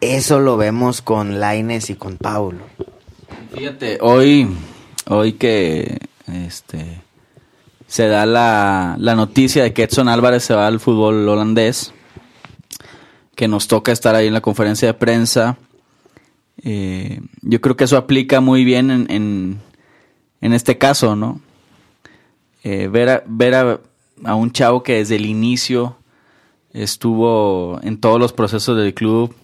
Eso 0.00 0.40
lo 0.40 0.56
vemos 0.56 1.02
con 1.02 1.38
Laines 1.38 1.90
y 1.90 1.94
con 1.96 2.16
Paulo. 2.16 2.60
Fíjate, 3.54 3.98
hoy, 4.00 4.48
hoy 5.08 5.34
que 5.34 5.98
este 6.46 7.02
se 7.86 8.08
da 8.08 8.26
la, 8.26 8.96
la 8.98 9.14
noticia 9.14 9.62
de 9.62 9.72
que 9.72 9.84
Edson 9.84 10.08
Álvarez 10.08 10.44
se 10.44 10.54
va 10.54 10.66
al 10.66 10.80
fútbol 10.80 11.28
holandés, 11.28 11.92
que 13.36 13.48
nos 13.48 13.68
toca 13.68 13.92
estar 13.92 14.14
ahí 14.14 14.26
en 14.26 14.34
la 14.34 14.40
conferencia 14.40 14.88
de 14.88 14.94
prensa. 14.94 15.56
eh, 16.62 17.20
yo 17.42 17.60
creo 17.60 17.76
que 17.76 17.84
eso 17.84 17.96
aplica 17.96 18.40
muy 18.40 18.64
bien 18.64 18.90
en, 18.90 19.60
en, 20.40 20.52
este 20.52 20.78
caso, 20.78 21.14
¿no? 21.14 21.40
Eh, 22.64 22.88
ver 22.88 23.08
a, 23.08 23.22
ver 23.26 23.54
a, 23.54 23.80
a 24.24 24.34
un 24.34 24.50
chavo 24.50 24.82
que 24.82 24.94
desde 24.94 25.16
el 25.16 25.26
inicio 25.26 25.96
estuvo 26.72 27.78
en 27.82 27.98
todos 28.00 28.18
los 28.18 28.32
procesos 28.32 28.76
del 28.76 28.94
club, 28.94 29.34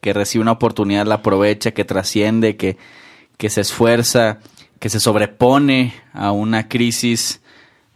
que 0.00 0.12
recibe 0.12 0.42
una 0.42 0.52
oportunidad, 0.52 1.06
la 1.06 1.16
aprovecha, 1.16 1.72
que 1.72 1.84
trasciende, 1.84 2.56
que, 2.56 2.78
que 3.36 3.50
se 3.50 3.60
esfuerza, 3.60 4.38
que 4.78 4.90
se 4.90 5.00
sobrepone 5.00 5.94
a 6.12 6.32
una 6.32 6.68
crisis 6.68 7.40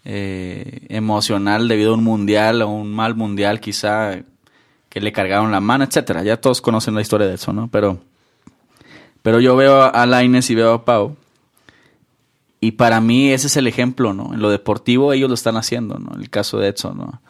eh, 0.04 0.86
emocional 0.88 1.68
debido 1.68 1.92
a 1.92 1.94
un 1.94 2.04
mundial 2.04 2.62
o 2.62 2.68
un 2.68 2.92
mal 2.92 3.14
mundial 3.14 3.60
quizá 3.60 4.22
que 4.88 5.00
le 5.00 5.12
cargaron 5.12 5.52
la 5.52 5.60
mano, 5.60 5.84
etcétera. 5.84 6.22
Ya 6.22 6.40
todos 6.40 6.60
conocen 6.60 6.94
la 6.94 7.02
historia 7.02 7.26
de 7.26 7.34
eso, 7.34 7.52
¿no? 7.52 7.68
Pero, 7.68 7.98
pero 9.22 9.40
yo 9.40 9.54
veo 9.56 9.82
a 9.82 10.06
Laines 10.06 10.48
y 10.50 10.54
veo 10.54 10.72
a 10.72 10.84
Pau 10.84 11.16
y 12.60 12.72
para 12.72 13.00
mí 13.00 13.30
ese 13.30 13.46
es 13.46 13.56
el 13.56 13.66
ejemplo, 13.66 14.12
¿no? 14.12 14.34
En 14.34 14.40
lo 14.40 14.50
deportivo 14.50 15.12
ellos 15.12 15.28
lo 15.28 15.34
están 15.34 15.56
haciendo, 15.56 15.98
¿no? 15.98 16.18
El 16.18 16.28
caso 16.30 16.58
de 16.58 16.68
Edson, 16.68 16.98
¿no? 16.98 17.22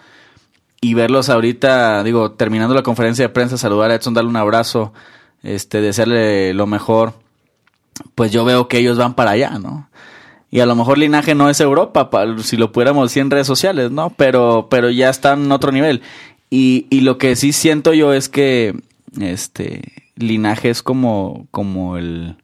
Y 0.81 0.95
verlos 0.95 1.29
ahorita, 1.29 2.03
digo, 2.05 2.33
terminando 2.33 2.75
la 2.75 2.83
conferencia 2.83 3.27
de 3.27 3.29
prensa, 3.31 3.59
saludar 3.59 3.91
a 3.91 3.97
Edson, 3.97 4.15
darle 4.15 4.31
un 4.31 4.37
abrazo, 4.37 4.93
este, 5.43 5.81
desearle 5.81 6.55
lo 6.55 6.67
mejor, 6.67 7.15
pues 8.15 8.33
yo 8.33 8.45
veo 8.45 8.69
que 8.69 8.79
ellos 8.79 8.99
van 8.99 9.15
para 9.15 9.33
allá, 9.33 9.59
¿no? 9.59 9.89
Y 10.51 10.61
a 10.61 10.67
lo 10.67 10.75
mejor 10.75 10.97
linaje 10.99 11.35
no 11.35 11.51
es 11.51 11.61
Europa, 11.61 12.09
pa- 12.11 12.39
si 12.39 12.57
lo 12.57 12.73
pudiéramos 12.73 13.11
decir 13.11 13.21
en 13.23 13.31
redes 13.31 13.47
sociales, 13.47 13.91
¿no? 13.91 14.11
Pero, 14.17 14.69
pero 14.71 14.91
ya 14.91 15.11
están 15.11 15.45
en 15.45 15.53
otro 15.53 15.73
nivel. 15.73 16.01
Y, 16.51 16.87
y 16.89 17.03
lo 17.03 17.19
que 17.19 17.37
sí 17.37 17.53
siento 17.53 17.93
yo 17.93 18.15
es 18.15 18.29
que 18.31 18.75
este, 19.21 19.83
linaje 20.17 20.71
es 20.71 20.83
como, 20.83 21.47
como 21.51 21.99
el, 21.99 22.37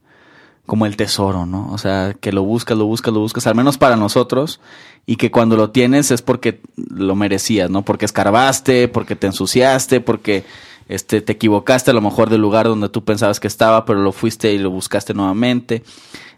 como 0.67 0.85
el 0.85 0.97
tesoro, 0.97 1.47
¿no? 1.47 1.71
O 1.73 1.79
sea, 1.79 2.15
que 2.21 2.33
lo 2.33 2.43
buscas, 2.43 2.77
lo 2.77 2.85
buscas, 2.85 3.15
lo 3.15 3.21
buscas, 3.21 3.47
al 3.47 3.55
menos 3.55 3.79
para 3.79 3.97
nosotros, 3.97 4.61
y 5.07 5.17
que 5.17 5.31
cuando 5.31 5.57
lo 5.57 5.71
tienes 5.71 6.11
es 6.11 6.21
porque 6.21 6.61
lo 6.77 7.15
merecías, 7.15 7.71
¿no? 7.71 7.83
Porque 7.83 8.05
escarbaste, 8.05 8.89
porque 8.89 9.17
te 9.17 9.27
ensuciaste, 9.29 10.01
porque 10.03 10.45
este, 10.89 11.21
te 11.21 11.33
equivocaste 11.33 11.91
a 11.91 11.95
lo 11.95 12.01
mejor 12.01 12.31
del 12.31 12.41
lugar 12.41 12.67
donde 12.67 12.89
tú 12.89 13.05
pensabas 13.05 13.41
que 13.41 13.49
estaba, 13.49 13.85
pero 13.85 14.01
lo 14.01 14.13
fuiste 14.13 14.53
y 14.53 14.59
lo 14.59 14.71
buscaste 14.71 15.15
nuevamente. 15.15 15.83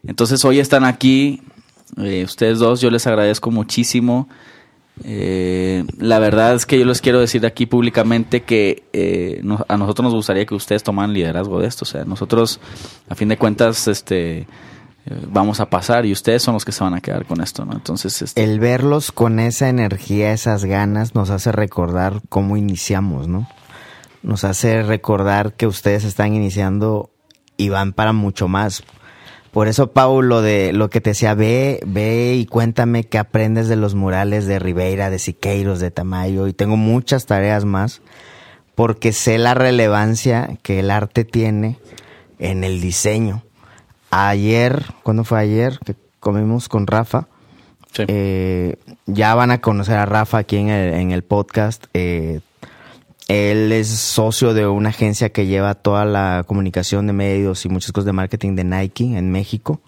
Entonces 0.07 0.45
hoy 0.45 0.61
están 0.61 0.85
aquí, 0.85 1.43
eh, 1.97 2.25
ustedes 2.25 2.59
dos, 2.59 2.81
yo 2.81 2.91
les 2.91 3.07
agradezco 3.07 3.51
muchísimo. 3.51 4.29
Eh, 5.05 5.85
la 5.99 6.19
verdad 6.19 6.55
es 6.55 6.65
que 6.65 6.79
yo 6.79 6.87
les 6.87 7.01
quiero 7.01 7.21
decir 7.21 7.45
aquí 7.45 7.67
públicamente 7.67 8.43
que 8.43 8.85
eh, 8.93 9.43
a 9.69 9.77
nosotros 9.77 10.05
nos 10.05 10.15
gustaría 10.15 10.47
que 10.47 10.55
ustedes 10.55 10.83
tomaran 10.83 11.13
liderazgo 11.13 11.61
de 11.61 11.67
esto. 11.67 11.85
O 11.85 11.87
sea, 11.87 12.05
nosotros, 12.05 12.61
a 13.09 13.15
fin 13.15 13.29
de 13.29 13.37
cuentas, 13.37 13.89
este, 13.89 14.39
eh, 14.39 14.47
vamos 15.29 15.61
a 15.61 15.69
pasar 15.69 16.07
y 16.07 16.13
ustedes 16.13 16.43
son 16.43 16.55
los 16.55 16.65
que 16.65 16.73
se 16.73 16.83
van 16.83 16.95
a 16.95 17.01
quedar 17.01 17.27
con 17.27 17.41
esto, 17.43 17.65
¿no? 17.65 17.75
Entonces, 17.75 18.23
este, 18.23 18.43
El 18.43 18.59
verlos 18.59 19.13
con 19.13 19.39
esa 19.39 19.69
energía, 19.69 20.33
esas 20.33 20.65
ganas, 20.65 21.15
nos 21.15 21.31
hace 21.31 21.53
recordar 21.53 22.23
cómo 22.29 22.57
iniciamos, 22.57 23.29
¿no? 23.29 23.49
Nos 24.27 24.43
hace 24.43 24.83
recordar 24.83 25.53
que 25.53 25.69
ustedes 25.69 26.03
están 26.03 26.35
iniciando 26.35 27.11
y 27.57 27.69
van 27.69 27.93
para 27.93 28.13
mucho 28.13 28.49
más. 28.49 28.83
Por 29.53 29.69
eso, 29.69 29.93
Pau, 29.93 30.21
lo 30.21 30.43
de 30.43 30.73
lo 30.73 30.91
que 30.91 31.01
te 31.01 31.11
decía, 31.11 31.35
ve, 31.35 31.79
ve 31.87 32.35
y 32.35 32.45
cuéntame 32.45 33.05
qué 33.05 33.19
aprendes 33.19 33.69
de 33.69 33.77
los 33.77 33.95
murales 33.95 34.47
de 34.47 34.59
Ribeira, 34.59 35.11
de 35.11 35.21
Siqueiros, 35.21 35.79
de 35.79 35.93
Tamayo, 35.93 36.49
y 36.49 36.53
tengo 36.53 36.77
muchas 36.77 37.27
tareas 37.27 37.65
más, 37.65 38.03
porque 38.75 39.13
sé 39.13 39.39
la 39.39 39.55
relevancia 39.55 40.59
que 40.65 40.81
el 40.81 40.91
arte 40.91 41.25
tiene 41.25 41.79
en 42.41 42.65
el 42.65 42.81
diseño. 42.81 43.45
Ayer, 44.11 44.87
¿cuándo 45.05 45.23
fue 45.23 45.39
ayer? 45.39 45.79
Que 45.85 45.95
comimos 46.19 46.69
con 46.69 46.89
Rafa. 46.89 47.29
sí. 47.93 48.03
Eh, 48.09 48.75
ya 49.07 49.37
van 49.37 49.53
a 49.53 49.61
conocer 49.61 49.99
a 49.99 50.05
Rafa 50.05 50.39
aquí 50.39 50.57
en 50.57 50.69
el, 50.69 50.95
en 50.95 51.13
el 51.13 51.23
podcast. 51.23 51.85
Eh, 51.95 52.41
él 53.29 53.73
es 53.73 53.89
socio 53.89 54.55
de 54.55 54.67
una 54.67 54.91
agencia 54.91 55.31
que 55.31 55.47
lleva 55.47 55.75
toda 55.75 56.05
la 56.05 56.45
comunicación 56.47 57.07
de 57.07 57.13
medios 57.13 57.65
y 57.65 57.69
muchas 57.69 57.93
cosas 57.93 58.07
de 58.07 58.13
marketing 58.13 58.55
de 58.55 58.65
Nike 58.65 59.17
en 59.17 59.31
México. 59.31 59.81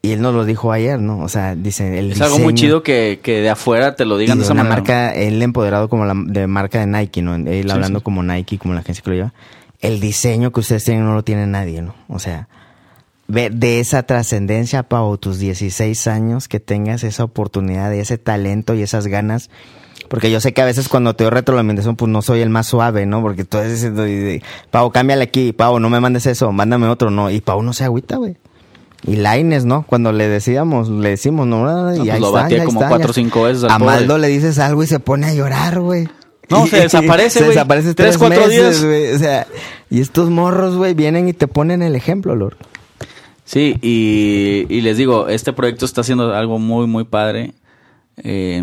Y 0.00 0.12
él 0.12 0.22
nos 0.22 0.34
lo 0.34 0.44
dijo 0.44 0.70
ayer, 0.72 1.00
¿no? 1.00 1.20
O 1.20 1.28
sea, 1.28 1.56
dice 1.56 1.98
el 1.98 2.12
es 2.12 2.20
algo 2.20 2.38
muy 2.38 2.54
chido 2.54 2.82
que, 2.82 3.18
que 3.22 3.40
de 3.40 3.50
afuera 3.50 3.96
te 3.96 4.04
lo 4.04 4.16
digan 4.16 4.38
de, 4.38 4.44
esa 4.44 4.52
una 4.52 4.64
marca, 4.64 5.12
él 5.12 5.42
empoderado 5.42 5.88
como 5.88 6.04
la 6.04 6.14
de 6.14 6.46
marca 6.46 6.78
de 6.80 6.86
Nike, 6.86 7.20
¿no? 7.20 7.34
Él 7.34 7.64
Sí, 7.64 7.70
hablando 7.70 7.98
sí. 7.98 8.04
como 8.04 8.22
Nike, 8.22 8.58
como 8.58 8.74
la 8.74 8.80
agencia 8.80 9.02
que 9.02 9.10
lo 9.10 9.16
lleva. 9.16 9.34
El 9.80 10.00
diseño 10.00 10.52
que 10.52 10.60
ustedes 10.60 10.84
tienen 10.84 11.04
no 11.04 11.14
lo 11.14 11.24
tiene 11.24 11.46
nadie, 11.46 11.82
¿no? 11.82 11.94
O 12.08 12.18
sea, 12.20 12.48
ve 13.26 13.50
de 13.50 13.80
esa 13.80 14.04
trascendencia, 14.04 14.84
Pau, 14.84 15.16
tus 15.18 15.38
16 15.38 16.06
años, 16.06 16.48
que 16.48 16.60
tengas 16.60 17.02
esa 17.04 17.24
oportunidad 17.24 17.92
y 17.92 17.98
ese 17.98 18.18
talento 18.18 18.74
y 18.74 18.82
esas 18.82 19.06
ganas. 19.08 19.50
Porque 20.08 20.30
yo 20.30 20.40
sé 20.40 20.52
que 20.52 20.62
a 20.62 20.64
veces 20.64 20.88
cuando 20.88 21.14
te 21.14 21.24
doy 21.24 21.30
retroalimentación, 21.30 21.96
pues 21.96 22.10
no 22.10 22.22
soy 22.22 22.40
el 22.40 22.50
más 22.50 22.66
suave, 22.66 23.04
¿no? 23.04 23.20
Porque 23.20 23.44
tú 23.44 23.58
estás 23.58 23.72
diciendo, 23.72 24.04
Pau, 24.70 24.90
cámbiale 24.90 25.24
aquí, 25.24 25.52
Pau, 25.52 25.80
no 25.80 25.90
me 25.90 26.00
mandes 26.00 26.26
eso, 26.26 26.52
mándame 26.52 26.86
otro, 26.88 27.10
no. 27.10 27.30
Y 27.30 27.40
Pau 27.40 27.62
no 27.62 27.72
se 27.72 27.84
agüita, 27.84 28.16
güey. 28.16 28.36
Y 29.06 29.16
Laines, 29.16 29.64
¿no? 29.64 29.84
Cuando 29.86 30.12
le 30.12 30.28
decíamos, 30.28 30.88
le 30.88 31.10
decimos, 31.10 31.46
no, 31.46 31.64
no, 31.64 31.94
y 31.94 31.98
pues 31.98 32.10
ahí 32.10 32.20
lo 32.20 32.28
está, 32.28 32.42
batía 32.42 32.60
ahí 32.60 32.66
como 32.66 32.80
está, 32.80 32.88
cuatro 32.88 33.10
o 33.10 33.14
cinco 33.14 33.42
veces 33.42 33.64
al 33.64 33.70
A 33.70 33.78
pobre. 33.78 33.94
Maldo 33.96 34.18
le 34.18 34.28
dices 34.28 34.58
algo 34.58 34.82
y 34.82 34.86
se 34.86 34.98
pone 34.98 35.26
a 35.26 35.34
llorar, 35.34 35.80
güey. 35.80 36.08
No, 36.48 36.66
se 36.66 36.76
desaparece, 36.82 37.30
Se 37.30 37.38
güey. 37.40 37.50
desaparece 37.50 37.94
Tres, 37.94 38.16
tres, 38.16 38.18
cuatro 38.18 38.46
meses, 38.46 38.82
días. 38.82 39.14
O 39.14 39.18
sea, 39.18 39.46
y 39.90 40.00
estos 40.00 40.30
morros, 40.30 40.76
güey, 40.76 40.94
vienen 40.94 41.28
y 41.28 41.32
te 41.32 41.46
ponen 41.46 41.82
el 41.82 41.94
ejemplo, 41.94 42.34
Lord. 42.34 42.56
Sí, 43.44 43.78
y, 43.82 44.66
y 44.68 44.80
les 44.80 44.96
digo, 44.96 45.28
este 45.28 45.52
proyecto 45.52 45.84
está 45.84 46.00
haciendo 46.00 46.34
algo 46.34 46.58
muy, 46.58 46.86
muy 46.86 47.04
padre. 47.04 47.54
Eh, 48.16 48.62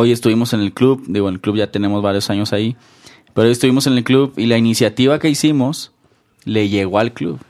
hoy 0.00 0.12
estuvimos 0.12 0.52
en 0.52 0.60
el 0.60 0.72
club, 0.72 1.02
digo, 1.08 1.28
en 1.28 1.34
el 1.34 1.40
club 1.40 1.56
ya 1.56 1.72
tenemos 1.72 2.00
varios 2.04 2.30
años 2.30 2.52
ahí, 2.52 2.76
pero 3.34 3.46
hoy 3.46 3.52
estuvimos 3.52 3.88
en 3.88 3.94
el 3.94 4.04
club 4.04 4.32
y 4.36 4.46
la 4.46 4.56
iniciativa 4.56 5.18
que 5.18 5.28
hicimos 5.28 5.90
le 6.44 6.68
llegó 6.68 7.00
al 7.00 7.12
club. 7.12 7.40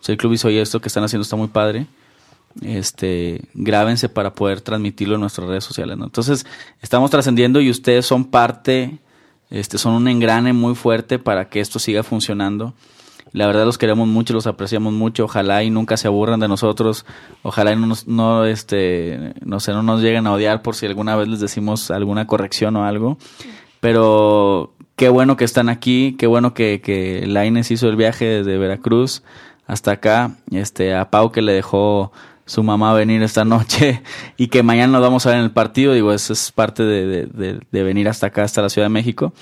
O 0.00 0.04
sea, 0.04 0.12
el 0.12 0.16
club 0.16 0.32
hizo 0.32 0.46
oye, 0.46 0.60
esto 0.60 0.80
que 0.80 0.86
están 0.86 1.02
haciendo 1.02 1.22
está 1.22 1.34
muy 1.34 1.48
padre. 1.48 1.88
Este, 2.60 3.42
grábense 3.54 4.08
para 4.08 4.32
poder 4.32 4.60
transmitirlo 4.60 5.16
en 5.16 5.22
nuestras 5.22 5.48
redes 5.48 5.64
sociales. 5.64 5.98
¿no? 5.98 6.04
Entonces, 6.04 6.46
estamos 6.80 7.10
trascendiendo 7.10 7.60
y 7.60 7.68
ustedes 7.68 8.06
son 8.06 8.26
parte, 8.26 9.00
este, 9.50 9.76
son 9.76 9.94
un 9.94 10.06
engrane 10.06 10.52
muy 10.52 10.76
fuerte 10.76 11.18
para 11.18 11.48
que 11.48 11.58
esto 11.58 11.80
siga 11.80 12.04
funcionando. 12.04 12.74
La 13.32 13.46
verdad 13.46 13.64
los 13.64 13.78
queremos 13.78 14.06
mucho, 14.08 14.34
los 14.34 14.46
apreciamos 14.46 14.92
mucho. 14.92 15.24
Ojalá 15.24 15.62
y 15.64 15.70
nunca 15.70 15.96
se 15.96 16.06
aburran 16.08 16.38
de 16.40 16.48
nosotros. 16.48 17.06
Ojalá 17.42 17.72
y 17.72 17.76
no 17.76 17.86
nos, 17.86 18.06
no, 18.06 18.44
este, 18.44 19.32
no 19.44 19.58
sé, 19.60 19.72
no 19.72 19.82
nos 19.82 20.02
lleguen 20.02 20.26
a 20.26 20.32
odiar 20.32 20.62
por 20.62 20.74
si 20.74 20.86
alguna 20.86 21.16
vez 21.16 21.28
les 21.28 21.40
decimos 21.40 21.90
alguna 21.90 22.26
corrección 22.26 22.76
o 22.76 22.84
algo. 22.84 23.16
Pero 23.80 24.74
qué 24.96 25.08
bueno 25.08 25.36
que 25.36 25.44
están 25.44 25.68
aquí, 25.68 26.14
qué 26.18 26.26
bueno 26.26 26.54
que, 26.54 26.80
que 26.80 27.26
Laines 27.26 27.70
hizo 27.70 27.88
el 27.88 27.96
viaje 27.96 28.24
desde 28.26 28.58
Veracruz 28.58 29.22
hasta 29.66 29.92
acá. 29.92 30.36
Este, 30.50 30.94
a 30.94 31.10
Pau 31.10 31.32
que 31.32 31.42
le 31.42 31.52
dejó 31.52 32.12
su 32.44 32.62
mamá 32.62 32.92
venir 32.92 33.22
esta 33.22 33.44
noche 33.44 34.02
y 34.36 34.48
que 34.48 34.62
mañana 34.62 34.92
nos 34.92 35.02
vamos 35.02 35.26
a 35.26 35.30
ver 35.30 35.38
en 35.38 35.44
el 35.44 35.50
partido. 35.52 35.94
Digo, 35.94 36.12
eso 36.12 36.32
es 36.32 36.52
parte 36.52 36.82
de, 36.84 37.26
de- 37.26 37.60
de- 37.70 37.82
venir 37.82 38.08
hasta 38.08 38.26
acá, 38.28 38.44
hasta 38.44 38.62
la 38.62 38.68
Ciudad 38.68 38.86
de 38.86 38.90
México. 38.92 39.32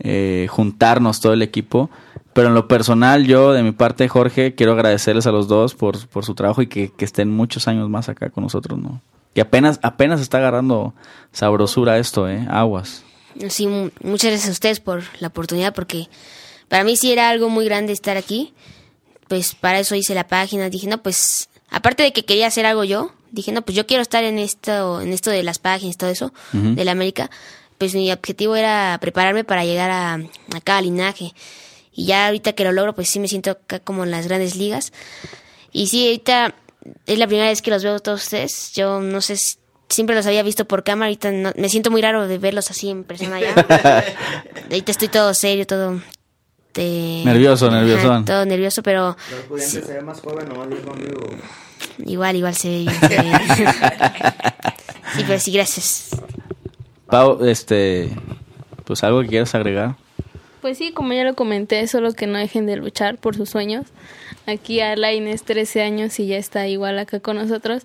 Eh, 0.00 0.46
juntarnos 0.50 1.20
todo 1.20 1.32
el 1.32 1.42
equipo. 1.42 1.90
Pero 2.38 2.48
en 2.50 2.54
lo 2.54 2.68
personal, 2.68 3.26
yo 3.26 3.50
de 3.52 3.64
mi 3.64 3.72
parte, 3.72 4.06
Jorge, 4.06 4.54
quiero 4.54 4.74
agradecerles 4.74 5.26
a 5.26 5.32
los 5.32 5.48
dos 5.48 5.74
por, 5.74 6.06
por 6.06 6.24
su 6.24 6.36
trabajo 6.36 6.62
y 6.62 6.68
que, 6.68 6.92
que 6.92 7.04
estén 7.04 7.30
muchos 7.34 7.66
años 7.66 7.88
más 7.90 8.08
acá 8.08 8.30
con 8.30 8.44
nosotros, 8.44 8.78
¿no? 8.78 9.00
Que 9.34 9.40
apenas, 9.40 9.80
apenas 9.82 10.20
está 10.20 10.38
agarrando 10.38 10.94
sabrosura 11.32 11.98
esto, 11.98 12.28
¿eh? 12.28 12.46
Aguas. 12.48 13.02
Sí, 13.48 13.66
mu- 13.66 13.90
muchas 14.04 14.30
gracias 14.30 14.50
a 14.50 14.52
ustedes 14.52 14.78
por 14.78 15.02
la 15.18 15.26
oportunidad, 15.28 15.74
porque 15.74 16.06
para 16.68 16.84
mí 16.84 16.96
sí 16.96 17.10
era 17.10 17.28
algo 17.28 17.48
muy 17.48 17.64
grande 17.64 17.92
estar 17.92 18.16
aquí. 18.16 18.54
Pues 19.26 19.56
para 19.56 19.80
eso 19.80 19.96
hice 19.96 20.14
la 20.14 20.28
página. 20.28 20.70
Dije, 20.70 20.86
no, 20.86 21.02
pues, 21.02 21.48
aparte 21.70 22.04
de 22.04 22.12
que 22.12 22.24
quería 22.24 22.46
hacer 22.46 22.66
algo 22.66 22.84
yo, 22.84 23.10
dije, 23.32 23.50
no, 23.50 23.62
pues 23.62 23.74
yo 23.76 23.84
quiero 23.88 24.00
estar 24.02 24.22
en 24.22 24.38
esto, 24.38 25.00
en 25.00 25.12
esto 25.12 25.30
de 25.30 25.42
las 25.42 25.58
páginas, 25.58 25.96
todo 25.96 26.10
eso, 26.10 26.32
Ujú. 26.54 26.76
de 26.76 26.84
la 26.84 26.92
América. 26.92 27.30
Pues 27.78 27.94
mi 27.96 28.12
objetivo 28.12 28.54
era 28.54 28.96
prepararme 29.00 29.42
para 29.42 29.64
llegar 29.64 29.90
a, 29.90 30.14
acá 30.56 30.78
al 30.78 30.84
linaje. 30.84 31.32
Y 31.98 32.06
ya 32.06 32.26
ahorita 32.26 32.52
que 32.52 32.62
lo 32.62 32.70
logro, 32.70 32.94
pues 32.94 33.08
sí 33.08 33.18
me 33.18 33.26
siento 33.26 33.50
acá 33.50 33.80
como 33.80 34.04
en 34.04 34.12
las 34.12 34.28
grandes 34.28 34.54
ligas. 34.54 34.92
Y 35.72 35.88
sí, 35.88 36.04
ahorita 36.06 36.54
es 37.06 37.18
la 37.18 37.26
primera 37.26 37.48
vez 37.48 37.60
que 37.60 37.72
los 37.72 37.82
veo 37.82 37.98
todos 37.98 38.22
ustedes. 38.22 38.70
Yo 38.72 39.00
no 39.00 39.20
sé, 39.20 39.36
si- 39.36 39.56
siempre 39.88 40.14
los 40.14 40.24
había 40.24 40.44
visto 40.44 40.64
por 40.64 40.84
cámara. 40.84 41.06
Ahorita 41.08 41.32
no- 41.32 41.52
me 41.56 41.68
siento 41.68 41.90
muy 41.90 42.00
raro 42.00 42.28
de 42.28 42.38
verlos 42.38 42.70
así 42.70 42.88
en 42.88 43.02
persona 43.02 43.40
ya. 43.40 43.52
ahorita 44.70 44.92
estoy 44.92 45.08
todo 45.08 45.34
serio, 45.34 45.66
todo. 45.66 46.00
de- 46.74 47.22
Nervioso, 47.24 47.66
Ajá, 47.66 47.80
nerviosón. 47.80 48.24
todo 48.24 48.44
nervioso, 48.46 48.80
pero 48.84 49.16
se 49.58 49.80
ve 49.80 50.00
más 50.00 50.20
joven, 50.20 50.48
nomás 50.48 50.68
conmigo. 50.84 51.18
igual, 52.06 52.36
igual 52.36 52.54
se 52.54 52.68
ve 52.68 52.78
bien. 52.78 53.00
se 53.00 53.08
ve 53.08 53.22
bien. 53.22 53.38
sí, 55.16 55.24
pero 55.26 55.40
sí, 55.40 55.50
gracias. 55.52 56.10
Pau, 57.10 57.44
este, 57.44 58.08
pues 58.84 59.02
algo 59.02 59.20
que 59.22 59.26
quieras 59.28 59.52
agregar. 59.56 59.96
Pues 60.60 60.78
sí, 60.78 60.92
como 60.92 61.12
ya 61.12 61.24
lo 61.24 61.34
comenté, 61.34 61.86
solo 61.86 62.12
que 62.12 62.26
no 62.26 62.38
dejen 62.38 62.66
de 62.66 62.76
luchar 62.76 63.18
por 63.18 63.36
sus 63.36 63.50
sueños. 63.50 63.86
Aquí 64.46 64.80
Alain 64.80 65.28
es 65.28 65.42
13 65.42 65.82
años 65.82 66.18
y 66.18 66.26
ya 66.26 66.36
está 66.36 66.66
igual 66.66 66.98
acá 66.98 67.20
con 67.20 67.36
nosotros. 67.36 67.84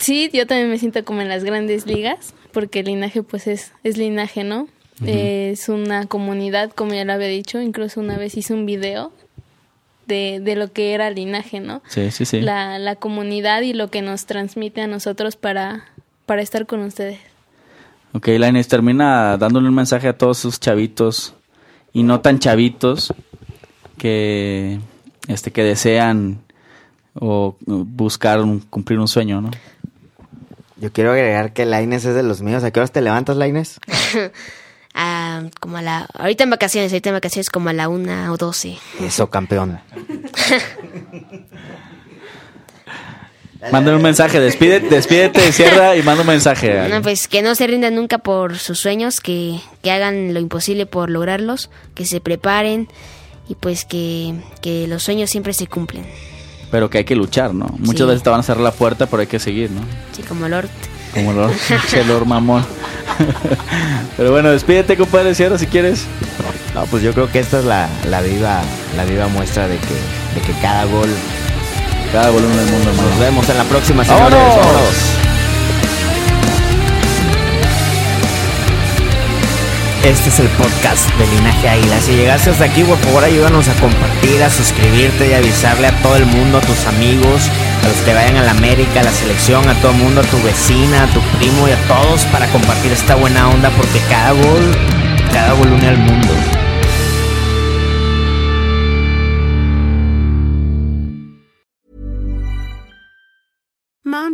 Sí, 0.00 0.30
yo 0.32 0.46
también 0.46 0.70
me 0.70 0.78
siento 0.78 1.04
como 1.04 1.22
en 1.22 1.28
las 1.28 1.44
grandes 1.44 1.86
ligas, 1.86 2.34
porque 2.52 2.80
el 2.80 2.86
linaje 2.86 3.22
pues 3.22 3.46
es, 3.46 3.72
es 3.84 3.96
linaje, 3.96 4.44
¿no? 4.44 4.68
Es 5.06 5.70
una 5.70 6.06
comunidad, 6.06 6.72
como 6.72 6.92
ya 6.92 7.06
lo 7.06 7.14
había 7.14 7.28
dicho, 7.28 7.58
incluso 7.62 8.00
una 8.00 8.18
vez 8.18 8.36
hice 8.36 8.52
un 8.52 8.66
video 8.66 9.12
de, 10.06 10.40
de 10.42 10.56
lo 10.56 10.72
que 10.74 10.92
era 10.92 11.08
linaje, 11.08 11.60
¿no? 11.60 11.80
Sí, 11.88 12.10
sí, 12.10 12.26
sí. 12.26 12.42
La, 12.42 12.78
la 12.78 12.96
comunidad 12.96 13.62
y 13.62 13.72
lo 13.72 13.90
que 13.90 14.02
nos 14.02 14.26
transmite 14.26 14.82
a 14.82 14.86
nosotros 14.86 15.36
para, 15.36 15.86
para 16.26 16.42
estar 16.42 16.66
con 16.66 16.80
ustedes. 16.80 17.18
Ok, 18.12 18.26
Lainez, 18.38 18.66
termina 18.68 19.36
dándole 19.36 19.68
un 19.68 19.74
mensaje 19.74 20.08
a 20.08 20.16
todos 20.18 20.40
esos 20.40 20.58
chavitos 20.60 21.34
y 21.92 22.02
no 22.02 22.20
tan 22.20 22.38
chavitos 22.40 23.14
que, 23.98 24.80
este, 25.28 25.52
que 25.52 25.62
desean 25.62 26.40
o 27.14 27.56
buscar 27.66 28.40
un- 28.40 28.60
cumplir 28.60 28.98
un 28.98 29.08
sueño, 29.08 29.40
¿no? 29.40 29.50
Yo 30.76 30.92
quiero 30.92 31.12
agregar 31.12 31.52
que 31.52 31.66
Laines 31.66 32.04
es 32.04 32.14
de 32.14 32.22
los 32.22 32.40
míos. 32.40 32.64
¿A 32.64 32.70
qué 32.70 32.80
horas 32.80 32.90
te 32.92 33.00
levantas, 33.02 33.36
Laines? 33.36 33.78
Ah, 34.92 35.44
como 35.60 35.76
a 35.76 35.82
la. 35.82 36.08
Ahorita 36.14 36.42
en 36.42 36.50
vacaciones, 36.50 36.90
ahorita 36.90 37.10
en 37.10 37.14
vacaciones 37.14 37.48
como 37.48 37.68
a 37.68 37.72
la 37.72 37.88
una 37.88 38.32
o 38.32 38.36
doce. 38.36 38.76
Eso, 39.00 39.30
campeón. 39.30 39.78
Manda 43.72 43.94
un 43.94 44.00
mensaje, 44.02 44.40
despídete, 44.40 44.88
despídete, 44.88 45.52
cierra 45.52 45.94
y 45.96 46.02
manda 46.02 46.22
un 46.22 46.28
mensaje. 46.28 46.88
No, 46.88 47.02
pues 47.02 47.28
que 47.28 47.42
no 47.42 47.54
se 47.54 47.66
rindan 47.66 47.94
nunca 47.94 48.18
por 48.18 48.58
sus 48.58 48.78
sueños, 48.78 49.20
que, 49.20 49.60
que 49.82 49.90
hagan 49.90 50.32
lo 50.32 50.40
imposible 50.40 50.86
por 50.86 51.10
lograrlos, 51.10 51.68
que 51.94 52.06
se 52.06 52.20
preparen 52.20 52.88
y 53.48 53.54
pues 53.56 53.84
que, 53.84 54.34
que 54.62 54.86
los 54.88 55.02
sueños 55.02 55.28
siempre 55.30 55.52
se 55.52 55.66
cumplen. 55.66 56.06
Pero 56.70 56.88
que 56.88 56.98
hay 56.98 57.04
que 57.04 57.16
luchar, 57.16 57.52
¿no? 57.52 57.66
Muchas 57.78 58.02
Sí. 58.02 58.06
veces 58.06 58.22
te 58.22 58.30
van 58.30 58.40
a 58.40 58.42
cerrar 58.44 58.62
la 58.62 58.72
puerta, 58.72 59.06
pero 59.06 59.20
hay 59.20 59.26
que 59.26 59.38
seguir, 59.40 59.70
¿no? 59.72 59.80
Sí, 60.12 60.22
como 60.22 60.48
Lord. 60.48 60.68
Como 61.12 61.32
Lord, 61.32 61.52
che, 61.90 62.04
Lord 62.04 62.24
mamón. 62.26 62.64
pero 64.16 64.30
bueno, 64.30 64.50
despídete, 64.50 64.96
compadre, 64.96 65.34
cierra 65.34 65.58
si 65.58 65.66
quieres. 65.66 66.04
No, 66.74 66.84
pues 66.86 67.02
yo 67.02 67.12
creo 67.12 67.30
que 67.30 67.40
esta 67.40 67.58
es 67.58 67.64
la, 67.64 67.88
la 68.08 68.22
viva 68.22 68.62
la 68.96 69.04
viva 69.04 69.26
muestra 69.28 69.66
de 69.68 69.76
que, 69.76 70.40
de 70.40 70.46
que 70.46 70.52
cada 70.62 70.84
gol. 70.84 71.08
Cada 72.12 72.30
volumen 72.30 72.56
del 72.56 72.66
mundo, 72.66 72.90
hermano. 72.90 73.08
Nos 73.08 73.18
vemos 73.20 73.48
en 73.48 73.58
la 73.58 73.64
próxima, 73.64 74.04
señores. 74.04 74.32
¡Vámonos! 74.32 74.56
Vámonos. 74.56 75.30
Este 80.02 80.30
es 80.30 80.40
el 80.40 80.48
podcast 80.48 81.08
de 81.18 81.26
Linaje 81.26 81.68
Águila. 81.68 82.00
Si 82.00 82.12
llegaste 82.12 82.50
hasta 82.50 82.64
aquí, 82.64 82.82
por 82.82 82.98
favor 82.98 83.22
ayúdanos 83.22 83.68
a 83.68 83.74
compartir, 83.74 84.42
a 84.42 84.50
suscribirte 84.50 85.28
y 85.28 85.34
avisarle 85.34 85.86
a 85.86 86.02
todo 86.02 86.16
el 86.16 86.26
mundo, 86.26 86.58
a 86.58 86.60
tus 86.62 86.86
amigos, 86.86 87.48
a 87.84 87.88
los 87.88 87.98
que 87.98 88.14
vayan 88.14 88.38
a 88.38 88.42
la 88.42 88.52
América, 88.52 89.00
a 89.00 89.04
la 89.04 89.12
selección, 89.12 89.68
a 89.68 89.74
todo 89.74 89.92
el 89.92 89.98
mundo, 89.98 90.22
a 90.22 90.24
tu 90.24 90.42
vecina, 90.42 91.04
a 91.04 91.06
tu 91.08 91.20
primo 91.38 91.68
y 91.68 91.72
a 91.72 91.78
todos 91.86 92.24
para 92.26 92.46
compartir 92.46 92.90
esta 92.90 93.14
buena 93.14 93.50
onda 93.50 93.70
porque 93.70 94.00
cada 94.08 94.32
gol, 94.32 94.74
cada 95.32 95.52
gol 95.52 95.70
une 95.74 95.88
al 95.88 95.98
mundo. 95.98 96.59